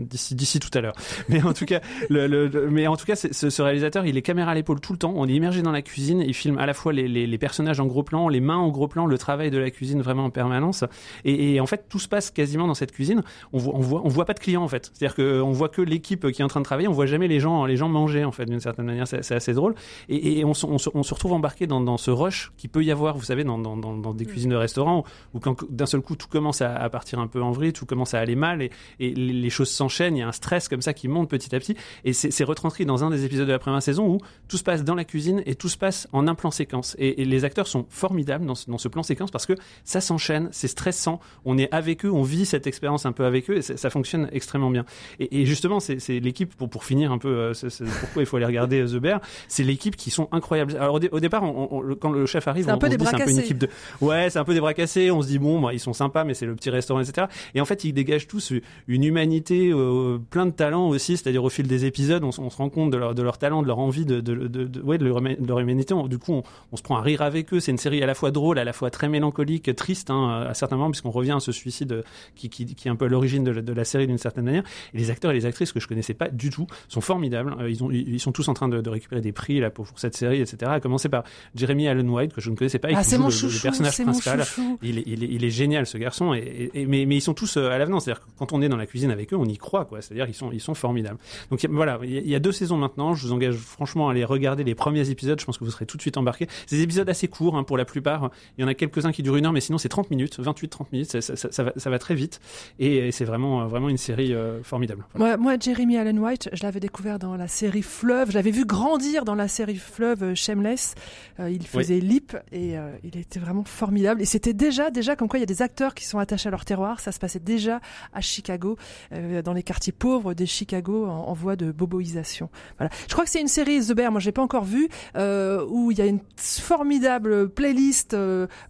d'ici 0.00 0.34
d'ici 0.34 0.60
tout 0.60 0.70
à 0.76 0.80
l'heure. 0.80 0.94
Mais 1.28 1.42
en 1.42 1.52
tout 1.52 1.64
cas, 1.64 1.80
le, 2.10 2.48
mais 2.70 2.86
en 2.86 2.96
tout 2.96 3.06
cas, 3.06 3.16
ce, 3.16 3.62
réalisateur, 3.62 4.06
il 4.06 4.16
est 4.16 4.22
caméra 4.22 4.50
à 4.50 4.54
l'épaule 4.54 4.80
tout 4.80 4.92
le 4.92 4.98
temps. 4.98 5.12
On 5.16 5.26
est 5.26 5.32
immergé 5.32 5.62
dans 5.62 5.72
la 5.72 5.82
cuisine. 5.82 6.20
Il 6.20 6.34
filme 6.34 6.58
à 6.58 6.66
la 6.66 6.74
fois 6.74 6.92
les, 6.92 7.08
les, 7.08 7.38
personnages 7.38 7.80
en 7.80 7.86
gros 7.86 8.02
plan, 8.02 8.28
les 8.28 8.40
mains 8.40 8.56
en 8.56 8.68
gros 8.68 8.88
plan, 8.88 9.06
le 9.06 9.18
travail 9.18 9.50
de 9.50 9.58
la 9.58 9.70
cuisine 9.70 10.02
vraiment 10.02 10.24
en 10.24 10.30
permanence. 10.30 10.84
Et, 11.24 11.60
en 11.60 11.66
fait, 11.66 11.86
tout 11.88 11.98
se 11.98 12.08
passe 12.08 12.30
quasiment 12.30 12.66
dans 12.66 12.74
cette 12.74 12.92
cuisine. 12.92 13.22
On 13.52 13.58
voit, 13.58 13.74
on 13.74 13.80
voit, 13.80 14.02
on 14.04 14.08
voit 14.08 14.24
pas 14.24 14.34
de 14.34 14.40
clients 14.40 14.62
en 14.62 14.68
fait. 14.68 14.90
C'est-à-dire 14.92 15.14
que 15.14 15.40
on 15.40 15.52
voit 15.52 15.68
que 15.68 15.82
l'équipe 15.82 16.30
qui 16.30 16.42
est 16.42 16.44
en 16.44 16.48
train 16.48 16.60
de 16.60 16.64
travailler. 16.64 16.88
On 16.88 16.92
voit 16.92 17.06
jamais 17.06 17.28
les 17.28 17.40
gens, 17.40 17.64
les 17.64 17.76
gens 17.76 17.88
manger 17.88 18.24
en 18.24 18.32
fait 18.32 18.46
d'une 18.46 18.60
certaine 18.60 18.86
manière. 18.86 19.06
C'est 19.06 19.34
assez 19.34 19.52
drôle. 19.52 19.74
Et, 20.08 20.40
et 20.40 20.44
on, 20.44 20.52
on, 20.64 20.76
on 20.94 21.02
se 21.02 21.14
retrouve 21.14 21.32
embarqué 21.44 21.66
dans, 21.66 21.80
dans 21.82 21.98
ce 21.98 22.10
rush 22.10 22.52
qui 22.56 22.68
peut 22.68 22.82
y 22.82 22.90
avoir, 22.90 23.16
vous 23.18 23.24
savez, 23.24 23.44
dans, 23.44 23.58
dans, 23.58 23.76
dans, 23.76 23.94
dans 23.96 24.14
des 24.14 24.24
cuisines 24.24 24.50
de 24.50 24.56
restaurants 24.56 25.04
où 25.34 25.40
quand 25.40 25.62
d'un 25.70 25.84
seul 25.84 26.00
coup 26.00 26.16
tout 26.16 26.26
commence 26.26 26.62
à, 26.62 26.74
à 26.74 26.88
partir 26.88 27.18
un 27.18 27.26
peu 27.26 27.42
en 27.42 27.50
vrille, 27.52 27.74
tout 27.74 27.84
commence 27.84 28.14
à 28.14 28.18
aller 28.18 28.34
mal 28.34 28.62
et, 28.62 28.70
et 28.98 29.10
les 29.14 29.50
choses 29.50 29.68
s'enchaînent. 29.70 30.16
Il 30.16 30.20
y 30.20 30.22
a 30.22 30.28
un 30.28 30.32
stress 30.32 30.68
comme 30.68 30.80
ça 30.80 30.94
qui 30.94 31.06
monte 31.06 31.28
petit 31.28 31.54
à 31.54 31.58
petit. 31.58 31.76
Et 32.04 32.14
c'est 32.14 32.44
retranscrit 32.44 32.86
dans 32.86 33.04
un 33.04 33.10
des 33.10 33.24
épisodes 33.26 33.46
de 33.46 33.52
la 33.52 33.58
première 33.58 33.82
saison 33.82 34.06
où 34.08 34.18
tout 34.48 34.56
se 34.56 34.64
passe 34.64 34.84
dans 34.84 34.94
la 34.94 35.04
cuisine 35.04 35.42
et 35.44 35.54
tout 35.54 35.68
se 35.68 35.76
passe 35.76 36.08
en 36.12 36.26
un 36.26 36.34
plan 36.34 36.50
séquence. 36.50 36.96
Et, 36.98 37.20
et 37.20 37.24
les 37.26 37.44
acteurs 37.44 37.66
sont 37.66 37.84
formidables 37.90 38.46
dans 38.46 38.54
ce, 38.54 38.70
dans 38.70 38.78
ce 38.78 38.88
plan 38.88 39.02
séquence 39.02 39.30
parce 39.30 39.44
que 39.44 39.54
ça 39.84 40.00
s'enchaîne, 40.00 40.48
c'est 40.52 40.68
stressant. 40.68 41.20
On 41.44 41.58
est 41.58 41.70
avec 41.74 42.04
eux, 42.06 42.10
on 42.10 42.22
vit 42.22 42.46
cette 42.46 42.66
expérience 42.66 43.04
un 43.04 43.12
peu 43.12 43.24
avec 43.26 43.50
eux 43.50 43.56
et 43.58 43.62
ça 43.62 43.90
fonctionne 43.90 44.28
extrêmement 44.32 44.70
bien. 44.70 44.84
Et, 45.20 45.40
et 45.42 45.46
justement, 45.46 45.80
c'est 45.80 46.20
l'équipe 46.20 46.54
pour 46.56 46.70
pour 46.70 46.84
finir 46.84 47.12
un 47.12 47.18
peu. 47.18 47.28
euh, 47.28 47.52
pourquoi 48.00 48.22
il 48.22 48.26
faut 48.26 48.36
aller 48.36 48.46
regarder 48.46 48.80
euh, 48.80 48.86
The 48.86 49.00
Bear. 49.02 49.20
C'est 49.48 49.64
l'équipe 49.64 49.96
qui 49.96 50.10
sont 50.10 50.28
incroyables. 50.32 50.76
Alors 50.76 50.94
au, 50.94 50.98
dé- 51.00 51.08
au 51.10 51.20
départ 51.20 51.33
départ, 51.34 51.42
on- 51.54 51.68
on- 51.70 51.80
le- 51.80 51.94
quand 51.94 52.10
le 52.10 52.26
chef 52.26 52.48
arrive, 52.48 52.64
C'est 52.66 52.70
un 52.70 52.74
on, 52.74 52.78
peu 52.78 52.86
on 52.86 52.90
se 52.90 52.96
des 52.96 53.04
dit, 53.04 53.04
c'est 53.10 53.14
un 53.14 53.18
peu 53.24 53.30
une 53.30 53.36
bras 53.36 53.44
équipe 53.44 53.58
de. 53.58 53.68
Ouais, 54.00 54.30
c'est 54.30 54.38
un 54.38 54.44
peu 54.44 54.54
des 54.54 54.60
bras 54.60 54.74
cassés. 54.74 55.10
On 55.10 55.22
se 55.22 55.26
dit 55.28 55.38
bon, 55.38 55.60
bah, 55.60 55.72
ils 55.72 55.80
sont 55.80 55.92
sympas, 55.92 56.24
mais 56.24 56.34
c'est 56.34 56.46
le 56.46 56.54
petit 56.54 56.70
restaurant, 56.70 57.00
etc. 57.00 57.26
Et 57.54 57.60
en 57.60 57.64
fait, 57.64 57.84
ils 57.84 57.92
dégagent 57.92 58.26
tous 58.26 58.52
une 58.88 59.04
humanité, 59.04 59.70
euh, 59.72 60.18
plein 60.30 60.46
de 60.46 60.50
talent 60.52 60.88
aussi. 60.88 61.16
C'est-à-dire 61.16 61.44
au 61.44 61.50
fil 61.50 61.66
des 61.66 61.84
épisodes, 61.84 62.22
on, 62.24 62.32
se 62.32 62.40
rend 62.40 62.68
compte 62.68 62.90
de 62.90 62.96
leur, 62.96 63.14
de 63.14 63.22
leur 63.22 63.38
talent, 63.38 63.62
de 63.62 63.66
leur 63.66 63.78
envie, 63.78 64.04
de, 64.04 64.20
de, 64.20 64.34
de, 64.48 64.64
de- 64.64 64.80
ouais, 64.82 64.98
de 64.98 65.04
leur, 65.06 65.58
humanité. 65.60 65.94
Du 66.08 66.18
coup, 66.18 66.42
on, 66.72 66.76
se 66.76 66.82
prend 66.82 66.96
à 66.96 67.02
rire 67.02 67.22
avec 67.22 67.52
eux. 67.52 67.60
C'est 67.60 67.70
une 67.72 67.78
série 67.78 68.02
à 68.02 68.06
la 68.06 68.14
fois 68.14 68.30
drôle, 68.30 68.58
à 68.58 68.64
la 68.64 68.72
fois 68.72 68.90
très 68.90 69.08
mélancolique, 69.08 69.74
triste 69.76 70.10
hein, 70.10 70.46
à 70.48 70.54
certains 70.54 70.76
moments, 70.76 70.90
puisqu'on 70.90 71.10
revient 71.10 71.32
à 71.32 71.40
ce 71.40 71.52
suicide 71.52 71.92
euh, 71.92 72.02
qui, 72.34 72.48
qui, 72.48 72.66
qui 72.66 72.88
est 72.88 72.90
un 72.90 72.96
peu 72.96 73.06
à 73.06 73.08
l'origine 73.08 73.44
de, 73.44 73.72
la- 73.72 73.84
série 73.84 74.06
d'une 74.06 74.18
certaine 74.18 74.44
manière. 74.44 74.62
Et 74.94 74.98
les 74.98 75.10
acteurs 75.10 75.30
et 75.30 75.34
les 75.34 75.46
actrices 75.46 75.72
que 75.72 75.80
je 75.80 75.86
connaissais 75.88 76.14
pas 76.14 76.28
du 76.28 76.50
tout 76.50 76.66
sont 76.88 77.00
formidables. 77.00 77.54
Euh, 77.60 77.68
ils, 77.70 77.82
ont, 77.84 77.90
ils 77.90 78.20
sont 78.20 78.32
tous 78.32 78.48
en 78.48 78.54
train 78.54 78.68
de, 78.68 78.80
de 78.80 78.90
récupérer 78.90 79.20
des 79.20 79.32
prix 79.32 79.60
là 79.60 79.70
pour, 79.70 79.86
pour 79.86 79.98
cette 79.98 80.16
série, 80.16 80.40
etc. 80.40 80.70
À 80.74 80.80
commencer 80.80 81.08
par 81.08 81.23
Jeremy 81.54 81.88
Allen 81.88 82.08
White 82.08 82.32
que 82.34 82.40
je 82.40 82.50
ne 82.50 82.56
connaissais 82.56 82.78
pas 82.78 82.90
et 82.90 82.94
Ah, 82.94 83.02
qui 83.02 83.10
c'est 83.10 83.16
joue 83.16 83.22
mon 83.22 83.28
le- 83.28 83.62
personnage 83.62 83.98
mon 84.00 84.04
principal. 84.06 84.44
Il 84.82 84.98
est, 84.98 85.02
il, 85.06 85.24
est, 85.24 85.28
il 85.30 85.44
est 85.44 85.50
génial 85.50 85.86
ce 85.86 85.98
garçon, 85.98 86.34
et, 86.34 86.38
et- 86.38 86.80
et- 86.82 86.86
mais, 86.86 87.06
mais 87.06 87.16
ils 87.16 87.20
sont 87.20 87.34
tous 87.34 87.56
euh, 87.56 87.70
à 87.70 87.78
l'avenant. 87.78 88.00
C'est-à-dire 88.00 88.22
que 88.24 88.30
quand 88.38 88.52
on 88.52 88.60
est 88.62 88.68
dans 88.68 88.76
la 88.76 88.86
cuisine 88.86 89.10
avec 89.10 89.32
eux, 89.32 89.36
on 89.36 89.44
y 89.46 89.56
croit, 89.58 89.84
quoi. 89.84 90.00
C'est-à-dire 90.02 90.26
ils 90.28 90.34
sont, 90.34 90.50
ils 90.52 90.60
sont 90.60 90.74
formidables. 90.74 91.18
Donc 91.50 91.62
il 91.62 91.66
y 91.68 91.72
a- 91.72 91.74
voilà, 91.74 91.98
il 92.02 92.28
y 92.28 92.34
a- 92.34 92.38
deux 92.40 92.52
saisons 92.52 92.76
maintenant. 92.76 93.14
Je 93.14 93.26
vous 93.26 93.32
engage 93.32 93.54
franchement 93.56 94.08
à 94.08 94.12
aller 94.12 94.24
regarder 94.24 94.64
les 94.64 94.74
premiers 94.74 95.08
épisodes. 95.10 95.40
Je 95.40 95.44
pense 95.46 95.58
que 95.58 95.64
vous 95.64 95.70
serez 95.70 95.86
tout 95.86 95.96
de 95.96 96.02
suite 96.02 96.16
embarqués. 96.16 96.46
C'est 96.66 96.76
des 96.76 96.82
épisodes 96.82 97.08
assez 97.08 97.28
courts 97.28 97.56
hein, 97.56 97.62
pour 97.64 97.76
la 97.78 97.84
plupart. 97.84 98.30
Il 98.58 98.62
y 98.62 98.64
en 98.64 98.68
a 98.68 98.74
quelques-uns 98.74 99.12
qui 99.12 99.22
durent 99.22 99.36
une 99.36 99.46
heure, 99.46 99.52
mais 99.52 99.60
sinon 99.60 99.78
c'est 99.78 99.88
30 99.88 100.10
minutes, 100.10 100.38
28-30 100.40 100.86
minutes. 100.92 101.10
Ça, 101.10 101.20
ça- 101.20 101.36
ça- 101.50 101.62
va, 101.62 101.72
ça 101.76 101.90
va 101.90 101.98
très 101.98 102.14
vite, 102.14 102.40
et, 102.78 103.08
et 103.08 103.12
c'est 103.12 103.24
vraiment, 103.24 103.62
euh, 103.62 103.66
vraiment 103.66 103.88
une 103.88 103.96
série 103.96 104.34
euh, 104.34 104.62
formidable. 104.62 105.04
Voilà. 105.14 105.36
Moi, 105.38 105.52
moi, 105.52 105.58
Jeremy 105.60 105.96
Allen 105.96 106.18
White, 106.18 106.50
je 106.52 106.62
l'avais 106.62 106.80
découvert 106.80 107.18
dans 107.18 107.36
la 107.36 107.48
série 107.48 107.82
Fleuve. 107.82 108.30
Je 108.30 108.34
l'avais 108.34 108.50
vu 108.50 108.64
grandir 108.64 109.24
dans 109.24 109.34
la 109.34 109.48
série 109.48 109.76
Fleuve 109.76 110.34
Shameless. 110.34 110.94
Euh, 111.40 111.50
il 111.50 111.66
faisait 111.66 112.00
Lip 112.00 112.36
et 112.52 112.78
euh, 112.78 112.90
il 113.02 113.16
était 113.16 113.40
vraiment 113.40 113.64
formidable. 113.64 114.22
Et 114.22 114.24
c'était 114.24 114.52
déjà, 114.52 114.90
déjà 114.90 115.16
comme 115.16 115.28
quoi 115.28 115.38
il 115.38 115.42
y 115.42 115.44
a 115.44 115.46
des 115.46 115.62
acteurs 115.62 115.94
qui 115.94 116.04
sont 116.04 116.18
attachés 116.18 116.48
à 116.48 116.50
leur 116.50 116.64
terroir. 116.64 117.00
Ça 117.00 117.12
se 117.12 117.18
passait 117.18 117.40
déjà 117.40 117.80
à 118.12 118.20
Chicago, 118.20 118.76
euh, 119.12 119.42
dans 119.42 119.52
les 119.52 119.62
quartiers 119.62 119.92
pauvres 119.92 120.34
de 120.34 120.44
Chicago, 120.44 121.06
en, 121.06 121.28
en 121.28 121.32
voie 121.32 121.56
de 121.56 121.72
boboisation. 121.72 122.48
Voilà. 122.78 122.90
Je 123.08 123.12
crois 123.12 123.24
que 123.24 123.30
c'est 123.30 123.40
une 123.40 123.48
série 123.48 123.84
The 123.84 123.92
Bear. 123.92 124.10
Moi, 124.10 124.20
je 124.20 124.26
l'ai 124.26 124.32
pas 124.32 124.42
encore 124.42 124.64
vue, 124.64 124.88
euh, 125.16 125.64
où 125.68 125.90
il 125.90 125.98
y 125.98 126.02
a 126.02 126.06
une 126.06 126.20
formidable 126.36 127.48
playlist 127.48 128.16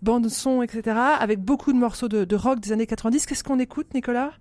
bande 0.03 0.29
son, 0.29 0.63
etc., 0.63 0.97
avec 1.19 1.41
beaucoup 1.41 1.73
de 1.73 1.79
morceaux 1.79 2.09
de, 2.09 2.25
de 2.25 2.37
rock 2.37 2.61
des 2.61 2.73
années 2.73 2.87
90. 2.87 3.27
Qu'est-ce 3.27 3.45
qu'on 3.45 3.59
écoute, 3.59 3.95
Nicolas? 3.95 4.33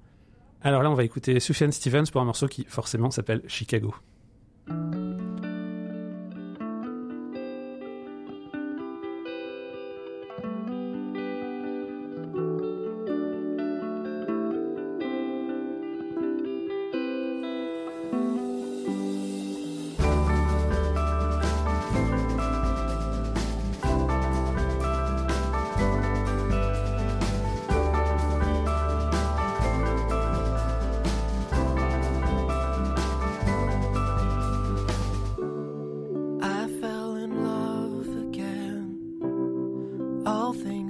Alors 0.61 0.81
là, 0.81 0.89
on 0.89 0.95
va 0.95 1.03
écouter 1.03 1.39
Sufjan 1.39 1.71
Stevens 1.71 2.05
pour 2.11 2.21
un 2.21 2.25
morceau 2.25 2.47
qui 2.47 2.65
forcément 2.67 3.11
s'appelle 3.11 3.41
Chicago. 3.47 3.93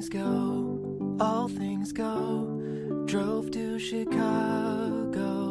Things 0.04 0.22
go, 0.22 1.18
all 1.22 1.48
things 1.48 1.94
go. 1.94 2.60
Drove 3.06 3.52
to 3.52 3.80
Chicago. 3.80 5.43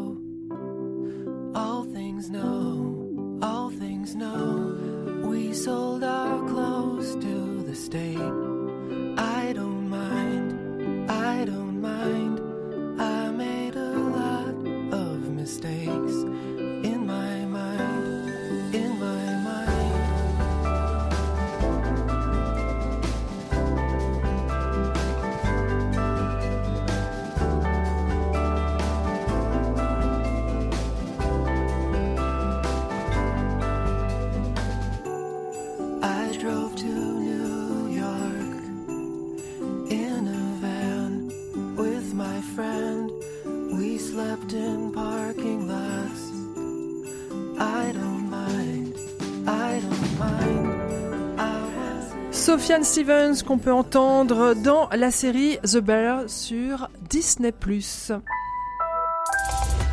Sofiane 52.63 52.85
Stevens 52.85 53.43
qu'on 53.45 53.59
peut 53.59 53.73
entendre 53.73 54.55
dans 54.55 54.89
la 54.91 55.11
série 55.11 55.59
The 55.65 55.79
Bear 55.79 56.31
sur 56.31 56.89
Disney+. 57.11 57.53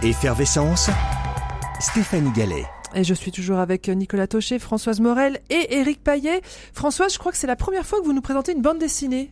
Effervescence, 0.04 0.92
Stéphanie 1.80 2.32
Gallet. 2.32 2.66
Et 2.94 3.04
je 3.04 3.16
suis 3.16 3.32
toujours 3.32 3.58
avec 3.58 3.90
Nicolas 3.90 4.28
Taucher, 4.28 4.60
Françoise 4.60 5.00
Morel 5.00 5.40
et 5.50 5.80
Éric 5.80 6.04
Paillet. 6.04 6.42
Françoise, 6.72 7.12
je 7.12 7.18
crois 7.18 7.32
que 7.32 7.40
c'est 7.40 7.48
la 7.48 7.56
première 7.56 7.88
fois 7.88 8.02
que 8.02 8.06
vous 8.06 8.14
nous 8.14 8.22
présentez 8.22 8.52
une 8.52 8.62
bande 8.62 8.78
dessinée. 8.78 9.32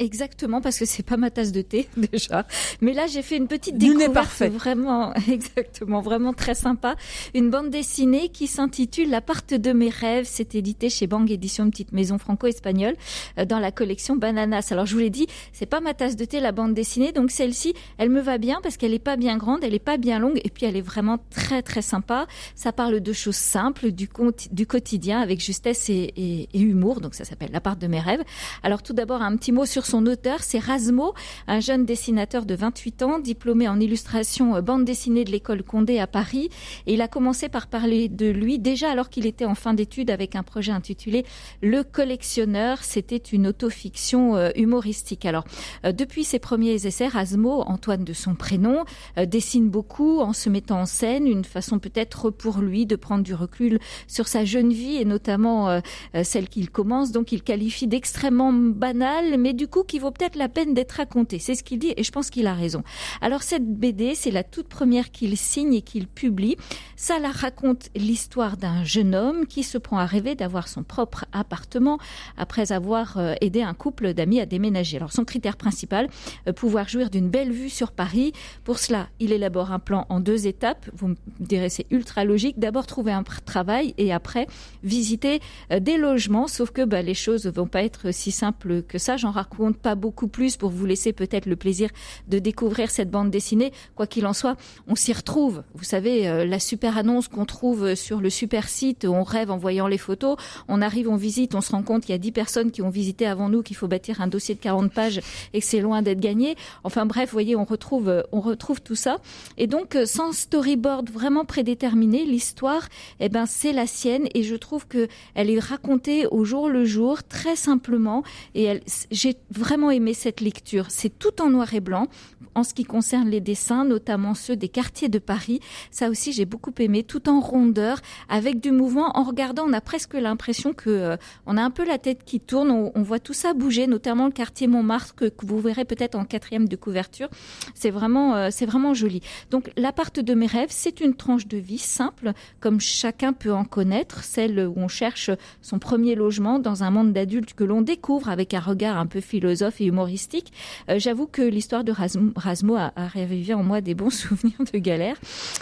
Exactement, 0.00 0.60
parce 0.62 0.78
que 0.78 0.86
c'est 0.86 1.02
pas 1.02 1.18
ma 1.18 1.30
tasse 1.30 1.52
de 1.52 1.60
thé 1.60 1.86
déjà. 1.96 2.46
Mais 2.80 2.94
là, 2.94 3.06
j'ai 3.06 3.20
fait 3.20 3.36
une 3.36 3.48
petite 3.48 3.76
découverte 3.76 4.14
parfait. 4.14 4.48
vraiment, 4.48 5.12
exactement, 5.30 6.00
vraiment 6.00 6.32
très 6.32 6.54
sympa. 6.54 6.96
Une 7.34 7.50
bande 7.50 7.68
dessinée 7.70 8.30
qui 8.30 8.46
s'intitule 8.46 9.10
L'appart 9.10 9.52
de 9.52 9.72
mes 9.72 9.90
rêves. 9.90 10.26
C'est 10.28 10.54
édité 10.54 10.88
chez 10.88 11.06
Bang 11.06 11.30
Édition, 11.30 11.64
une 11.64 11.70
petite 11.70 11.92
maison 11.92 12.16
franco-espagnole, 12.16 12.96
euh, 13.38 13.44
dans 13.44 13.58
la 13.58 13.70
collection 13.72 14.16
Bananas. 14.16 14.68
Alors, 14.72 14.86
je 14.86 14.94
vous 14.94 15.00
l'ai 15.00 15.10
dit, 15.10 15.26
c'est 15.52 15.66
pas 15.66 15.80
ma 15.80 15.92
tasse 15.92 16.16
de 16.16 16.24
thé, 16.24 16.40
la 16.40 16.52
bande 16.52 16.72
dessinée. 16.72 17.12
Donc, 17.12 17.30
celle-ci, 17.30 17.74
elle 17.98 18.08
me 18.08 18.22
va 18.22 18.38
bien 18.38 18.60
parce 18.62 18.78
qu'elle 18.78 18.94
est 18.94 18.98
pas 18.98 19.16
bien 19.16 19.36
grande, 19.36 19.62
elle 19.62 19.74
est 19.74 19.78
pas 19.78 19.98
bien 19.98 20.18
longue, 20.18 20.40
et 20.42 20.48
puis 20.48 20.64
elle 20.64 20.76
est 20.76 20.80
vraiment 20.80 21.18
très, 21.28 21.60
très 21.62 21.82
sympa. 21.82 22.26
Ça 22.54 22.72
parle 22.72 23.00
de 23.00 23.12
choses 23.12 23.36
simples, 23.36 23.90
du, 23.90 24.08
du 24.50 24.66
quotidien, 24.66 25.20
avec 25.20 25.40
justesse 25.40 25.90
et, 25.90 26.10
et- 26.16 26.48
et 26.54 26.60
humour. 26.60 27.02
Donc, 27.02 27.14
ça 27.14 27.24
s'appelle 27.26 27.50
L'appart 27.52 27.78
de 27.78 27.86
mes 27.86 28.00
rêves. 28.00 28.22
Alors, 28.62 28.82
tout 28.82 28.94
d'abord, 28.94 29.20
un 29.20 29.36
petit 29.36 29.52
mot 29.52 29.66
sur 29.66 29.84
son 29.90 30.06
auteur, 30.06 30.44
c'est 30.44 30.60
Rasmo, 30.60 31.14
un 31.48 31.58
jeune 31.58 31.84
dessinateur 31.84 32.46
de 32.46 32.54
28 32.54 33.02
ans, 33.02 33.18
diplômé 33.18 33.66
en 33.66 33.80
illustration 33.80 34.54
euh, 34.54 34.60
bande 34.60 34.84
dessinée 34.84 35.24
de 35.24 35.32
l'école 35.32 35.64
Condé 35.64 35.98
à 35.98 36.06
Paris. 36.06 36.48
Et 36.86 36.94
il 36.94 37.02
a 37.02 37.08
commencé 37.08 37.48
par 37.48 37.66
parler 37.66 38.08
de 38.08 38.30
lui 38.30 38.60
déjà 38.60 38.88
alors 38.92 39.08
qu'il 39.08 39.26
était 39.26 39.46
en 39.46 39.56
fin 39.56 39.74
d'études 39.74 40.12
avec 40.12 40.36
un 40.36 40.44
projet 40.44 40.70
intitulé 40.70 41.26
Le 41.60 41.82
collectionneur. 41.82 42.84
C'était 42.84 43.16
une 43.16 43.48
autofiction 43.48 44.36
euh, 44.36 44.50
humoristique. 44.54 45.26
Alors, 45.26 45.42
euh, 45.84 45.90
depuis 45.90 46.22
ses 46.22 46.38
premiers 46.38 46.86
essais, 46.86 47.08
Rasmo, 47.08 47.62
Antoine 47.62 48.04
de 48.04 48.12
son 48.12 48.36
prénom, 48.36 48.84
dessine 49.26 49.70
beaucoup 49.70 50.20
en 50.20 50.32
se 50.32 50.48
mettant 50.48 50.82
en 50.82 50.86
scène, 50.86 51.26
une 51.26 51.44
façon 51.44 51.80
peut-être 51.80 52.30
pour 52.30 52.58
lui 52.58 52.86
de 52.86 52.94
prendre 52.94 53.24
du 53.24 53.34
recul 53.34 53.80
sur 54.06 54.28
sa 54.28 54.44
jeune 54.44 54.72
vie 54.72 54.98
et 54.98 55.04
notamment 55.04 55.80
celle 56.22 56.48
qu'il 56.48 56.70
commence. 56.70 57.10
Donc, 57.10 57.32
il 57.32 57.42
qualifie 57.42 57.88
d'extrêmement 57.88 58.52
banale, 58.52 59.36
mais 59.36 59.52
du 59.52 59.66
coup 59.66 59.79
qui 59.84 59.98
vaut 59.98 60.10
peut-être 60.10 60.36
la 60.36 60.48
peine 60.48 60.74
d'être 60.74 60.92
racontée. 60.92 61.38
C'est 61.38 61.54
ce 61.54 61.62
qu'il 61.62 61.78
dit 61.78 61.94
et 61.96 62.02
je 62.02 62.12
pense 62.12 62.30
qu'il 62.30 62.46
a 62.46 62.54
raison. 62.54 62.82
Alors, 63.20 63.42
cette 63.42 63.66
BD, 63.66 64.14
c'est 64.14 64.30
la 64.30 64.44
toute 64.44 64.68
première 64.68 65.10
qu'il 65.10 65.36
signe 65.36 65.74
et 65.74 65.82
qu'il 65.82 66.06
publie. 66.06 66.56
Ça 66.96 67.18
la 67.18 67.30
raconte 67.30 67.88
l'histoire 67.94 68.56
d'un 68.56 68.84
jeune 68.84 69.14
homme 69.14 69.46
qui 69.46 69.62
se 69.62 69.78
prend 69.78 69.98
à 69.98 70.06
rêver 70.06 70.34
d'avoir 70.34 70.68
son 70.68 70.82
propre 70.82 71.24
appartement 71.32 71.98
après 72.36 72.72
avoir 72.72 73.18
euh, 73.18 73.34
aidé 73.40 73.62
un 73.62 73.74
couple 73.74 74.14
d'amis 74.14 74.40
à 74.40 74.46
déménager. 74.46 74.96
Alors, 74.96 75.12
son 75.12 75.24
critère 75.24 75.56
principal, 75.56 76.08
euh, 76.48 76.52
pouvoir 76.52 76.88
jouir 76.88 77.10
d'une 77.10 77.28
belle 77.28 77.52
vue 77.52 77.70
sur 77.70 77.92
Paris. 77.92 78.32
Pour 78.64 78.78
cela, 78.78 79.08
il 79.18 79.32
élabore 79.32 79.72
un 79.72 79.78
plan 79.78 80.06
en 80.08 80.20
deux 80.20 80.46
étapes. 80.46 80.88
Vous 80.94 81.08
me 81.08 81.16
direz, 81.38 81.68
c'est 81.68 81.86
ultra 81.90 82.24
logique. 82.24 82.58
D'abord, 82.58 82.86
trouver 82.86 83.12
un 83.12 83.22
travail 83.22 83.94
et 83.98 84.12
après, 84.12 84.46
visiter 84.82 85.40
euh, 85.72 85.80
des 85.80 85.96
logements. 85.96 86.46
Sauf 86.46 86.70
que 86.70 86.84
bah, 86.84 87.02
les 87.02 87.14
choses 87.14 87.46
vont 87.46 87.66
pas 87.66 87.82
être 87.82 88.12
si 88.12 88.30
simples 88.30 88.82
que 88.82 88.98
ça. 88.98 89.16
J'en 89.16 89.30
raconte 89.30 89.69
pas 89.74 89.94
beaucoup 89.94 90.28
plus 90.28 90.56
pour 90.56 90.70
vous 90.70 90.86
laisser 90.86 91.12
peut-être 91.12 91.46
le 91.46 91.56
plaisir 91.56 91.90
de 92.28 92.38
découvrir 92.38 92.90
cette 92.90 93.10
bande 93.10 93.30
dessinée. 93.30 93.72
Quoi 93.94 94.06
qu'il 94.06 94.26
en 94.26 94.32
soit, 94.32 94.56
on 94.86 94.94
s'y 94.94 95.12
retrouve. 95.12 95.62
Vous 95.74 95.84
savez, 95.84 96.28
euh, 96.28 96.44
la 96.44 96.58
super 96.58 96.98
annonce 96.98 97.28
qu'on 97.28 97.44
trouve 97.44 97.94
sur 97.94 98.20
le 98.20 98.30
super 98.30 98.68
site, 98.68 99.04
on 99.04 99.22
rêve 99.22 99.50
en 99.50 99.56
voyant 99.56 99.86
les 99.86 99.98
photos. 99.98 100.36
On 100.68 100.82
arrive, 100.82 101.08
on 101.08 101.16
visite, 101.16 101.54
on 101.54 101.60
se 101.60 101.72
rend 101.72 101.82
compte 101.82 102.02
qu'il 102.02 102.12
y 102.12 102.14
a 102.14 102.18
10 102.18 102.32
personnes 102.32 102.70
qui 102.70 102.82
ont 102.82 102.90
visité 102.90 103.26
avant 103.26 103.48
nous, 103.48 103.62
qu'il 103.62 103.76
faut 103.76 103.88
bâtir 103.88 104.20
un 104.20 104.26
dossier 104.26 104.54
de 104.54 104.60
40 104.60 104.92
pages 104.92 105.20
et 105.52 105.60
que 105.60 105.66
c'est 105.66 105.80
loin 105.80 106.02
d'être 106.02 106.20
gagné. 106.20 106.56
Enfin 106.84 107.06
bref, 107.06 107.30
vous 107.30 107.34
voyez, 107.34 107.56
on 107.56 107.64
retrouve, 107.64 108.08
euh, 108.08 108.22
on 108.32 108.40
retrouve 108.40 108.80
tout 108.80 108.94
ça. 108.94 109.18
Et 109.58 109.66
donc, 109.66 109.96
euh, 109.96 110.06
sans 110.06 110.32
storyboard 110.32 111.10
vraiment 111.10 111.44
prédéterminé, 111.44 112.24
l'histoire, 112.24 112.88
eh 113.20 113.28
ben, 113.28 113.46
c'est 113.46 113.72
la 113.72 113.86
sienne 113.86 114.28
et 114.34 114.42
je 114.42 114.56
trouve 114.56 114.86
que 114.86 115.08
elle 115.34 115.50
est 115.50 115.58
racontée 115.58 116.26
au 116.26 116.44
jour 116.44 116.68
le 116.68 116.84
jour, 116.84 117.22
très 117.22 117.56
simplement. 117.56 118.22
Et 118.54 118.80
j'ai 119.10 119.36
vraiment 119.50 119.90
aimé 119.90 120.14
cette 120.14 120.40
lecture. 120.40 120.86
C'est 120.88 121.18
tout 121.18 121.42
en 121.42 121.50
noir 121.50 121.74
et 121.74 121.80
blanc 121.80 122.08
en 122.54 122.62
ce 122.62 122.74
qui 122.74 122.84
concerne 122.84 123.28
les 123.28 123.40
dessins, 123.40 123.84
notamment 123.84 124.34
ceux 124.34 124.56
des 124.56 124.68
quartiers 124.68 125.08
de 125.08 125.18
Paris. 125.18 125.60
Ça 125.90 126.08
aussi, 126.08 126.32
j'ai 126.32 126.44
beaucoup 126.44 126.72
aimé, 126.78 127.02
tout 127.02 127.28
en 127.28 127.40
rondeur, 127.40 128.00
avec 128.28 128.60
du 128.60 128.70
mouvement. 128.70 129.16
En 129.16 129.22
regardant, 129.22 129.64
on 129.66 129.72
a 129.72 129.80
presque 129.80 130.14
l'impression 130.14 130.72
que 130.72 130.90
euh, 130.90 131.16
on 131.46 131.56
a 131.56 131.62
un 131.62 131.70
peu 131.70 131.84
la 131.84 131.98
tête 131.98 132.24
qui 132.24 132.40
tourne. 132.40 132.70
On, 132.70 133.02
voit 133.02 133.18
tout 133.18 133.32
ça 133.32 133.54
bouger, 133.54 133.86
notamment 133.86 134.26
le 134.26 134.32
quartier 134.32 134.66
Montmartre 134.66 135.14
que, 135.14 135.30
vous 135.42 135.60
verrez 135.60 135.84
peut-être 135.84 136.14
en 136.14 136.24
quatrième 136.24 136.68
de 136.68 136.76
couverture. 136.76 137.28
C'est 137.74 137.90
vraiment, 137.90 138.36
euh, 138.36 138.48
c'est 138.50 138.66
vraiment 138.66 138.94
joli. 138.94 139.20
Donc, 139.50 139.70
l'appart 139.76 140.18
de 140.20 140.34
mes 140.34 140.46
rêves, 140.46 140.68
c'est 140.70 141.00
une 141.00 141.14
tranche 141.14 141.46
de 141.46 141.56
vie 141.56 141.78
simple, 141.78 142.32
comme 142.60 142.80
chacun 142.80 143.32
peut 143.32 143.52
en 143.52 143.64
connaître, 143.64 144.22
celle 144.22 144.60
où 144.60 144.74
on 144.76 144.88
cherche 144.88 145.30
son 145.62 145.78
premier 145.78 146.14
logement 146.14 146.58
dans 146.58 146.82
un 146.82 146.90
monde 146.90 147.12
d'adultes 147.12 147.54
que 147.54 147.64
l'on 147.64 147.80
découvre 147.80 148.28
avec 148.28 148.54
un 148.54 148.60
regard 148.60 148.98
un 148.98 149.06
peu 149.06 149.20
philosophe 149.20 149.80
et 149.80 149.86
humoristique. 149.86 150.52
Euh, 150.88 150.98
J'avoue 150.98 151.26
que 151.26 151.42
l'histoire 151.42 151.84
de 151.84 151.92
Rasmo 152.40 152.74
a, 152.74 152.92
a 152.96 153.06
ravivé 153.06 153.54
en 153.54 153.62
moi 153.62 153.80
des 153.80 153.94
bons 153.94 154.10
souvenirs 154.10 154.58
de 154.72 154.78
galère. 154.78 155.16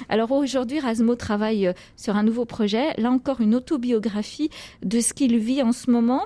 Alors 0.09 0.33
aujourd'hui, 0.33 0.81
Rasmo 0.81 1.15
travaille 1.15 1.67
euh, 1.67 1.73
sur 1.97 2.17
un 2.17 2.23
nouveau 2.23 2.45
projet, 2.45 2.95
là 2.97 3.11
encore 3.11 3.41
une 3.41 3.55
autobiographie 3.55 4.51
de 4.83 5.01
ce 5.01 5.13
qu'il 5.13 5.37
vit 5.39 5.63
en 5.63 5.73
ce 5.73 5.91
moment 5.91 6.25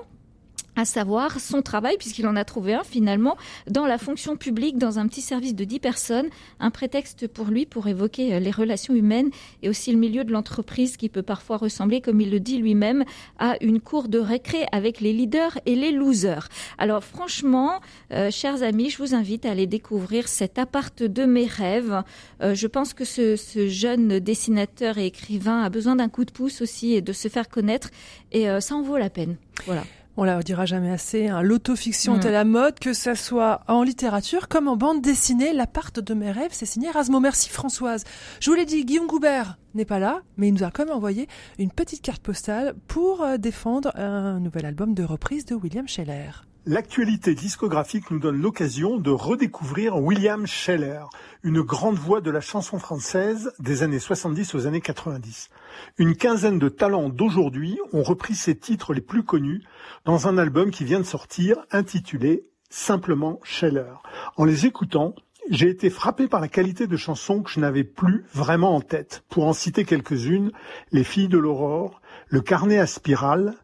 à 0.75 0.85
savoir 0.85 1.39
son 1.39 1.61
travail, 1.61 1.97
puisqu'il 1.97 2.27
en 2.27 2.35
a 2.35 2.43
trouvé 2.43 2.73
un 2.73 2.83
finalement, 2.83 3.37
dans 3.69 3.85
la 3.85 3.97
fonction 3.97 4.35
publique, 4.35 4.77
dans 4.77 4.99
un 4.99 5.07
petit 5.07 5.21
service 5.21 5.55
de 5.55 5.63
10 5.63 5.79
personnes, 5.79 6.29
un 6.59 6.71
prétexte 6.71 7.27
pour 7.27 7.47
lui 7.47 7.65
pour 7.65 7.87
évoquer 7.87 8.33
euh, 8.33 8.39
les 8.39 8.51
relations 8.51 8.93
humaines 8.93 9.29
et 9.61 9.69
aussi 9.69 9.91
le 9.91 9.97
milieu 9.97 10.23
de 10.23 10.31
l'entreprise 10.31 10.97
qui 10.97 11.09
peut 11.09 11.21
parfois 11.21 11.57
ressembler, 11.57 12.01
comme 12.01 12.21
il 12.21 12.31
le 12.31 12.39
dit 12.39 12.57
lui-même, 12.57 13.03
à 13.39 13.55
une 13.61 13.79
cour 13.79 14.07
de 14.07 14.19
récré 14.19 14.65
avec 14.71 14.99
les 14.99 15.13
leaders 15.13 15.57
et 15.65 15.75
les 15.75 15.91
losers. 15.91 16.49
Alors 16.77 17.03
franchement, 17.03 17.79
euh, 18.11 18.31
chers 18.31 18.63
amis, 18.63 18.89
je 18.89 18.97
vous 18.97 19.15
invite 19.15 19.45
à 19.45 19.51
aller 19.51 19.67
découvrir 19.67 20.27
cet 20.27 20.57
appart 20.57 21.03
de 21.03 21.25
mes 21.25 21.45
rêves. 21.45 22.03
Euh, 22.41 22.55
je 22.55 22.67
pense 22.67 22.93
que 22.93 23.05
ce, 23.05 23.35
ce, 23.35 23.67
jeune 23.67 24.19
dessinateur 24.19 24.97
et 24.97 25.05
écrivain 25.05 25.61
a 25.61 25.69
besoin 25.69 25.95
d'un 25.95 26.09
coup 26.09 26.25
de 26.25 26.31
pouce 26.31 26.61
aussi 26.61 26.93
et 26.93 27.01
de 27.01 27.13
se 27.13 27.27
faire 27.27 27.49
connaître, 27.49 27.89
et 28.31 28.49
euh, 28.49 28.59
ça 28.59 28.75
en 28.75 28.81
vaut 28.81 28.97
la 28.97 29.09
peine. 29.09 29.37
Voilà. 29.65 29.83
On 30.15 30.25
la 30.25 30.43
dira 30.43 30.67
jamais 30.67 30.91
assez, 30.91 31.27
hein. 31.27 31.41
l'autofiction 31.41 32.19
est 32.19 32.25
à 32.27 32.31
la 32.31 32.45
mode, 32.45 32.77
que 32.77 32.93
ça 32.93 33.15
soit 33.15 33.61
en 33.67 33.81
littérature 33.81 34.47
comme 34.47 34.67
en 34.67 34.77
bande 34.77 35.01
dessinée. 35.01 35.53
L'appart 35.53 35.99
de 35.99 36.13
mes 36.13 36.31
rêves, 36.31 36.51
c'est 36.51 36.67
signé 36.67 36.89
Erasmo. 36.89 37.19
Merci 37.19 37.49
Françoise. 37.49 38.03
Je 38.39 38.51
vous 38.51 38.55
l'ai 38.55 38.65
dit, 38.65 38.85
Guillaume 38.85 39.07
Goubert 39.07 39.57
n'est 39.73 39.85
pas 39.85 39.97
là, 39.97 40.21
mais 40.37 40.49
il 40.49 40.53
nous 40.53 40.63
a 40.63 40.69
quand 40.69 40.85
même 40.85 40.95
envoyé 40.95 41.27
une 41.57 41.71
petite 41.71 42.03
carte 42.03 42.21
postale 42.21 42.75
pour 42.87 43.23
euh, 43.23 43.37
défendre 43.37 43.91
un 43.95 44.39
nouvel 44.39 44.67
album 44.67 44.93
de 44.93 45.03
reprise 45.03 45.45
de 45.45 45.55
William 45.55 45.87
Scheller. 45.87 46.43
L'actualité 46.65 47.35
discographique 47.35 48.09
nous 48.09 48.19
donne 48.19 48.41
l'occasion 48.41 48.95
de 48.95 49.11
redécouvrir 49.11 49.97
William 49.97 50.47
Scheller, 50.47 51.03
une 51.43 51.59
grande 51.61 51.97
voix 51.97 52.21
de 52.21 52.31
la 52.31 52.39
chanson 52.39 52.79
française 52.79 53.51
des 53.59 53.83
années 53.83 53.99
70 53.99 54.55
aux 54.55 54.65
années 54.65 54.79
90. 54.79 55.49
Une 55.97 56.15
quinzaine 56.15 56.59
de 56.59 56.69
talents 56.69 57.09
d'aujourd'hui 57.09 57.77
ont 57.91 58.01
repris 58.01 58.35
ses 58.35 58.57
titres 58.57 58.93
les 58.93 59.01
plus 59.01 59.23
connus 59.23 59.61
dans 60.05 60.29
un 60.29 60.37
album 60.37 60.71
qui 60.71 60.85
vient 60.85 61.01
de 61.01 61.05
sortir 61.05 61.57
intitulé 61.69 62.45
simplement 62.69 63.41
Scheller. 63.43 64.01
En 64.37 64.45
les 64.45 64.65
écoutant, 64.65 65.15
j'ai 65.49 65.67
été 65.67 65.89
frappé 65.89 66.29
par 66.29 66.39
la 66.39 66.47
qualité 66.47 66.87
de 66.87 66.95
chansons 66.95 67.41
que 67.41 67.51
je 67.51 67.59
n'avais 67.59 67.83
plus 67.83 68.23
vraiment 68.33 68.73
en 68.73 68.79
tête. 68.79 69.25
Pour 69.27 69.47
en 69.47 69.53
citer 69.53 69.83
quelques-unes, 69.83 70.53
Les 70.93 71.03
filles 71.03 71.27
de 71.27 71.37
l'aurore, 71.37 71.99
Le 72.29 72.39
carnet 72.39 72.79
à 72.79 72.87
spirale, 72.87 73.55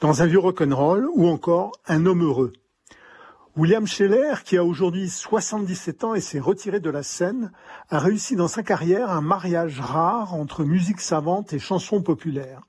dans 0.00 0.22
un 0.22 0.26
vieux 0.26 0.38
rock'n'roll 0.38 1.08
ou 1.14 1.26
encore 1.26 1.72
Un 1.86 2.06
homme 2.06 2.22
heureux. 2.22 2.52
William 3.56 3.86
Scheller, 3.86 4.34
qui 4.44 4.56
a 4.56 4.64
aujourd'hui 4.64 5.08
77 5.08 6.04
ans 6.04 6.14
et 6.14 6.20
s'est 6.20 6.38
retiré 6.38 6.78
de 6.78 6.90
la 6.90 7.02
scène, 7.02 7.50
a 7.90 7.98
réussi 7.98 8.36
dans 8.36 8.46
sa 8.46 8.62
carrière 8.62 9.10
un 9.10 9.20
mariage 9.20 9.80
rare 9.80 10.34
entre 10.34 10.62
musique 10.62 11.00
savante 11.00 11.52
et 11.52 11.58
chansons 11.58 12.00
populaires. 12.00 12.62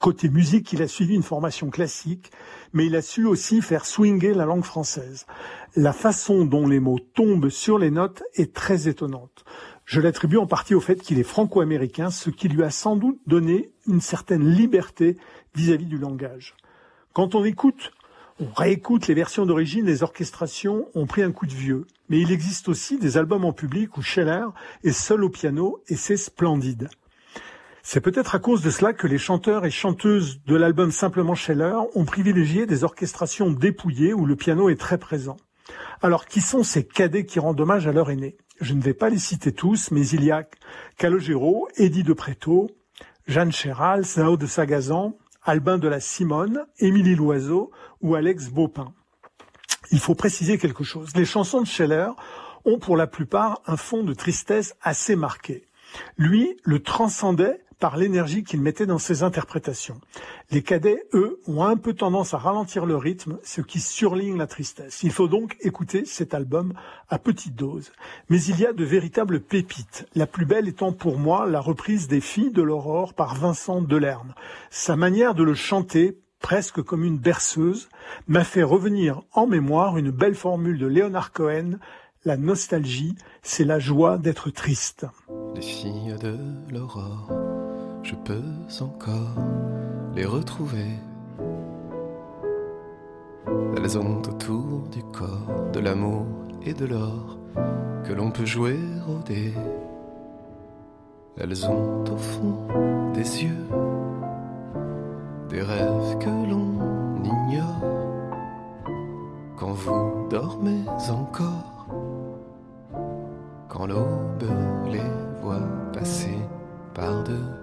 Côté 0.00 0.28
musique, 0.28 0.72
il 0.72 0.82
a 0.82 0.88
suivi 0.88 1.14
une 1.14 1.22
formation 1.22 1.70
classique, 1.70 2.32
mais 2.72 2.86
il 2.86 2.96
a 2.96 3.02
su 3.02 3.24
aussi 3.24 3.62
faire 3.62 3.86
swinger 3.86 4.34
la 4.34 4.44
langue 4.44 4.64
française. 4.64 5.26
La 5.76 5.92
façon 5.92 6.44
dont 6.44 6.66
les 6.66 6.80
mots 6.80 6.98
tombent 6.98 7.48
sur 7.48 7.78
les 7.78 7.92
notes 7.92 8.24
est 8.34 8.52
très 8.52 8.88
étonnante. 8.88 9.44
Je 9.84 10.00
l'attribue 10.00 10.38
en 10.38 10.46
partie 10.46 10.74
au 10.74 10.80
fait 10.80 11.00
qu'il 11.00 11.20
est 11.20 11.24
franco-américain, 11.24 12.10
ce 12.10 12.30
qui 12.30 12.48
lui 12.48 12.64
a 12.64 12.70
sans 12.70 12.96
doute 12.96 13.20
donné 13.26 13.70
une 13.88 14.00
certaine 14.00 14.48
liberté 14.48 15.16
vis-à-vis 15.54 15.86
du 15.86 15.98
langage. 15.98 16.54
Quand 17.12 17.34
on 17.34 17.44
écoute, 17.44 17.92
on 18.38 18.52
réécoute 18.52 19.06
les 19.06 19.14
versions 19.14 19.46
d'origine, 19.46 19.86
les 19.86 20.02
orchestrations 20.02 20.88
ont 20.94 21.06
pris 21.06 21.22
un 21.22 21.32
coup 21.32 21.46
de 21.46 21.54
vieux. 21.54 21.86
Mais 22.08 22.20
il 22.20 22.30
existe 22.30 22.68
aussi 22.68 22.98
des 22.98 23.16
albums 23.16 23.44
en 23.44 23.52
public 23.52 23.96
où 23.96 24.02
Scheller 24.02 24.46
est 24.84 24.92
seul 24.92 25.24
au 25.24 25.30
piano 25.30 25.82
et 25.88 25.96
c'est 25.96 26.18
splendide. 26.18 26.88
C'est 27.82 28.00
peut-être 28.00 28.34
à 28.34 28.38
cause 28.38 28.62
de 28.62 28.70
cela 28.70 28.92
que 28.92 29.06
les 29.06 29.16
chanteurs 29.16 29.64
et 29.64 29.70
chanteuses 29.70 30.42
de 30.44 30.56
l'album 30.56 30.90
Simplement 30.90 31.34
Scheller 31.34 31.78
ont 31.94 32.04
privilégié 32.04 32.66
des 32.66 32.84
orchestrations 32.84 33.50
dépouillées 33.50 34.12
où 34.12 34.26
le 34.26 34.36
piano 34.36 34.68
est 34.68 34.80
très 34.80 34.98
présent. 34.98 35.36
Alors 36.02 36.26
qui 36.26 36.40
sont 36.40 36.62
ces 36.62 36.84
cadets 36.84 37.24
qui 37.24 37.38
rendent 37.38 37.60
hommage 37.60 37.86
à 37.86 37.92
leur 37.92 38.10
aîné? 38.10 38.36
Je 38.60 38.74
ne 38.74 38.82
vais 38.82 38.94
pas 38.94 39.08
les 39.08 39.18
citer 39.18 39.52
tous, 39.52 39.90
mais 39.90 40.06
il 40.08 40.24
y 40.24 40.30
a 40.30 40.46
Calogero, 40.98 41.68
Eddie 41.76 42.02
de 42.02 42.12
Préto, 42.12 42.70
Jeanne 43.26 43.50
Chéral, 43.50 44.04
Sao 44.04 44.36
de 44.36 44.46
Sagazan, 44.46 45.18
Albin 45.42 45.78
de 45.78 45.88
la 45.88 45.98
Simone, 45.98 46.64
Émilie 46.78 47.16
Loiseau 47.16 47.72
ou 48.00 48.14
Alex 48.14 48.50
Baupin. 48.50 48.92
Il 49.90 49.98
faut 49.98 50.14
préciser 50.14 50.58
quelque 50.58 50.84
chose. 50.84 51.14
Les 51.16 51.24
chansons 51.24 51.60
de 51.60 51.66
Scheller 51.66 52.10
ont 52.64 52.78
pour 52.78 52.96
la 52.96 53.08
plupart 53.08 53.62
un 53.66 53.76
fond 53.76 54.04
de 54.04 54.14
tristesse 54.14 54.76
assez 54.80 55.16
marqué. 55.16 55.66
Lui 56.16 56.56
le 56.62 56.82
transcendait 56.82 57.64
par 57.78 57.96
l'énergie 57.96 58.42
qu'il 58.42 58.62
mettait 58.62 58.86
dans 58.86 58.98
ses 58.98 59.22
interprétations. 59.22 60.00
Les 60.50 60.62
cadets, 60.62 61.04
eux, 61.12 61.40
ont 61.46 61.64
un 61.64 61.76
peu 61.76 61.92
tendance 61.92 62.34
à 62.34 62.38
ralentir 62.38 62.86
le 62.86 62.96
rythme, 62.96 63.38
ce 63.42 63.60
qui 63.60 63.80
surligne 63.80 64.38
la 64.38 64.46
tristesse. 64.46 65.02
Il 65.02 65.12
faut 65.12 65.28
donc 65.28 65.56
écouter 65.60 66.04
cet 66.04 66.34
album 66.34 66.72
à 67.08 67.18
petite 67.18 67.54
dose. 67.54 67.92
Mais 68.28 68.42
il 68.42 68.58
y 68.58 68.66
a 68.66 68.72
de 68.72 68.84
véritables 68.84 69.40
pépites, 69.40 70.06
la 70.14 70.26
plus 70.26 70.46
belle 70.46 70.68
étant 70.68 70.92
pour 70.92 71.18
moi 71.18 71.46
la 71.46 71.60
reprise 71.60 72.08
des 72.08 72.20
Filles 72.20 72.52
de 72.52 72.62
l'Aurore 72.62 73.14
par 73.14 73.34
Vincent 73.34 73.82
Delerme. 73.82 74.34
Sa 74.70 74.96
manière 74.96 75.34
de 75.34 75.42
le 75.42 75.54
chanter 75.54 76.18
presque 76.40 76.82
comme 76.82 77.04
une 77.04 77.18
berceuse, 77.18 77.88
m'a 78.28 78.44
fait 78.44 78.62
revenir 78.62 79.22
en 79.32 79.46
mémoire 79.46 79.96
une 79.96 80.10
belle 80.10 80.34
formule 80.34 80.78
de 80.78 80.86
Léonard 80.86 81.32
Cohen, 81.32 81.78
la 82.24 82.36
nostalgie, 82.36 83.14
c'est 83.42 83.64
la 83.64 83.78
joie 83.78 84.18
d'être 84.18 84.50
triste. 84.50 85.06
Les 85.54 85.62
filles 85.62 86.16
de 86.20 86.36
l'aurore, 86.72 87.30
je 88.06 88.14
peux 88.14 88.42
encore 88.80 89.34
les 90.14 90.24
retrouver. 90.24 90.86
Elles 93.76 93.98
ont 93.98 94.18
autour 94.18 94.88
du 94.92 95.02
corps 95.02 95.70
de 95.72 95.80
l'amour 95.80 96.26
et 96.64 96.72
de 96.72 96.86
l'or 96.86 97.36
que 98.04 98.12
l'on 98.12 98.30
peut 98.30 98.46
jouer 98.46 98.78
au 99.08 99.20
dé. 99.26 99.52
Elles 101.36 101.66
ont 101.66 102.04
au 102.04 102.16
fond 102.16 102.58
des 103.12 103.42
yeux 103.42 103.66
des 105.48 105.62
rêves 105.62 106.18
que 106.20 106.28
l'on 106.28 107.24
ignore 107.24 107.82
quand 109.56 109.72
vous 109.72 110.28
dormez 110.30 110.84
encore, 111.10 111.88
quand 113.68 113.86
l'aube 113.86 114.44
les 114.92 115.10
voit 115.42 115.66
passer 115.92 116.38
par 116.94 117.24
deux, 117.24 117.55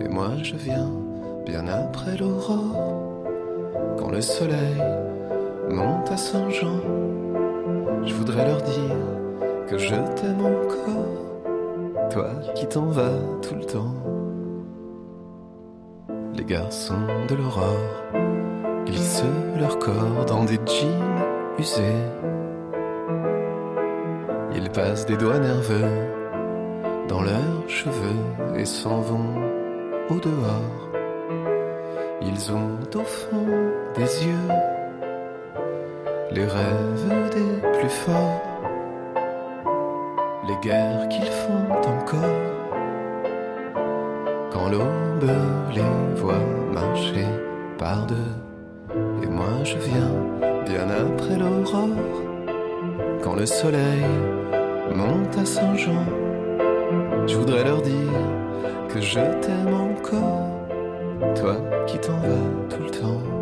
et 0.00 0.08
moi 0.08 0.30
je 0.42 0.56
viens 0.56 0.90
bien 1.44 1.68
après 1.68 2.16
l'aurore, 2.16 3.22
quand 3.98 4.10
le 4.10 4.20
soleil 4.20 4.82
monte 5.70 6.10
à 6.10 6.16
Saint-Jean, 6.16 6.80
je 8.04 8.14
voudrais 8.14 8.46
leur 8.46 8.62
dire 8.62 8.96
que 9.68 9.78
je 9.78 9.94
t'aime 10.14 10.44
encore, 10.44 12.10
toi 12.10 12.30
qui 12.54 12.66
t'en 12.66 12.86
vas 12.86 13.18
tout 13.42 13.54
le 13.54 13.64
temps. 13.64 13.94
Les 16.34 16.44
garçons 16.44 17.06
de 17.28 17.34
l'aurore 17.34 18.12
glissent 18.84 19.22
leur 19.58 19.78
corps 19.78 20.24
dans 20.26 20.44
des 20.44 20.58
jeans 20.66 21.24
usés. 21.58 21.82
Ils 24.54 24.70
passent 24.70 25.06
des 25.06 25.16
doigts 25.16 25.38
nerveux 25.38 25.88
dans 27.08 27.22
leurs 27.22 27.68
cheveux 27.68 28.56
et 28.56 28.64
s'en 28.64 29.00
vont 29.00 29.55
au 30.10 30.14
dehors. 30.14 30.90
Ils 32.22 32.52
ont 32.52 32.78
au 32.94 33.04
fond 33.04 33.46
des 33.94 34.26
yeux 34.26 34.48
les 36.32 36.44
rêves 36.44 37.30
des 37.34 37.78
plus 37.78 37.88
forts, 37.88 38.42
les 40.48 40.56
guerres 40.68 41.08
qu'ils 41.08 41.32
font 41.42 41.72
encore. 41.72 42.36
Quand 44.52 44.68
l'aube 44.68 45.30
les 45.74 46.20
voit 46.20 46.44
marcher 46.72 47.26
par 47.78 48.06
deux, 48.06 48.32
et 49.22 49.26
moi 49.26 49.64
je 49.64 49.76
viens 49.78 50.12
bien 50.64 50.88
après 50.90 51.38
l'aurore, 51.38 51.88
quand 53.22 53.34
le 53.34 53.46
soleil 53.46 54.04
monte 54.94 55.36
à 55.38 55.44
Saint-Jean, 55.44 56.04
je 57.26 57.36
voudrais 57.36 57.64
leur 57.64 57.82
dire 57.82 58.35
je 59.00 59.20
t'aime 59.40 59.74
encore, 59.74 61.34
toi 61.34 61.56
qui 61.86 61.98
t'en 61.98 62.16
vas 62.18 62.74
tout 62.74 62.82
le 62.82 62.90
temps. 62.90 63.35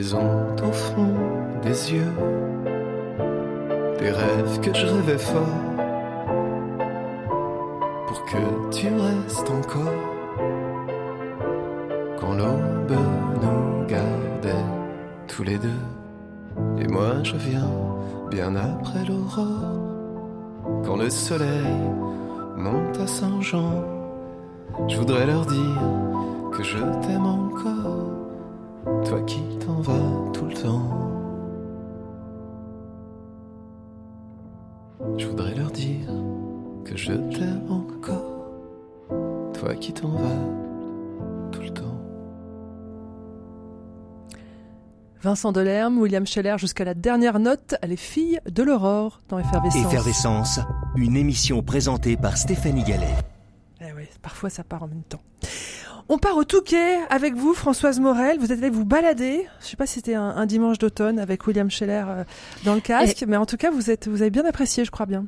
Ils 0.00 0.14
ont 0.14 0.54
au 0.62 0.70
fond 0.70 1.12
des 1.60 1.92
yeux 1.92 2.12
des 3.98 4.10
rêves 4.12 4.60
que 4.60 4.72
je 4.72 4.86
rêvais 4.86 5.18
fort 5.18 5.64
pour 8.06 8.24
que 8.26 8.70
tu 8.70 8.86
restes 8.86 9.50
encore 9.50 9.98
quand 12.20 12.34
l'aube 12.34 12.96
nous 13.42 13.86
gardait 13.88 14.66
tous 15.26 15.42
les 15.42 15.58
deux. 15.58 15.82
Et 16.78 16.86
moi 16.86 17.24
je 17.24 17.34
viens 17.34 17.70
bien 18.30 18.54
après 18.54 19.04
l'aurore, 19.04 19.80
quand 20.84 20.96
le 20.96 21.10
soleil 21.10 21.74
monte 22.56 23.00
à 23.00 23.06
Saint-Jean. 23.08 23.82
Je 24.86 24.96
voudrais 24.96 25.26
leur 25.26 25.44
dire 25.44 25.82
que 26.52 26.62
je 26.62 26.78
t'aime 27.02 27.26
encore, 27.26 28.17
toi 29.04 29.20
qui 29.22 29.42
t'en 29.58 29.80
vas 29.80 30.32
tout 30.32 30.44
le 30.44 30.54
temps. 30.54 30.90
Je 35.16 35.26
voudrais 35.26 35.54
leur 35.54 35.70
dire 35.70 36.08
que 36.84 36.96
je 36.96 37.12
t'aime 37.12 37.62
encore, 37.70 38.46
toi 39.54 39.74
qui 39.74 39.92
t'en 39.92 40.08
vas 40.08 41.50
tout 41.52 41.60
le 41.62 41.70
temps. 41.70 41.84
Vincent 45.22 45.52
Delerme, 45.52 45.98
William 45.98 46.26
Scheller 46.26 46.56
jusqu'à 46.58 46.84
la 46.84 46.94
dernière 46.94 47.38
note, 47.40 47.74
les 47.86 47.96
filles 47.96 48.40
de 48.48 48.62
l'aurore 48.62 49.20
dans 49.28 49.38
Effervescence. 49.38 49.84
Effervescence, 49.86 50.60
une 50.96 51.16
émission 51.16 51.62
présentée 51.62 52.16
par 52.16 52.36
Stéphanie 52.36 52.84
Gallet. 52.84 53.14
Eh 53.80 53.92
oui, 53.96 54.04
parfois 54.22 54.50
ça 54.50 54.62
part 54.64 54.82
en 54.82 54.88
même 54.88 55.02
temps. 55.02 55.20
On 56.10 56.16
part 56.16 56.36
au 56.38 56.44
Touquet 56.44 56.96
avec 57.10 57.34
vous, 57.34 57.52
Françoise 57.52 58.00
Morel. 58.00 58.38
Vous 58.38 58.50
êtes 58.50 58.60
allée 58.60 58.70
vous 58.70 58.86
balader. 58.86 59.46
Je 59.60 59.66
sais 59.66 59.76
pas 59.76 59.86
si 59.86 59.94
c'était 59.94 60.14
un, 60.14 60.22
un 60.22 60.46
dimanche 60.46 60.78
d'automne 60.78 61.18
avec 61.18 61.46
William 61.46 61.70
Scheller 61.70 62.04
euh, 62.08 62.24
dans 62.64 62.74
le 62.74 62.80
casque, 62.80 63.24
mais 63.28 63.36
en 63.36 63.44
tout 63.44 63.58
cas, 63.58 63.70
vous 63.70 63.90
êtes, 63.90 64.08
vous 64.08 64.22
avez 64.22 64.30
bien 64.30 64.46
apprécié, 64.46 64.86
je 64.86 64.90
crois 64.90 65.04
bien. 65.04 65.26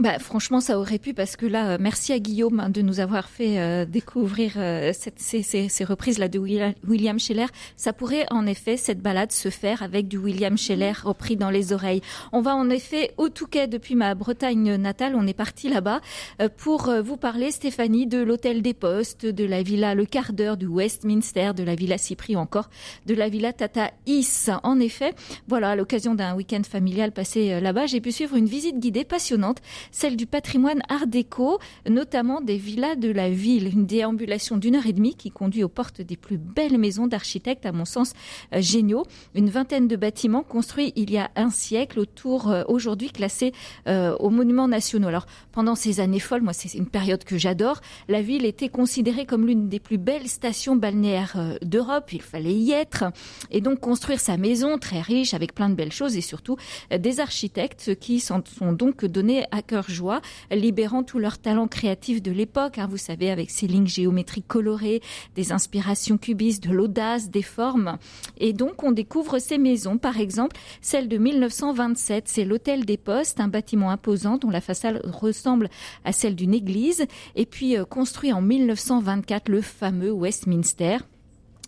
Bah, 0.00 0.18
franchement, 0.18 0.60
ça 0.62 0.78
aurait 0.78 0.98
pu 0.98 1.12
parce 1.12 1.36
que 1.36 1.44
là, 1.44 1.72
euh, 1.72 1.76
merci 1.78 2.14
à 2.14 2.18
Guillaume 2.18 2.58
hein, 2.58 2.70
de 2.70 2.80
nous 2.80 3.00
avoir 3.00 3.28
fait 3.28 3.58
euh, 3.58 3.84
découvrir 3.84 4.54
euh, 4.56 4.94
ces, 4.94 5.42
ces, 5.42 5.68
ces 5.68 5.84
reprises-là 5.84 6.28
de 6.28 6.38
William- 6.38 7.18
Scheller. 7.18 7.48
Ça 7.76 7.92
pourrait 7.92 8.24
en 8.30 8.46
effet, 8.46 8.78
cette 8.78 9.02
balade, 9.02 9.30
se 9.30 9.50
faire 9.50 9.82
avec 9.82 10.08
du 10.08 10.16
William 10.16 10.56
Scheller 10.56 10.92
repris 11.04 11.36
dans 11.36 11.50
les 11.50 11.74
oreilles. 11.74 12.00
On 12.32 12.40
va 12.40 12.56
en 12.56 12.70
effet 12.70 13.12
au 13.18 13.28
Touquet 13.28 13.68
depuis 13.68 13.94
ma 13.94 14.14
Bretagne 14.14 14.76
natale. 14.76 15.12
On 15.14 15.26
est 15.26 15.34
parti 15.34 15.68
là-bas 15.68 16.00
euh, 16.40 16.48
pour 16.56 16.88
euh, 16.88 17.02
vous 17.02 17.18
parler, 17.18 17.50
Stéphanie, 17.50 18.06
de 18.06 18.22
l'hôtel 18.22 18.62
des 18.62 18.72
Postes, 18.72 19.26
de 19.26 19.44
la 19.44 19.62
villa 19.62 19.94
Le 19.94 20.06
Quart 20.06 20.32
d'heure 20.32 20.56
du 20.56 20.66
Westminster, 20.66 21.52
de 21.54 21.62
la 21.62 21.74
villa 21.74 21.98
Cypri 21.98 22.36
encore 22.36 22.70
de 23.04 23.12
la 23.12 23.28
villa 23.28 23.52
Tata 23.52 23.90
Is. 24.06 24.48
En 24.62 24.80
effet, 24.80 25.12
voilà, 25.46 25.72
à 25.72 25.76
l'occasion 25.76 26.14
d'un 26.14 26.34
week-end 26.34 26.62
familial 26.66 27.12
passé 27.12 27.60
là-bas, 27.60 27.84
j'ai 27.84 28.00
pu 28.00 28.12
suivre 28.12 28.36
une 28.36 28.46
visite 28.46 28.78
guidée 28.78 29.04
passionnante 29.04 29.58
celle 29.90 30.16
du 30.16 30.26
patrimoine 30.26 30.80
art 30.88 31.06
déco, 31.06 31.58
notamment 31.88 32.40
des 32.40 32.56
villas 32.56 32.96
de 32.96 33.10
la 33.10 33.30
ville. 33.30 33.68
Une 33.72 33.86
déambulation 33.86 34.56
d'une 34.56 34.76
heure 34.76 34.86
et 34.86 34.92
demie 34.92 35.14
qui 35.14 35.30
conduit 35.30 35.64
aux 35.64 35.68
portes 35.68 36.00
des 36.00 36.16
plus 36.16 36.38
belles 36.38 36.78
maisons 36.78 37.06
d'architectes, 37.06 37.66
à 37.66 37.72
mon 37.72 37.84
sens, 37.84 38.12
euh, 38.54 38.60
géniaux. 38.60 39.04
Une 39.34 39.50
vingtaine 39.50 39.88
de 39.88 39.96
bâtiments 39.96 40.42
construits 40.42 40.92
il 40.96 41.10
y 41.10 41.18
a 41.18 41.30
un 41.36 41.50
siècle, 41.50 41.98
autour 41.98 42.50
euh, 42.50 42.62
aujourd'hui 42.68 43.10
classés 43.10 43.52
euh, 43.86 44.16
aux 44.16 44.30
monuments 44.30 44.68
nationaux. 44.68 45.08
Alors, 45.08 45.26
pendant 45.52 45.74
ces 45.74 46.00
années 46.00 46.20
folles, 46.20 46.42
moi, 46.42 46.52
c'est 46.52 46.74
une 46.74 46.86
période 46.86 47.24
que 47.24 47.38
j'adore, 47.38 47.80
la 48.08 48.22
ville 48.22 48.44
était 48.44 48.68
considérée 48.68 49.26
comme 49.26 49.46
l'une 49.46 49.68
des 49.68 49.80
plus 49.80 49.98
belles 49.98 50.28
stations 50.28 50.76
balnéaires 50.76 51.34
euh, 51.36 51.56
d'Europe. 51.62 52.12
Il 52.12 52.22
fallait 52.22 52.54
y 52.54 52.72
être. 52.72 53.04
Et 53.50 53.60
donc, 53.60 53.80
construire 53.80 54.20
sa 54.20 54.36
maison 54.36 54.78
très 54.78 55.00
riche, 55.00 55.34
avec 55.34 55.54
plein 55.54 55.68
de 55.68 55.74
belles 55.74 55.92
choses 55.92 56.16
et 56.16 56.20
surtout 56.20 56.56
des 56.96 57.20
architectes 57.20 57.98
qui 57.98 58.20
s'en 58.20 58.42
sont 58.44 58.72
donc 58.72 59.04
donnés 59.04 59.44
à 59.50 59.62
cœur 59.70 59.88
joie, 59.88 60.20
libérant 60.50 61.04
tout 61.04 61.20
leur 61.20 61.38
talent 61.38 61.68
créatif 61.68 62.20
de 62.20 62.32
l'époque, 62.32 62.78
hein, 62.78 62.88
vous 62.90 62.96
savez, 62.96 63.30
avec 63.30 63.50
ces 63.50 63.68
lignes 63.68 63.86
géométriques 63.86 64.48
colorées, 64.48 65.00
des 65.36 65.52
inspirations 65.52 66.18
cubistes, 66.18 66.64
de 66.66 66.72
l'audace, 66.72 67.30
des 67.30 67.42
formes. 67.42 67.96
Et 68.38 68.52
donc, 68.52 68.82
on 68.82 68.90
découvre 68.90 69.38
ces 69.38 69.58
maisons, 69.58 69.96
par 69.96 70.18
exemple, 70.18 70.56
celle 70.80 71.06
de 71.06 71.18
1927, 71.18 72.26
c'est 72.26 72.44
l'Hôtel 72.44 72.84
des 72.84 72.96
Postes, 72.96 73.38
un 73.38 73.46
bâtiment 73.46 73.90
imposant 73.90 74.38
dont 74.38 74.50
la 74.50 74.60
façade 74.60 75.00
ressemble 75.04 75.70
à 76.04 76.10
celle 76.10 76.34
d'une 76.34 76.54
église, 76.54 77.06
et 77.36 77.46
puis 77.46 77.76
euh, 77.76 77.84
construit 77.84 78.32
en 78.32 78.42
1924, 78.42 79.48
le 79.48 79.60
fameux 79.60 80.10
Westminster 80.10 80.98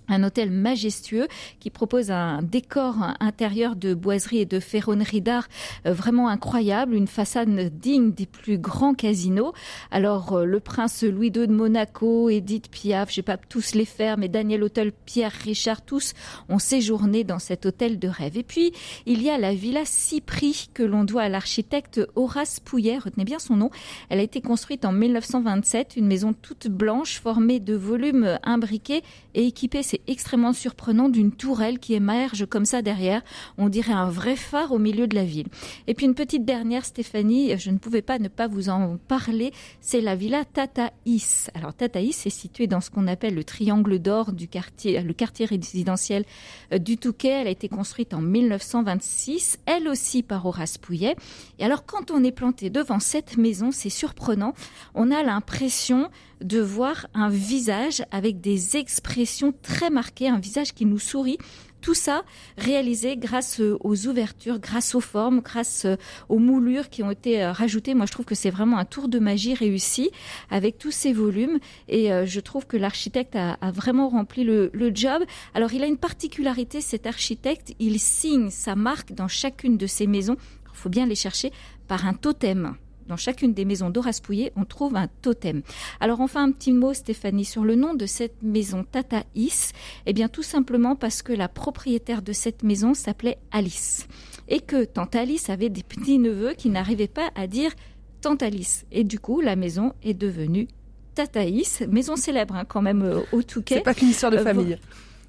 un 0.09 0.25
hôtel 0.25 0.51
majestueux 0.51 1.29
qui 1.61 1.71
propose 1.71 2.11
un 2.11 2.43
décor 2.43 2.97
intérieur 3.21 3.77
de 3.77 3.95
boiserie 3.95 4.39
et 4.39 4.47
de 4.47 4.61
ferronnerie 4.61 5.21
d'art 5.21 5.49
euh, 5.87 5.93
vraiment 5.93 6.29
incroyable, 6.29 6.95
une 6.95 7.07
façade 7.07 7.49
digne 7.79 8.13
des 8.13 8.27
plus 8.27 8.59
grands 8.59 8.95
casinos. 8.95 9.53
Alors 9.91 10.33
euh, 10.33 10.45
le 10.45 10.61
prince 10.61 11.03
Louis 11.03 11.29
II 11.29 11.47
de 11.47 11.53
Monaco, 11.53 12.29
Edith 12.29 12.71
Piaf, 12.71 13.11
je 13.11 13.17
vais 13.17 13.23
pas 13.23 13.37
tous 13.37 13.75
les 13.75 13.85
faire, 13.85 14.19
mais 14.19 14.29
Daniel 14.29 14.63
Hôtel, 14.63 14.93
Pierre 14.93 15.33
Richard, 15.33 15.83
tous 15.83 16.15
ont 16.49 16.59
séjourné 16.59 17.25
dans 17.25 17.39
cet 17.39 17.67
hôtel 17.67 17.99
de 17.99 18.09
rêve. 18.09 18.37
Et 18.37 18.43
puis 18.43 18.73
il 19.07 19.23
y 19.23 19.31
a 19.31 19.39
la 19.39 19.55
villa 19.55 19.83
Cypri 19.85 20.69
que 20.75 20.83
l'on 20.83 21.05
doit 21.05 21.23
à 21.23 21.29
l'architecte 21.29 22.01
Horace 22.17 22.61
Pouillet, 22.61 22.99
retenez 22.99 23.25
bien 23.25 23.39
son 23.39 23.57
nom. 23.57 23.71
Elle 24.09 24.21
a 24.21 24.23
été 24.23 24.41
construite 24.41 24.85
en 24.85 24.93
1927, 24.93 25.95
une 25.97 26.07
maison 26.07 26.33
toute 26.33 26.69
blanche 26.69 27.21
formée 27.21 27.61
de 27.61 27.75
volumes 27.75 28.39
imbriqués 28.43 29.03
et 29.35 29.47
équipée, 29.47 29.83
c'est 29.93 30.01
extrêmement 30.07 30.55
surprenant, 30.55 31.11
d'une 31.11 31.33
tourelle 31.33 31.79
qui 31.79 31.93
émerge 31.93 32.47
comme 32.47 32.65
ça 32.65 32.81
derrière. 32.81 33.21
On 33.59 33.69
dirait 33.69 33.93
un 33.93 34.09
vrai 34.09 34.37
phare 34.37 34.73
au 34.73 34.79
milieu 34.79 35.07
de 35.07 35.15
la 35.15 35.25
ville. 35.25 35.49
Et 35.87 35.93
puis 35.93 36.07
une 36.07 36.15
petite 36.15 36.47
dernière, 36.47 36.87
Stéphanie, 36.87 37.59
je 37.59 37.71
ne 37.71 37.77
pouvais 37.77 38.01
pas 38.01 38.19
ne 38.19 38.29
pas 38.29 38.47
vous 38.47 38.71
en 38.71 38.97
parler, 38.97 39.53
c'est 39.83 40.01
la 40.01 40.15
villa 40.15 40.47
Tataïs. 40.47 41.51
Alors 41.55 41.75
Tataïs 41.75 42.25
est 42.25 42.31
située 42.31 42.67
dans 42.67 42.81
ce 42.81 42.89
qu'on 42.89 43.07
appelle 43.07 43.35
le 43.35 43.45
triangle 43.45 43.99
d'or 43.99 44.33
du 44.33 44.49
quartier, 44.49 44.99
le 45.03 45.13
quartier 45.13 45.45
résidentiel 45.45 46.25
euh, 46.73 46.79
du 46.79 46.97
Touquet. 46.97 47.43
Elle 47.43 47.49
a 47.49 47.51
été 47.51 47.69
construite 47.69 48.15
en 48.15 48.23
1926, 48.23 49.59
elle 49.67 49.89
aussi 49.89 50.23
par 50.23 50.47
Horace 50.47 50.79
Pouillet. 50.79 51.17
Et 51.59 51.67
alors 51.67 51.85
quand 51.85 52.11
on 52.11 52.25
est 52.25 52.33
planté 52.33 52.71
devant 52.71 52.99
cette 52.99 53.37
maison, 53.37 53.73
c'est 53.73 53.91
surprenant. 53.91 54.55
On 54.95 55.11
a 55.11 55.23
l'impression 55.23 56.09
de 56.43 56.61
voir 56.61 57.07
un 57.15 57.29
visage 57.29 58.03
avec 58.11 58.41
des 58.41 58.77
expressions 58.77 59.53
très 59.63 59.91
marquées, 59.91 60.29
un 60.29 60.39
visage 60.39 60.73
qui 60.73 60.87
nous 60.87 60.99
sourit 60.99 61.39
tout 61.83 61.95
ça 61.95 62.23
réalisé 62.57 63.17
grâce 63.17 63.61
euh, 63.61 63.77
aux 63.81 64.07
ouvertures, 64.07 64.59
grâce 64.59 64.95
aux 64.95 65.01
formes, 65.01 65.41
grâce 65.41 65.85
euh, 65.85 65.97
aux 66.29 66.39
moulures 66.39 66.89
qui 66.89 67.03
ont 67.03 67.11
été 67.11 67.43
euh, 67.43 67.53
rajoutées. 67.53 67.95
Moi, 67.95 68.07
je 68.07 68.13
trouve 68.13 68.25
que 68.25 68.35
c'est 68.35 68.51
vraiment 68.51 68.79
un 68.79 68.85
tour 68.85 69.09
de 69.09 69.19
magie 69.19 69.53
réussi 69.53 70.11
avec 70.49 70.79
tous 70.79 70.93
ces 70.93 71.13
volumes. 71.13 71.59
Et 71.89 72.11
je 72.25 72.41
trouve 72.41 72.67
que 72.67 72.77
l'architecte 72.77 73.35
a, 73.35 73.57
vraiment 73.73 74.09
rempli 74.09 74.45
le 74.45 74.91
job. 74.95 75.25
Alors, 75.55 75.73
il 75.73 75.83
a 75.83 75.87
une 75.87 75.97
particularité, 75.97 76.81
cet 76.81 77.07
architecte. 77.07 77.75
Il 77.81 77.99
signe 77.99 78.51
sa 78.51 78.77
marque 78.77 79.13
dans 79.13 79.27
chacune 79.27 79.77
de 79.77 79.89
ses 79.89 80.07
maisons. 80.07 80.37
Il 80.73 80.77
faut 80.77 80.89
bien 80.89 81.07
les 81.07 81.17
chercher 81.17 81.51
par 81.89 82.07
un 82.07 82.15
totem 82.15 82.77
dans 83.07 83.17
chacune 83.17 83.55
des 83.55 83.65
maisons 83.65 83.91
d'Horace 83.91 84.21
Pouillet, 84.21 84.53
on 84.57 84.65
trouve 84.65 84.97
un 84.97 85.09
totem. 85.23 85.63
Alors 86.01 86.21
enfin 86.21 86.45
un 86.45 86.53
petit 86.53 86.73
mot, 86.73 86.95
Stéphanie, 86.95 87.45
sur 87.45 87.65
le 87.65 87.75
nom 87.75 87.95
de 87.95 88.07
cette 88.07 88.43
maison 88.43 88.85
Tataïs. 88.85 89.73
Eh 90.07 90.13
bien 90.13 90.29
tout 90.29 90.43
simplement 90.43 90.97
parce 90.97 91.23
que 91.23 91.33
la 91.33 91.49
propriétaire 91.49 92.23
de 92.23 92.33
cette 92.33 92.63
maison 92.63 92.95
s'appelait 92.95 93.39
Alice. 93.51 94.07
Et 94.49 94.61
que 94.61 94.85
Tante 94.85 95.17
Alice 95.17 95.51
avait 95.51 95.71
des 95.71 95.83
petits-neveux 95.83 96.55
qui 96.55 96.69
n'arrivaient 96.69 97.09
pas 97.09 97.31
à 97.35 97.47
dire 97.47 97.73
Tante 98.21 98.43
Alice. 98.43 98.85
Et 98.93 99.05
du 99.05 99.19
coup, 99.19 99.41
la 99.41 99.57
maison 99.57 99.93
est 100.03 100.15
devenue 100.15 100.69
Tataïs, 101.15 101.83
maison 101.89 102.17
célèbre 102.17 102.55
hein, 102.55 102.65
quand 102.65 102.83
même 102.83 103.03
euh, 103.03 103.21
au 103.33 103.43
Touquet. 103.43 103.77
C'est 103.77 103.81
pas 103.83 103.95
qu'une 103.95 104.09
histoire 104.09 104.33
de 104.33 104.39
euh, 104.39 104.45
famille. 104.45 104.79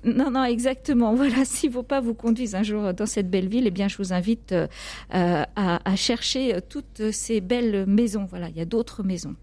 Non, 0.04 0.32
non, 0.32 0.44
exactement. 0.44 1.14
Voilà, 1.24 1.40
ne 1.40 1.70
faut 1.72 1.84
pas 1.84 2.02
vous 2.02 2.14
conduire 2.14 2.56
un 2.56 2.64
jour 2.64 2.94
dans 2.94 3.06
cette 3.06 3.30
belle 3.30 3.48
ville, 3.48 3.68
eh 3.68 3.72
bien, 3.72 3.88
je 3.88 3.98
vous 3.98 4.14
invite 4.14 4.52
euh, 4.54 4.68
à, 5.56 5.96
chercher 5.96 6.60
toutes 6.70 7.12
ces 7.12 7.42
belles 7.42 7.86
maisons. 7.88 8.26
Voilà, 8.30 8.50
il 8.50 8.58
y 8.58 8.62
a 8.62 8.66
d'autres 8.66 9.04
maisons 9.04 9.36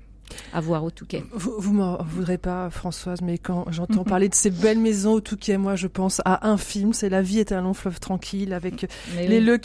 à 0.52 0.60
voir 0.60 0.84
au 0.84 0.90
Touquet. 0.90 1.24
Vous, 1.32 1.54
vous 1.58 1.72
m'en 1.72 1.98
voudrez 2.02 2.38
pas, 2.38 2.70
Françoise, 2.70 3.20
mais 3.22 3.38
quand 3.38 3.66
j'entends 3.70 4.04
parler 4.04 4.28
de 4.28 4.34
ces 4.34 4.50
belles 4.50 4.78
maisons 4.78 5.12
au 5.12 5.20
Touquet, 5.20 5.58
moi, 5.58 5.76
je 5.76 5.86
pense 5.86 6.20
à 6.24 6.48
un 6.48 6.56
film, 6.56 6.92
c'est 6.92 7.08
La 7.08 7.22
vie 7.22 7.38
est 7.38 7.52
un 7.52 7.62
long 7.62 7.74
fleuve 7.74 8.00
tranquille, 8.00 8.52
avec 8.52 8.86
les 9.16 9.40
oui. 9.50 9.58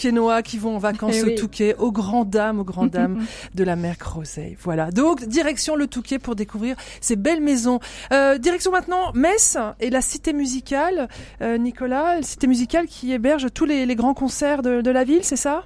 qui 0.43 0.57
vont 0.57 0.75
en 0.75 0.79
vacances 0.79 1.23
au 1.23 1.29
Touquet, 1.31 1.75
aux 1.77 1.91
grandes 1.91 2.29
dames, 2.29 2.59
aux 2.59 2.63
grandes 2.63 2.91
dames 2.91 3.23
de 3.55 3.63
la 3.63 3.75
mer 3.75 3.97
Crozet. 3.97 4.57
Voilà. 4.61 4.91
Donc, 4.91 5.25
direction 5.25 5.75
le 5.75 5.87
Touquet 5.87 6.19
pour 6.19 6.35
découvrir 6.35 6.75
ces 7.01 7.15
belles 7.15 7.41
maisons. 7.41 7.79
Euh, 8.11 8.37
direction 8.37 8.71
maintenant 8.71 9.11
Metz 9.13 9.57
et 9.79 9.89
la 9.89 10.01
cité 10.01 10.33
musicale. 10.33 11.07
Euh, 11.41 11.57
Nicolas, 11.57 12.15
la 12.15 12.21
cité 12.23 12.47
musicale 12.47 12.87
qui 12.87 13.11
héberge 13.11 13.47
tous 13.53 13.65
les, 13.65 13.85
les 13.85 13.95
grands 13.95 14.13
concerts 14.13 14.61
de, 14.61 14.81
de 14.81 14.91
la 14.91 15.03
ville, 15.03 15.23
c'est 15.23 15.35
ça? 15.35 15.63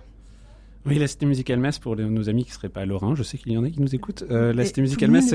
Oui, 0.86 0.97
la 0.97 1.07
Cité 1.07 1.25
Musicale 1.25 1.59
Metz, 1.59 1.77
pour 1.77 1.95
les, 1.95 2.05
nos 2.05 2.30
amis 2.30 2.45
qui 2.45 2.51
ne 2.51 2.55
seraient 2.55 2.69
pas 2.69 2.86
lorrains, 2.86 3.13
je 3.15 3.23
sais 3.23 3.38
qu'il 3.38 3.51
y 3.51 3.57
en 3.57 3.63
a 3.63 3.69
qui 3.69 3.82
nous 3.82 3.93
écoutent. 3.93 4.23
Euh, 4.32 4.53
la 4.53 4.63
Cité 4.63 4.82
Musicale 4.82 5.11
Metz 5.11 5.34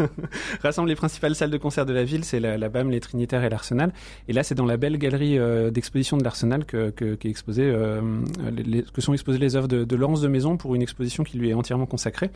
rassemble 0.62 0.88
les 0.88 0.94
principales 0.94 1.34
salles 1.34 1.50
de 1.50 1.56
concert 1.56 1.86
de 1.86 1.92
la 1.92 2.04
ville, 2.04 2.24
c'est 2.24 2.38
la, 2.38 2.58
la, 2.58 2.68
BAM, 2.68 2.90
les 2.90 3.00
Trinitaires 3.00 3.42
et 3.44 3.48
l'Arsenal. 3.48 3.92
Et 4.28 4.32
là, 4.32 4.42
c'est 4.42 4.54
dans 4.54 4.66
la 4.66 4.76
belle 4.76 4.98
galerie 4.98 5.38
euh, 5.38 5.70
d'exposition 5.70 6.18
de 6.18 6.24
l'Arsenal 6.24 6.64
que, 6.66 6.90
que, 6.90 7.14
qu 7.14 7.28
exposé, 7.28 7.62
euh, 7.64 8.02
les, 8.50 8.82
que 8.82 9.00
sont 9.00 9.14
exposées 9.14 9.38
les 9.38 9.56
œuvres 9.56 9.68
de, 9.68 9.84
de, 9.84 9.96
Laurence 9.96 10.20
de 10.20 10.28
Maison 10.28 10.56
pour 10.56 10.74
une 10.74 10.82
exposition 10.82 11.24
qui 11.24 11.38
lui 11.38 11.48
est 11.50 11.54
entièrement 11.54 11.86
consacrée. 11.86 12.30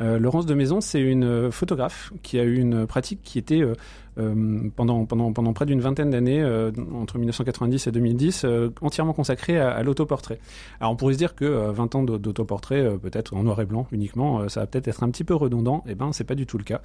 Euh, 0.00 0.18
Laurence 0.18 0.46
de 0.46 0.54
Maison, 0.54 0.80
c'est 0.80 1.00
une 1.00 1.50
photographe 1.50 2.12
qui 2.22 2.38
a 2.38 2.44
eu 2.44 2.58
une 2.58 2.86
pratique 2.86 3.20
qui 3.22 3.38
était 3.38 3.60
euh, 3.60 3.74
pendant, 4.18 5.04
pendant, 5.04 5.32
pendant 5.32 5.52
près 5.52 5.66
d'une 5.66 5.80
vingtaine 5.80 6.10
d'années, 6.10 6.40
euh, 6.40 6.72
entre 6.94 7.18
1990 7.18 7.86
et 7.86 7.92
2010, 7.92 8.42
euh, 8.44 8.70
entièrement 8.80 9.12
consacré 9.12 9.58
à, 9.58 9.82
l'autoportrait. 9.82 10.40
Alors 10.80 10.92
on 10.92 10.96
pourrait 10.96 11.14
se 11.14 11.18
dire 11.18 11.34
que 11.34 11.70
20 11.70 11.94
ans 11.94 12.02
d'autoportrait, 12.02 12.98
peut-être 12.98 13.34
en 13.34 13.42
noir 13.42 13.60
et 13.60 13.64
blanc 13.64 13.86
uniquement, 13.92 14.48
ça 14.48 14.60
va 14.60 14.66
peut-être 14.66 14.88
être 14.88 15.02
un 15.02 15.10
petit 15.10 15.24
peu 15.24 15.34
redondant. 15.34 15.84
Eh 15.88 15.94
ben, 15.94 16.12
c'est 16.12 16.24
pas 16.24 16.34
du 16.34 16.46
tout 16.46 16.58
le 16.58 16.64
cas. 16.64 16.80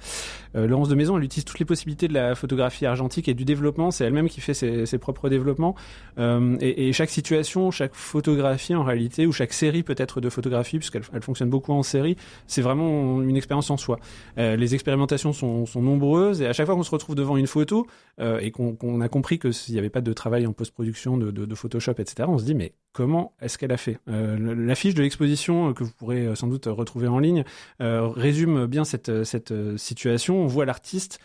Laurence 0.54 0.88
de 0.88 0.94
Maison, 0.94 1.16
elle 1.16 1.24
utilise 1.24 1.44
toutes 1.44 1.58
les 1.58 1.64
possibilités 1.64 2.08
de 2.08 2.14
la 2.14 2.34
photographie 2.34 2.86
argentique 2.86 3.28
et 3.28 3.34
du 3.34 3.44
développement. 3.44 3.90
C'est 3.90 4.04
elle-même 4.04 4.28
qui 4.28 4.40
fait 4.40 4.54
ses, 4.54 4.98
propres 4.98 5.28
développements. 5.28 5.74
Et, 6.18 6.92
chaque 6.92 7.10
situation, 7.10 7.70
chaque 7.70 7.94
photographie 7.94 8.74
en 8.74 8.84
réalité, 8.84 9.26
ou 9.26 9.32
chaque 9.32 9.52
série 9.52 9.82
peut-être 9.82 10.20
de 10.20 10.28
photographie, 10.28 10.78
puisqu'elle 10.78 11.02
elle 11.12 11.22
fonctionne 11.22 11.50
beaucoup 11.50 11.72
en 11.72 11.82
série, 11.82 12.16
c'est 12.46 12.62
vraiment 12.62 13.20
une 13.22 13.36
expérience 13.36 13.70
en 13.70 13.76
soi. 13.76 13.98
les 14.36 14.74
expérimentations 14.74 15.32
sont, 15.32 15.66
sont 15.66 15.82
nombreuses 15.82 16.40
et 16.40 16.46
à 16.46 16.52
chaque 16.52 16.66
fois 16.66 16.74
qu'on 16.74 16.82
se 16.82 16.90
retrouve 16.90 17.16
devant 17.24 17.36
une 17.36 17.46
photo 17.46 17.86
euh, 18.20 18.38
et 18.38 18.50
qu'on 18.50 18.76
qu 18.76 19.02
a 19.02 19.08
compris 19.08 19.38
que 19.38 19.50
s'il 19.50 19.74
n'y 19.74 19.78
avait 19.78 19.90
pas 19.90 20.00
de 20.00 20.12
travail 20.12 20.46
en 20.46 20.52
post-production, 20.52 21.16
de, 21.16 21.54
Photoshop, 21.54 21.94
etc., 21.98 22.28
on 22.28 22.38
se 22.38 22.44
dit 22.44 22.54
mais 22.54 22.72
comment 22.92 23.32
est-ce 23.40 23.58
qu'elle 23.58 23.72
a 23.72 23.76
fait? 23.76 23.98
Euh, 24.08 24.54
L'affiche 24.54 24.94
de 24.94 25.02
l'exposition 25.02 25.70
euh, 25.70 25.72
que 25.72 25.82
vous 25.82 25.90
pourrez 25.90 26.36
sans 26.36 26.46
doute 26.46 26.66
retrouver 26.66 27.08
en 27.08 27.18
ligne 27.18 27.44
résume 27.80 28.66
bien 28.66 28.84
cette, 28.84 29.10
situation. 29.76 30.42
On 30.42 30.46
voit 30.46 30.64
l'artiste 30.64 31.18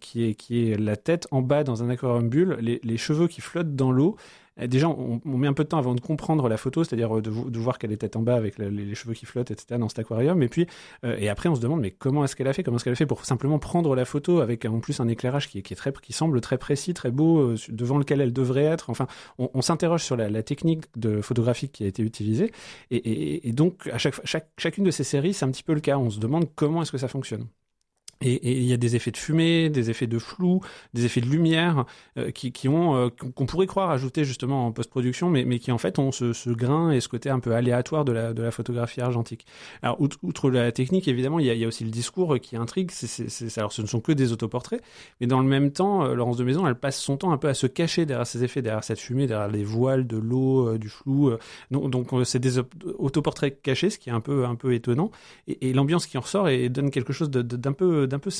qui, 0.00 0.24
est, 0.24 0.34
qui 0.34 0.70
est 0.70 0.78
la 0.78 0.96
tête 0.96 1.26
en 1.30 1.42
bas 1.42 1.64
dans 1.64 1.82
un 1.82 1.90
aquarium 1.90 2.28
bulle, 2.28 2.56
les, 2.60 2.96
cheveux 2.96 3.28
qui 3.28 3.40
flottent 3.40 3.74
dans 3.74 3.92
l'eau 3.92 4.16
déjà, 4.58 4.88
on, 4.88 5.20
met 5.24 5.48
un 5.48 5.52
peu 5.52 5.64
de 5.64 5.68
temps 5.68 5.78
avant 5.78 5.94
de 5.94 6.00
comprendre 6.00 6.48
la 6.48 6.56
photo, 6.56 6.84
c'est-à-dire 6.84 7.18
euh, 7.18 7.22
de, 7.22 7.58
voir 7.58 7.78
qu'elle 7.78 7.92
est 7.92 7.96
tête 7.96 8.16
en 8.16 8.22
bas 8.22 8.36
avec 8.36 8.58
les, 8.58 8.94
cheveux 8.94 9.14
qui 9.14 9.26
flottent, 9.26 9.50
etc. 9.50 9.78
dans 9.78 9.88
cet 9.88 9.98
aquarium. 9.98 10.42
Et 10.42 10.48
puis, 10.48 10.66
euh, 11.04 11.16
et 11.18 11.28
après, 11.28 11.48
on 11.48 11.54
se 11.54 11.60
demande, 11.60 11.80
mais 11.80 11.90
comment 11.90 12.24
est-ce 12.24 12.36
qu'elle 12.36 12.48
a 12.48 12.52
fait? 12.52 12.62
Comment 12.62 12.76
est-ce 12.76 12.84
qu'elle 12.84 12.92
a 12.92 12.96
fait 12.96 13.06
pour 13.06 13.24
simplement 13.24 13.58
prendre 13.58 13.94
la 13.96 14.04
photo 14.04 14.40
avec 14.40 14.64
en 14.64 14.80
plus 14.80 15.00
un 15.00 15.08
éclairage 15.08 15.48
qui, 15.48 15.58
est 15.58 15.74
très, 15.74 15.92
qui 15.92 16.12
semble 16.12 16.40
très 16.40 16.58
précis, 16.58 16.94
très 16.94 17.10
beau, 17.10 17.40
euh, 17.40 17.56
devant 17.68 17.98
lequel 17.98 18.20
elle 18.20 18.32
devrait 18.32 18.64
être? 18.64 18.90
Enfin, 18.90 19.06
on, 19.38 19.62
s'interroge 19.62 20.04
sur 20.04 20.16
la, 20.16 20.42
technique 20.42 20.84
de 20.96 21.20
photographique 21.20 21.72
qui 21.72 21.84
a 21.84 21.86
été 21.86 22.02
utilisée. 22.02 22.52
Et 22.90 23.52
donc, 23.52 23.88
à 23.90 23.98
chaque, 23.98 24.14
chaque, 24.24 24.48
chacune 24.58 24.84
de 24.84 24.90
ces 24.90 25.04
séries, 25.04 25.32
c'est 25.32 25.44
un 25.44 25.50
petit 25.50 25.62
peu 25.62 25.74
le 25.74 25.80
cas. 25.80 25.96
On 25.98 26.10
se 26.10 26.20
demande 26.20 26.46
comment 26.54 26.82
est-ce 26.82 26.92
que 26.92 26.98
ça 26.98 27.08
fonctionne. 27.08 27.46
Et, 28.24 28.58
il 28.58 28.64
y 28.64 28.72
a 28.72 28.76
des 28.76 28.96
effets 28.96 29.10
de 29.10 29.16
fumée, 29.16 29.68
des 29.68 29.90
effets 29.90 30.06
de 30.06 30.18
flou, 30.18 30.60
des 30.94 31.04
effets 31.04 31.20
de 31.20 31.26
lumière 31.26 31.84
euh, 32.16 32.30
qui, 32.30 32.52
qui, 32.52 32.68
ont 32.68 32.96
euh, 32.96 33.08
qu'on 33.10 33.46
pourrait 33.46 33.66
croire 33.66 33.90
ajouter 33.90 34.24
justement 34.24 34.66
en 34.66 34.72
post-production, 34.72 35.28
mais, 35.28 35.44
mais 35.44 35.58
qui 35.58 35.70
en 35.72 35.78
fait 35.78 35.98
ont 35.98 36.10
ce, 36.10 36.32
ce, 36.32 36.50
grain 36.50 36.90
et 36.90 37.00
ce 37.00 37.08
côté 37.08 37.28
un 37.28 37.40
peu 37.40 37.54
aléatoire 37.54 38.04
de 38.04 38.12
la, 38.12 38.32
de 38.32 38.42
la 38.42 38.50
photographie 38.50 39.00
argentique. 39.00 39.46
Alors 39.82 40.00
outre, 40.00 40.50
la 40.50 40.72
technique, 40.72 41.06
évidemment, 41.06 41.38
il 41.38 41.46
y, 41.46 41.64
a, 41.64 41.68
aussi 41.68 41.84
le 41.84 41.90
discours 41.90 42.38
qui 42.40 42.56
intrigue. 42.56 42.90
Alors 43.56 43.72
ce 43.72 43.82
ne 43.82 43.86
sont 43.86 44.00
que 44.00 44.12
des 44.12 44.32
autoportraits, 44.32 44.82
mais 45.20 45.26
dans 45.26 45.40
le 45.40 45.46
même 45.46 45.70
temps, 45.70 46.04
euh, 46.04 46.14
Laurence 46.14 46.38
de 46.38 46.44
Maison, 46.44 46.66
elle 46.66 46.76
passe 46.76 46.98
son 46.98 47.18
temps 47.18 47.32
un 47.32 47.38
peu 47.38 47.48
à 47.48 47.54
se 47.54 47.66
cacher 47.66 48.06
derrière 48.06 48.26
ces 48.26 48.42
effets, 48.42 48.62
derrière 48.62 48.84
cette 48.84 49.00
fumée, 49.00 49.26
derrière 49.26 49.48
les 49.48 49.64
voiles 49.64 50.06
de 50.06 50.16
l'eau, 50.16 50.78
du 50.78 50.88
flou. 50.88 51.32
Donc 51.70 52.08
c'est 52.24 52.38
des 52.38 52.58
autoportraits 52.98 53.60
cachés, 53.62 53.90
ce 53.90 53.98
qui 53.98 54.08
est 54.08 54.12
un 54.12 54.20
peu 54.20 54.46
un 54.46 54.54
peu 54.54 54.72
étonnant. 54.72 55.10
Et, 55.46 55.68
et 55.68 55.72
l'ambiance 55.72 56.06
qui 56.06 56.16
en 56.16 56.22
ressort 56.22 56.48
et 56.48 56.68
donne 56.68 56.90
quelque 56.90 57.12
chose 57.12 57.30
d'un 57.30 57.72
peu 57.72 58.06
d'un 58.14 58.20
peu 58.20 58.30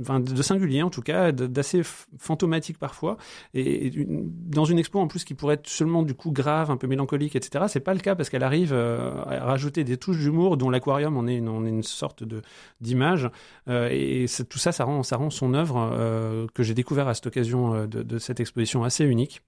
enfin, 0.00 0.20
de 0.20 0.42
singulier 0.42 0.82
en 0.82 0.90
tout 0.90 1.02
cas, 1.02 1.32
d'assez 1.32 1.82
fantomatique 2.18 2.78
parfois. 2.78 3.16
Et, 3.54 3.90
dans 4.06 4.64
une 4.64 4.78
expo 4.78 4.98
en 5.00 5.08
plus 5.08 5.24
qui 5.24 5.34
pourrait 5.34 5.54
être 5.54 5.68
seulement 5.68 6.02
du 6.02 6.14
coup 6.14 6.30
grave, 6.30 6.70
un 6.70 6.76
peu 6.76 6.86
mélancolique, 6.86 7.36
etc. 7.36 7.66
C'est 7.68 7.80
pas 7.80 7.94
le 7.94 8.00
cas 8.00 8.14
parce 8.14 8.30
qu'elle 8.30 8.42
arrive 8.42 8.72
euh, 8.72 9.22
à 9.26 9.44
rajouter 9.44 9.84
des 9.84 9.96
touches 9.96 10.18
d'humour 10.18 10.56
dont 10.56 10.70
l'aquarium 10.70 11.16
en 11.16 11.26
est 11.26 11.36
une, 11.36 11.82
sorte 11.82 12.24
d'image. 12.80 13.30
Euh, 13.68 13.88
et 13.90 14.26
tout 14.48 14.58
ça, 14.58 14.72
ça 14.72 14.84
rend, 14.84 15.02
son 15.02 15.54
œuvre 15.54 15.90
euh, 15.92 16.46
que 16.54 16.62
j'ai 16.62 16.74
découvert 16.74 17.08
à 17.08 17.14
cette 17.14 17.26
occasion 17.26 17.86
de, 17.86 18.18
cette 18.18 18.40
exposition 18.40 18.84
assez 18.84 19.04
unique. 19.04 19.42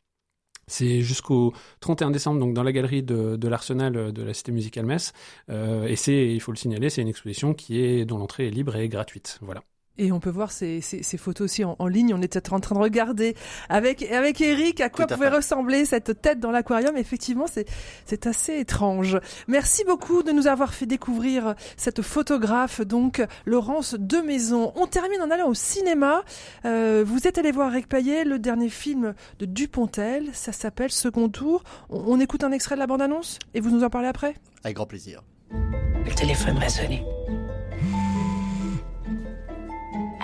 C'est 0.66 1.03
jusqu'au 1.03 1.53
31 1.80 2.11
décembre, 2.11 2.41
donc 2.41 2.55
dans 2.55 2.62
la 2.62 2.72
galerie 2.72 3.03
de, 3.03 3.49
l'Arsenal 3.49 4.12
de 4.12 4.22
la 4.22 4.32
Cité 4.32 4.51
musicale 4.51 4.87
Metz. 4.87 5.12
Et 5.51 5.97
c'est, 5.97 6.32
il 6.32 6.41
faut 6.41 6.53
le 6.53 6.57
signaler, 6.57 6.89
c'est 6.89 7.03
une 7.03 7.09
exposition 7.09 7.53
qui 7.53 8.07
dont 8.07 8.18
l'entrée 8.18 8.47
est 8.47 8.51
libre 8.51 8.74
et 8.76 8.89
gratuite. 8.89 9.39
Voilà. 9.43 9.62
Et 9.97 10.11
on 10.11 10.18
peut 10.18 10.30
voir 10.30 10.51
ces, 10.51 10.80
ces, 10.80 11.05
ces 11.05 11.16
photos 11.16 11.45
aussi 11.45 11.64
en, 11.64 11.76
en, 11.78 11.86
ligne. 11.86 12.12
On 12.14 12.22
était 12.22 12.53
en 12.53 12.59
train 12.59 12.74
de 12.74 12.80
regarder 12.80 13.36
avec 13.68 14.03
avec 14.11 14.40
Eric 14.40 14.80
à 14.80 14.88
quoi 14.88 15.05
à 15.05 15.09
pouvait 15.09 15.30
fait. 15.30 15.36
ressembler 15.36 15.84
cette 15.84 16.20
tête 16.20 16.40
dans 16.40 16.51
l'aquarium. 16.51 16.97
Effectivement, 16.97 17.47
c'est 17.47 17.66
c'est 18.05 18.26
assez 18.26 18.59
étrange. 18.59 19.18
Merci 19.47 19.84
beaucoup 19.84 20.24
de 20.24 20.32
nous 20.32 20.49
avoir 20.49 20.74
fait 20.74 20.86
découvrir 20.86 21.55
cette 21.76 22.03
photographe, 22.03 22.80
donc 22.80 23.24
Laurence 23.47 23.95
de 23.95 24.18
Maison. 24.18 24.72
On 24.74 24.86
termine 24.88 25.22
en 25.22 25.30
allant 25.30 25.49
au 25.49 25.55
cinéma. 25.55 26.24
Euh, 26.64 27.05
vous 27.07 27.28
êtes 27.28 27.38
allé 27.38 27.53
voir 27.53 27.70
Eric 27.70 27.88
Payet, 27.88 28.24
le 28.24 28.40
dernier 28.40 28.70
film 28.70 29.14
de 29.38 29.47
Dupontel. 29.47 30.28
Ça 30.32 30.51
s'appelle 30.51 30.90
Second 30.90 31.28
Tour. 31.28 31.62
On, 31.88 32.14
on 32.14 32.20
écoute 32.20 32.42
un 32.42 32.51
extrait 32.51 32.74
de 32.74 32.80
la 32.80 32.88
bande-annonce 32.88 33.38
et 33.55 33.61
vous 33.61 33.70
nous 33.70 33.84
en 33.84 33.90
parlez 33.90 34.09
après 34.09 34.34
Avec 34.64 34.76
grand 34.76 34.86
plaisir. 34.86 35.22
Le 35.53 36.14
téléphone 36.14 36.59
va 36.59 36.68
sonner. 36.68 37.05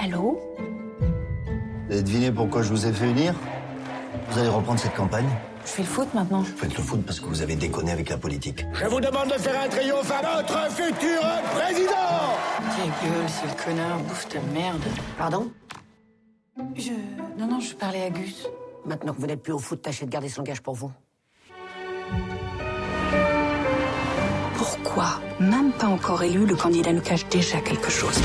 Allô 0.03 0.41
Vous 1.87 1.93
avez 1.93 2.03
deviné 2.03 2.33
pourquoi 2.33 2.63
je 2.63 2.71
vous 2.71 2.87
ai 2.87 2.93
fait 2.93 3.07
venir 3.07 3.35
Vous 4.31 4.39
allez 4.39 4.49
reprendre 4.49 4.81
cette 4.81 4.95
campagne 4.95 5.29
Je 5.67 5.71
fais 5.71 5.83
le 5.83 5.89
foot 5.89 6.09
maintenant. 6.15 6.41
Vous 6.41 6.57
faites 6.57 6.75
le 6.75 6.83
foot 6.83 7.03
parce 7.05 7.21
que 7.21 7.27
vous 7.27 7.43
avez 7.43 7.55
déconné 7.55 7.93
avec 7.93 8.09
la 8.09 8.17
politique. 8.17 8.65
Je 8.73 8.87
vous 8.87 9.01
demande 9.01 9.29
de 9.29 9.35
faire 9.35 9.61
un 9.63 9.69
triomphe 9.69 10.11
à 10.11 10.23
notre 10.23 10.71
futur 10.71 11.21
président 11.55 11.93
Ta 12.59 13.07
gueule, 13.07 13.29
sale 13.29 13.57
connard, 13.63 13.99
bouffe 13.99 14.27
ta 14.27 14.41
merde. 14.55 14.83
Pardon 15.19 15.51
Je... 16.77 16.93
Non, 17.39 17.47
non, 17.47 17.61
je 17.61 17.75
parlais 17.75 18.05
à 18.05 18.11
Gus. 18.11 18.49
Maintenant 18.87 19.13
que 19.13 19.21
vous 19.21 19.27
n'êtes 19.27 19.43
plus 19.43 19.53
au 19.53 19.59
foot, 19.59 19.83
tâchez 19.83 20.07
de 20.07 20.11
garder 20.11 20.31
son 20.31 20.43
gage 20.43 20.63
pour 20.63 20.75
vous. 20.75 20.91
Pourquoi, 24.57 25.21
même 25.39 25.73
pas 25.73 25.89
encore 25.89 26.23
élu, 26.23 26.47
le 26.47 26.57
candidat 26.57 26.93
nous 26.95 27.03
cache 27.03 27.29
déjà 27.29 27.61
quelque 27.61 27.91
chose? 27.91 28.19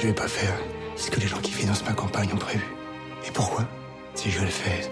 Je 0.00 0.06
vais 0.06 0.12
pas 0.12 0.28
faire 0.28 0.56
ce 0.94 1.10
que 1.10 1.18
les 1.18 1.26
gens 1.26 1.40
qui 1.40 1.50
financent 1.50 1.84
ma 1.84 1.92
campagne 1.92 2.30
ont 2.32 2.38
prévu. 2.38 2.64
Et 3.26 3.32
pourquoi 3.32 3.68
Si 4.14 4.30
je 4.30 4.40
le 4.42 4.46
fais, 4.46 4.88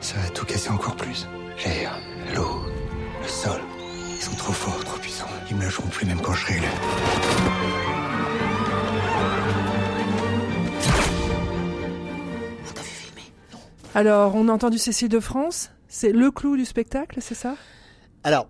ça 0.00 0.18
va 0.18 0.28
tout 0.28 0.44
casser 0.44 0.68
encore 0.68 0.96
plus. 0.96 1.26
L'air, 1.64 1.98
l'eau, 2.36 2.60
le 3.22 3.26
sol. 3.26 3.58
Ils 4.10 4.20
sont 4.20 4.36
trop 4.36 4.52
forts, 4.52 4.84
trop 4.84 4.98
puissants. 4.98 5.30
Ils 5.48 5.56
me 5.56 5.62
lâcheront 5.62 5.88
plus 5.88 6.04
même 6.04 6.20
quand 6.20 6.34
je 6.34 6.42
serai 6.42 6.56
élu. 6.58 6.66
Alors, 13.94 14.34
on 14.34 14.46
a 14.50 14.52
entendu 14.52 14.76
Cécile 14.76 15.08
de 15.08 15.20
France. 15.20 15.70
C'est 15.88 16.12
le 16.12 16.30
clou 16.30 16.58
du 16.58 16.66
spectacle, 16.66 17.20
c'est 17.22 17.34
ça? 17.34 17.54
Alors, 18.24 18.46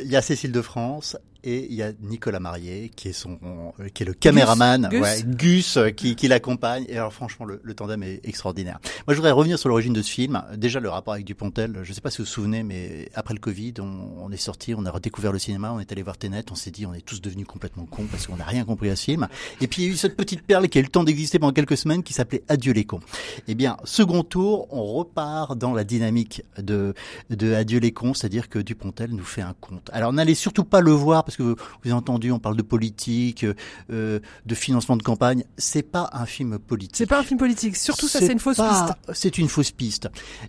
il 0.00 0.08
y 0.08 0.14
a 0.14 0.22
Cécile 0.22 0.52
de 0.52 0.62
France 0.62 1.16
et 1.44 1.66
il 1.68 1.74
y 1.74 1.82
a 1.82 1.92
Nicolas 2.00 2.40
Marié 2.40 2.90
qui 2.94 3.08
est 3.08 3.12
son 3.12 3.38
euh, 3.80 3.88
qui 3.92 4.02
est 4.02 4.06
le 4.06 4.14
caméraman 4.14 4.88
Gus. 4.90 5.00
ouais, 5.00 5.22
Gus 5.24 5.76
euh, 5.76 5.90
qui, 5.90 6.16
qui 6.16 6.28
l'accompagne 6.28 6.84
et 6.88 6.96
alors 6.96 7.12
franchement 7.12 7.46
le, 7.46 7.60
le 7.62 7.74
tandem 7.74 8.02
est 8.02 8.20
extraordinaire. 8.24 8.78
Moi 9.06 9.14
je 9.14 9.16
voudrais 9.16 9.30
revenir 9.32 9.58
sur 9.58 9.68
l'origine 9.68 9.92
de 9.92 10.02
ce 10.02 10.10
film. 10.10 10.42
Déjà 10.56 10.80
le 10.80 10.88
rapport 10.88 11.14
avec 11.14 11.24
Dupontel, 11.26 11.80
je 11.82 11.92
sais 11.92 12.00
pas 12.00 12.10
si 12.10 12.18
vous 12.18 12.24
vous 12.24 12.30
souvenez 12.30 12.62
mais 12.62 13.08
après 13.14 13.34
le 13.34 13.40
Covid, 13.40 13.74
on, 13.80 14.24
on 14.24 14.30
est 14.32 14.36
sorti, 14.36 14.74
on 14.74 14.84
a 14.86 14.90
redécouvert 14.90 15.32
le 15.32 15.38
cinéma, 15.38 15.72
on 15.72 15.80
est 15.80 15.90
allé 15.92 16.02
voir 16.02 16.16
Tenet, 16.16 16.44
on 16.50 16.54
s'est 16.54 16.70
dit 16.70 16.86
on 16.86 16.94
est 16.94 17.04
tous 17.04 17.20
devenus 17.20 17.46
complètement 17.46 17.86
cons 17.86 18.06
parce 18.10 18.26
qu'on 18.26 18.36
n'a 18.36 18.44
rien 18.44 18.64
compris 18.64 18.90
à 18.90 18.96
ce 18.96 19.04
film. 19.04 19.28
Et 19.60 19.66
puis 19.66 19.82
il 19.82 19.86
y 19.86 19.88
a 19.90 19.92
eu 19.92 19.96
cette 19.96 20.16
petite 20.16 20.42
perle 20.42 20.68
qui 20.68 20.78
a 20.78 20.80
eu 20.80 20.84
le 20.84 20.90
temps 20.90 21.04
d'exister 21.04 21.38
pendant 21.38 21.52
quelques 21.52 21.76
semaines 21.76 22.02
qui 22.02 22.12
s'appelait 22.12 22.42
Adieu 22.48 22.72
les 22.72 22.84
cons. 22.84 23.00
Eh 23.48 23.54
bien, 23.54 23.76
second 23.84 24.22
tour, 24.22 24.68
on 24.70 24.84
repart 24.84 25.56
dans 25.56 25.72
la 25.74 25.84
dynamique 25.84 26.42
de 26.58 26.94
de 27.30 27.54
Adieu 27.54 27.78
les 27.80 27.92
cons, 27.92 28.14
c'est-à-dire 28.14 28.48
que 28.48 28.58
Dupontel 28.58 29.10
nous 29.10 29.24
fait 29.24 29.42
un 29.42 29.54
conte. 29.60 29.90
Alors 29.92 30.12
n'allez 30.12 30.34
surtout 30.34 30.64
pas 30.64 30.80
le 30.80 30.92
voir 30.92 31.24
parce 31.24 31.31
que 31.36 31.42
vous, 31.42 31.54
vous 31.56 31.80
avez 31.84 31.92
entendu, 31.92 32.30
on 32.32 32.38
parle 32.38 32.56
de 32.56 32.62
politique, 32.62 33.44
euh, 33.90 34.20
de 34.46 34.54
financement 34.54 34.96
de 34.96 35.02
campagne. 35.02 35.44
C'est 35.56 35.82
pas 35.82 36.10
un 36.12 36.26
film 36.26 36.58
politique. 36.58 36.96
C'est 36.96 37.06
pas 37.06 37.20
un 37.20 37.22
film 37.24 37.38
politique. 37.38 37.76
Surtout 37.76 38.08
ça, 38.08 38.18
c'est 38.20 38.32
une 38.32 38.38
fausse 38.38 38.56
pas- 38.56 38.96
piste. 39.04 39.16
C'est 39.18 39.38
une 39.38 39.48
fausse 39.48 39.70
piste. 39.70 40.08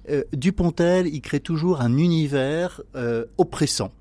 Euh, 0.10 0.24
Dupontel, 0.34 1.08
il 1.08 1.22
crée 1.22 1.40
toujours 1.40 1.82
un 1.82 1.98
univers 1.98 2.82
euh, 2.96 3.26
oppressant. 3.38 3.92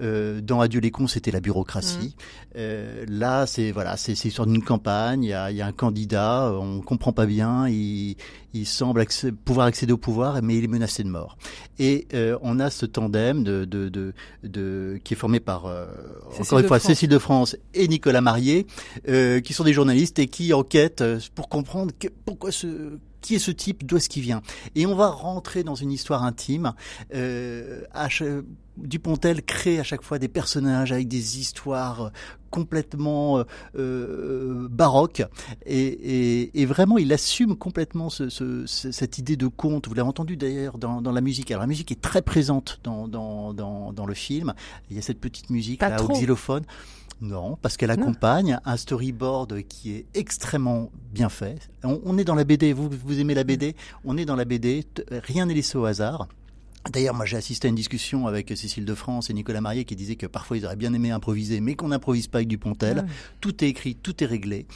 Euh, 0.00 0.40
dans 0.40 0.60
Adieu 0.60 0.80
les 0.80 0.90
cons, 0.90 1.06
c'était 1.06 1.30
la 1.30 1.40
bureaucratie. 1.40 2.16
Euh, 2.56 3.04
là, 3.08 3.46
c'est 3.46 3.72
voilà, 3.72 3.96
c'est 3.96 4.12
l'histoire 4.22 4.46
d'une 4.46 4.62
campagne. 4.62 5.24
Il 5.24 5.28
y 5.28 5.32
a, 5.32 5.50
y 5.50 5.60
a 5.62 5.66
un 5.66 5.72
candidat, 5.72 6.52
on 6.60 6.80
comprend 6.80 7.12
pas 7.12 7.26
bien. 7.26 7.68
Il, 7.68 8.16
il 8.52 8.66
semble 8.66 9.00
accé- 9.00 9.32
pouvoir 9.32 9.66
accéder 9.66 9.92
au 9.92 9.96
pouvoir, 9.98 10.40
mais 10.42 10.56
il 10.56 10.64
est 10.64 10.68
menacé 10.68 11.02
de 11.02 11.08
mort. 11.08 11.36
Et 11.78 12.06
euh, 12.14 12.38
on 12.42 12.60
a 12.60 12.70
ce 12.70 12.86
tandem 12.86 13.42
de, 13.42 13.64
de, 13.64 13.88
de, 13.88 14.12
de- 14.44 14.98
qui 15.02 15.14
est 15.14 15.16
formé 15.16 15.40
par 15.40 15.66
euh, 15.66 15.86
Cécile 16.30 16.42
encore 16.42 16.58
une 16.58 16.62
de 16.62 16.68
fois 16.68 16.78
France. 16.78 16.86
Cécile 16.88 17.08
de 17.08 17.18
France 17.18 17.56
et 17.74 17.88
Nicolas 17.88 18.20
Marié, 18.20 18.66
euh, 19.08 19.40
qui 19.40 19.52
sont 19.52 19.64
des 19.64 19.72
journalistes 19.72 20.18
et 20.20 20.28
qui 20.28 20.52
enquêtent 20.52 21.00
euh, 21.00 21.18
pour 21.34 21.48
comprendre 21.48 21.92
que, 21.98 22.08
pourquoi 22.24 22.52
ce 22.52 22.98
qui 23.24 23.34
est 23.34 23.38
ce 23.38 23.50
type, 23.50 23.84
d'où 23.86 23.96
est-ce 23.96 24.08
qu'il 24.10 24.22
vient. 24.22 24.42
Et 24.74 24.84
on 24.86 24.94
va 24.94 25.08
rentrer 25.08 25.64
dans 25.64 25.74
une 25.74 25.90
histoire 25.90 26.22
intime. 26.24 26.74
Euh, 27.14 27.80
Dupontel 28.76 29.42
crée 29.44 29.78
à 29.78 29.84
chaque 29.84 30.02
fois 30.02 30.18
des 30.18 30.26
personnages 30.26 30.90
avec 30.90 31.06
des 31.06 31.38
histoires 31.38 32.10
complètement 32.50 33.38
euh, 33.38 33.44
euh, 33.78 34.68
baroques 34.68 35.22
et, 35.64 35.78
et, 35.86 36.60
et 36.60 36.66
vraiment 36.66 36.98
il 36.98 37.12
assume 37.12 37.56
complètement 37.56 38.10
ce, 38.10 38.28
ce- 38.28 38.66
ce- 38.66 38.90
cette 38.90 39.18
idée 39.18 39.36
de 39.36 39.46
conte. 39.46 39.86
Vous 39.86 39.94
l'avez 39.94 40.08
entendu 40.08 40.36
d'ailleurs 40.36 40.76
dans, 40.78 41.00
dans 41.00 41.12
la 41.12 41.20
musique. 41.20 41.52
Alors 41.52 41.60
la 41.62 41.66
musique 41.68 41.92
est 41.92 42.00
très 42.00 42.20
présente 42.22 42.80
dans, 42.82 43.06
dans, 43.06 43.54
dans, 43.54 43.92
dans 43.92 44.06
le 44.06 44.14
film. 44.14 44.54
Il 44.90 44.96
y 44.96 44.98
a 44.98 45.02
cette 45.02 45.20
petite 45.20 45.50
musique 45.50 45.78
Pas 45.78 45.90
là 45.90 45.96
trop. 45.96 46.12
au 46.12 46.16
xylophone. 46.16 46.64
Non, 47.24 47.56
parce 47.62 47.76
qu'elle 47.76 47.88
Non. 47.90 48.02
accompagne 48.02 48.58
un 48.64 48.76
storyboard 48.76 49.62
qui 49.62 49.92
est 49.92 50.06
extrêmement 50.14 50.90
bien 51.12 51.28
fait. 51.30 51.70
On, 51.82 52.00
on 52.04 52.18
est 52.18 52.24
dans 52.24 52.34
la 52.34 52.44
BD, 52.44 52.72
vous, 52.72 52.90
vous 52.90 53.18
aimez 53.18 53.34
la 53.34 53.44
BD, 53.44 53.74
on 54.04 54.16
est 54.18 54.24
dans 54.26 54.36
la 54.36 54.44
BD, 54.44 54.84
rien 55.10 55.46
n'est 55.46 55.54
laissé 55.54 55.78
au 55.78 55.84
hasard. 55.86 56.28
D'ailleurs, 56.92 57.14
moi 57.14 57.24
j'ai 57.24 57.38
assisté 57.38 57.66
à 57.66 57.70
une 57.70 57.74
discussion 57.76 58.26
avec 58.26 58.50
Cécile 58.50 58.84
de 58.84 58.94
France 58.94 59.30
et 59.30 59.32
Nicolas 59.32 59.62
Marié 59.62 59.86
qui 59.86 59.96
disaient 59.96 60.16
que 60.16 60.26
parfois 60.26 60.58
ils 60.58 60.66
auraient 60.66 60.76
bien 60.76 60.92
aimé 60.92 61.10
improviser, 61.12 61.60
mais 61.60 61.76
qu'on 61.76 61.88
n'improvise 61.88 62.26
pas 62.28 62.38
avec 62.38 62.48
Dupontel. 62.48 62.98
Ouais. 62.98 63.04
Tout 63.40 63.64
est 63.64 63.68
écrit, 63.68 63.94
tout 63.94 64.22
est 64.22 64.26
réglé. 64.26 64.66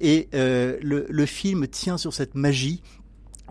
Et 0.00 0.28
euh, 0.34 0.76
le, 0.82 1.06
le 1.08 1.26
film 1.26 1.66
tient 1.66 1.96
sur 1.96 2.12
cette 2.12 2.34
magie 2.34 2.82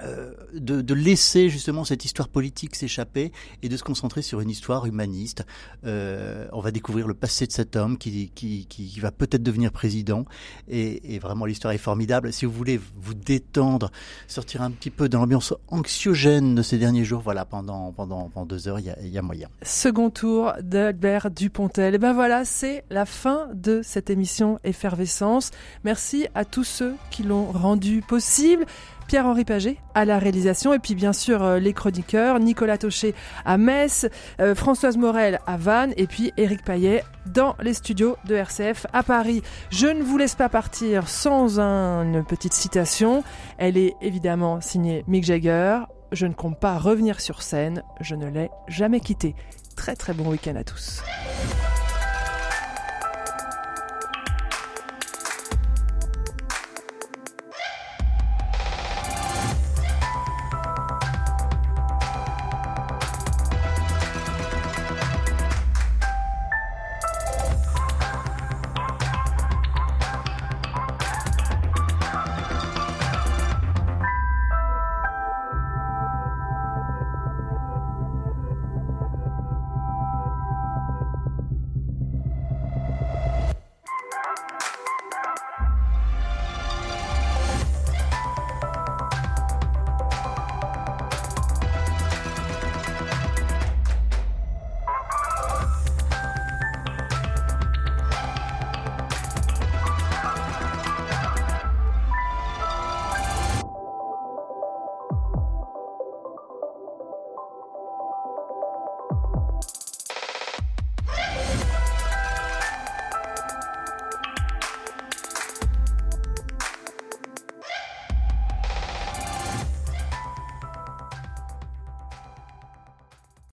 euh, 0.02 0.34
de, 0.54 0.82
de 0.82 0.94
laisser 0.94 1.50
justement 1.50 1.84
cette 1.84 2.04
histoire 2.04 2.28
politique 2.28 2.76
s'échapper 2.76 3.32
et 3.62 3.70
de 3.70 3.78
se 3.78 3.84
concentrer 3.84 4.24
sur 4.24 4.41
une 4.41 4.50
histoire 4.50 4.86
humaniste. 4.88 5.46
Euh, 5.86 6.48
on 6.52 6.62
va 6.62 6.72
découvrir 6.72 7.08
le 7.08 7.14
passé 7.14 7.46
de 7.46 7.52
cet 7.52 7.76
homme 7.76 7.98
qui, 7.98 8.32
qui, 8.34 8.66
qui, 8.66 9.00
va 9.00 9.12
peut-être 9.12 9.44
devenir 9.44 9.72
président 9.72 10.26
et, 10.68 11.16
et 11.16 11.20
vraiment 11.20 11.46
l'histoire 11.46 11.74
est 11.74 11.78
formidable. 11.78 12.34
Si 12.34 12.46
vous 12.46 12.52
voulez 12.52 12.80
vous 12.96 13.14
détendre, 13.14 13.91
sortir 14.28 14.64
un 14.64 14.72
petit 14.72 14.89
peu 14.89 15.10
de 15.10 15.16
l'ambiance 15.16 15.54
anxiogène 15.68 16.56
de 16.56 16.64
ces 16.64 16.80
derniers 16.80 17.06
jours, 17.06 17.22
voilà, 17.22 17.46
pendant, 17.46 17.91
pendant, 17.91 18.30
pendant 18.30 18.46
deux 18.48 18.68
heures, 18.68 18.80
il 18.80 18.86
y 18.86 18.89
a, 18.89 19.00
y 19.00 19.18
a 19.18 19.22
moyen. 19.22 19.50
Second 19.62 20.10
tour 20.10 20.54
d'Albert 20.62 21.30
Dupontel. 21.30 21.96
Et 21.96 21.98
ben 22.00 22.14
voilà, 22.14 22.46
c'est 22.46 22.84
la 22.89 23.06
fin 23.06 23.48
de 23.54 23.82
cette 23.84 24.10
émission 24.10 24.60
Effervescence. 24.64 25.52
Merci 25.84 26.28
à 26.34 26.46
tous 26.46 26.64
ceux 26.64 26.96
qui 27.12 27.24
l'ont 27.24 27.52
rendu 27.52 28.02
possible. 28.02 28.66
Pierre-Henri 29.08 29.45
Paget 29.45 29.78
à 29.93 30.06
la 30.06 30.18
réalisation 30.20 30.74
et 30.74 30.80
puis 30.80 30.95
bien 30.95 31.14
sûr 31.14 31.43
euh, 31.43 31.60
les 31.60 31.74
chroniqueurs 31.74 32.39
Nicolas 32.39 32.78
Taucher 32.78 33.14
à 33.45 33.58
Metz, 33.58 34.08
euh, 34.39 34.56
Françoise 34.56 34.97
Morel 34.97 35.39
à 35.45 35.58
Vannes 35.58 35.93
et 35.97 36.08
puis 36.08 36.32
Éric 36.38 36.64
Paillet 36.64 37.04
dans 37.26 37.56
les 37.62 37.74
studios 37.74 38.18
de 38.26 38.36
RCF 38.36 38.86
à 38.93 39.04
Paris. 39.04 39.41
Je 39.70 39.88
ne 39.88 40.01
vous 40.04 40.18
laisse 40.18 40.36
pas 40.36 40.49
partir 40.49 41.08
sans 41.08 41.60
un- 41.60 42.04
une 42.04 42.24
petite 42.26 42.54
citation. 42.54 43.24
Elle 43.58 43.78
est 43.78 43.93
évidemment 44.01 44.62
signée 44.62 45.04
Mick 45.08 45.24
Jagger. 45.24 45.80
Je 46.12 46.26
ne 46.28 46.34
compte 46.34 46.60
pas 46.60 46.78
revenir 46.78 47.20
sur 47.22 47.41
scène, 47.41 47.84
je 48.01 48.16
ne 48.16 48.28
l'ai 48.30 48.49
jamais 48.68 48.99
quitté. 48.99 49.36
Très 49.76 49.95
très 49.95 50.14
bon 50.14 50.30
week-end 50.30 50.56
à 50.56 50.64
tous. 50.64 51.01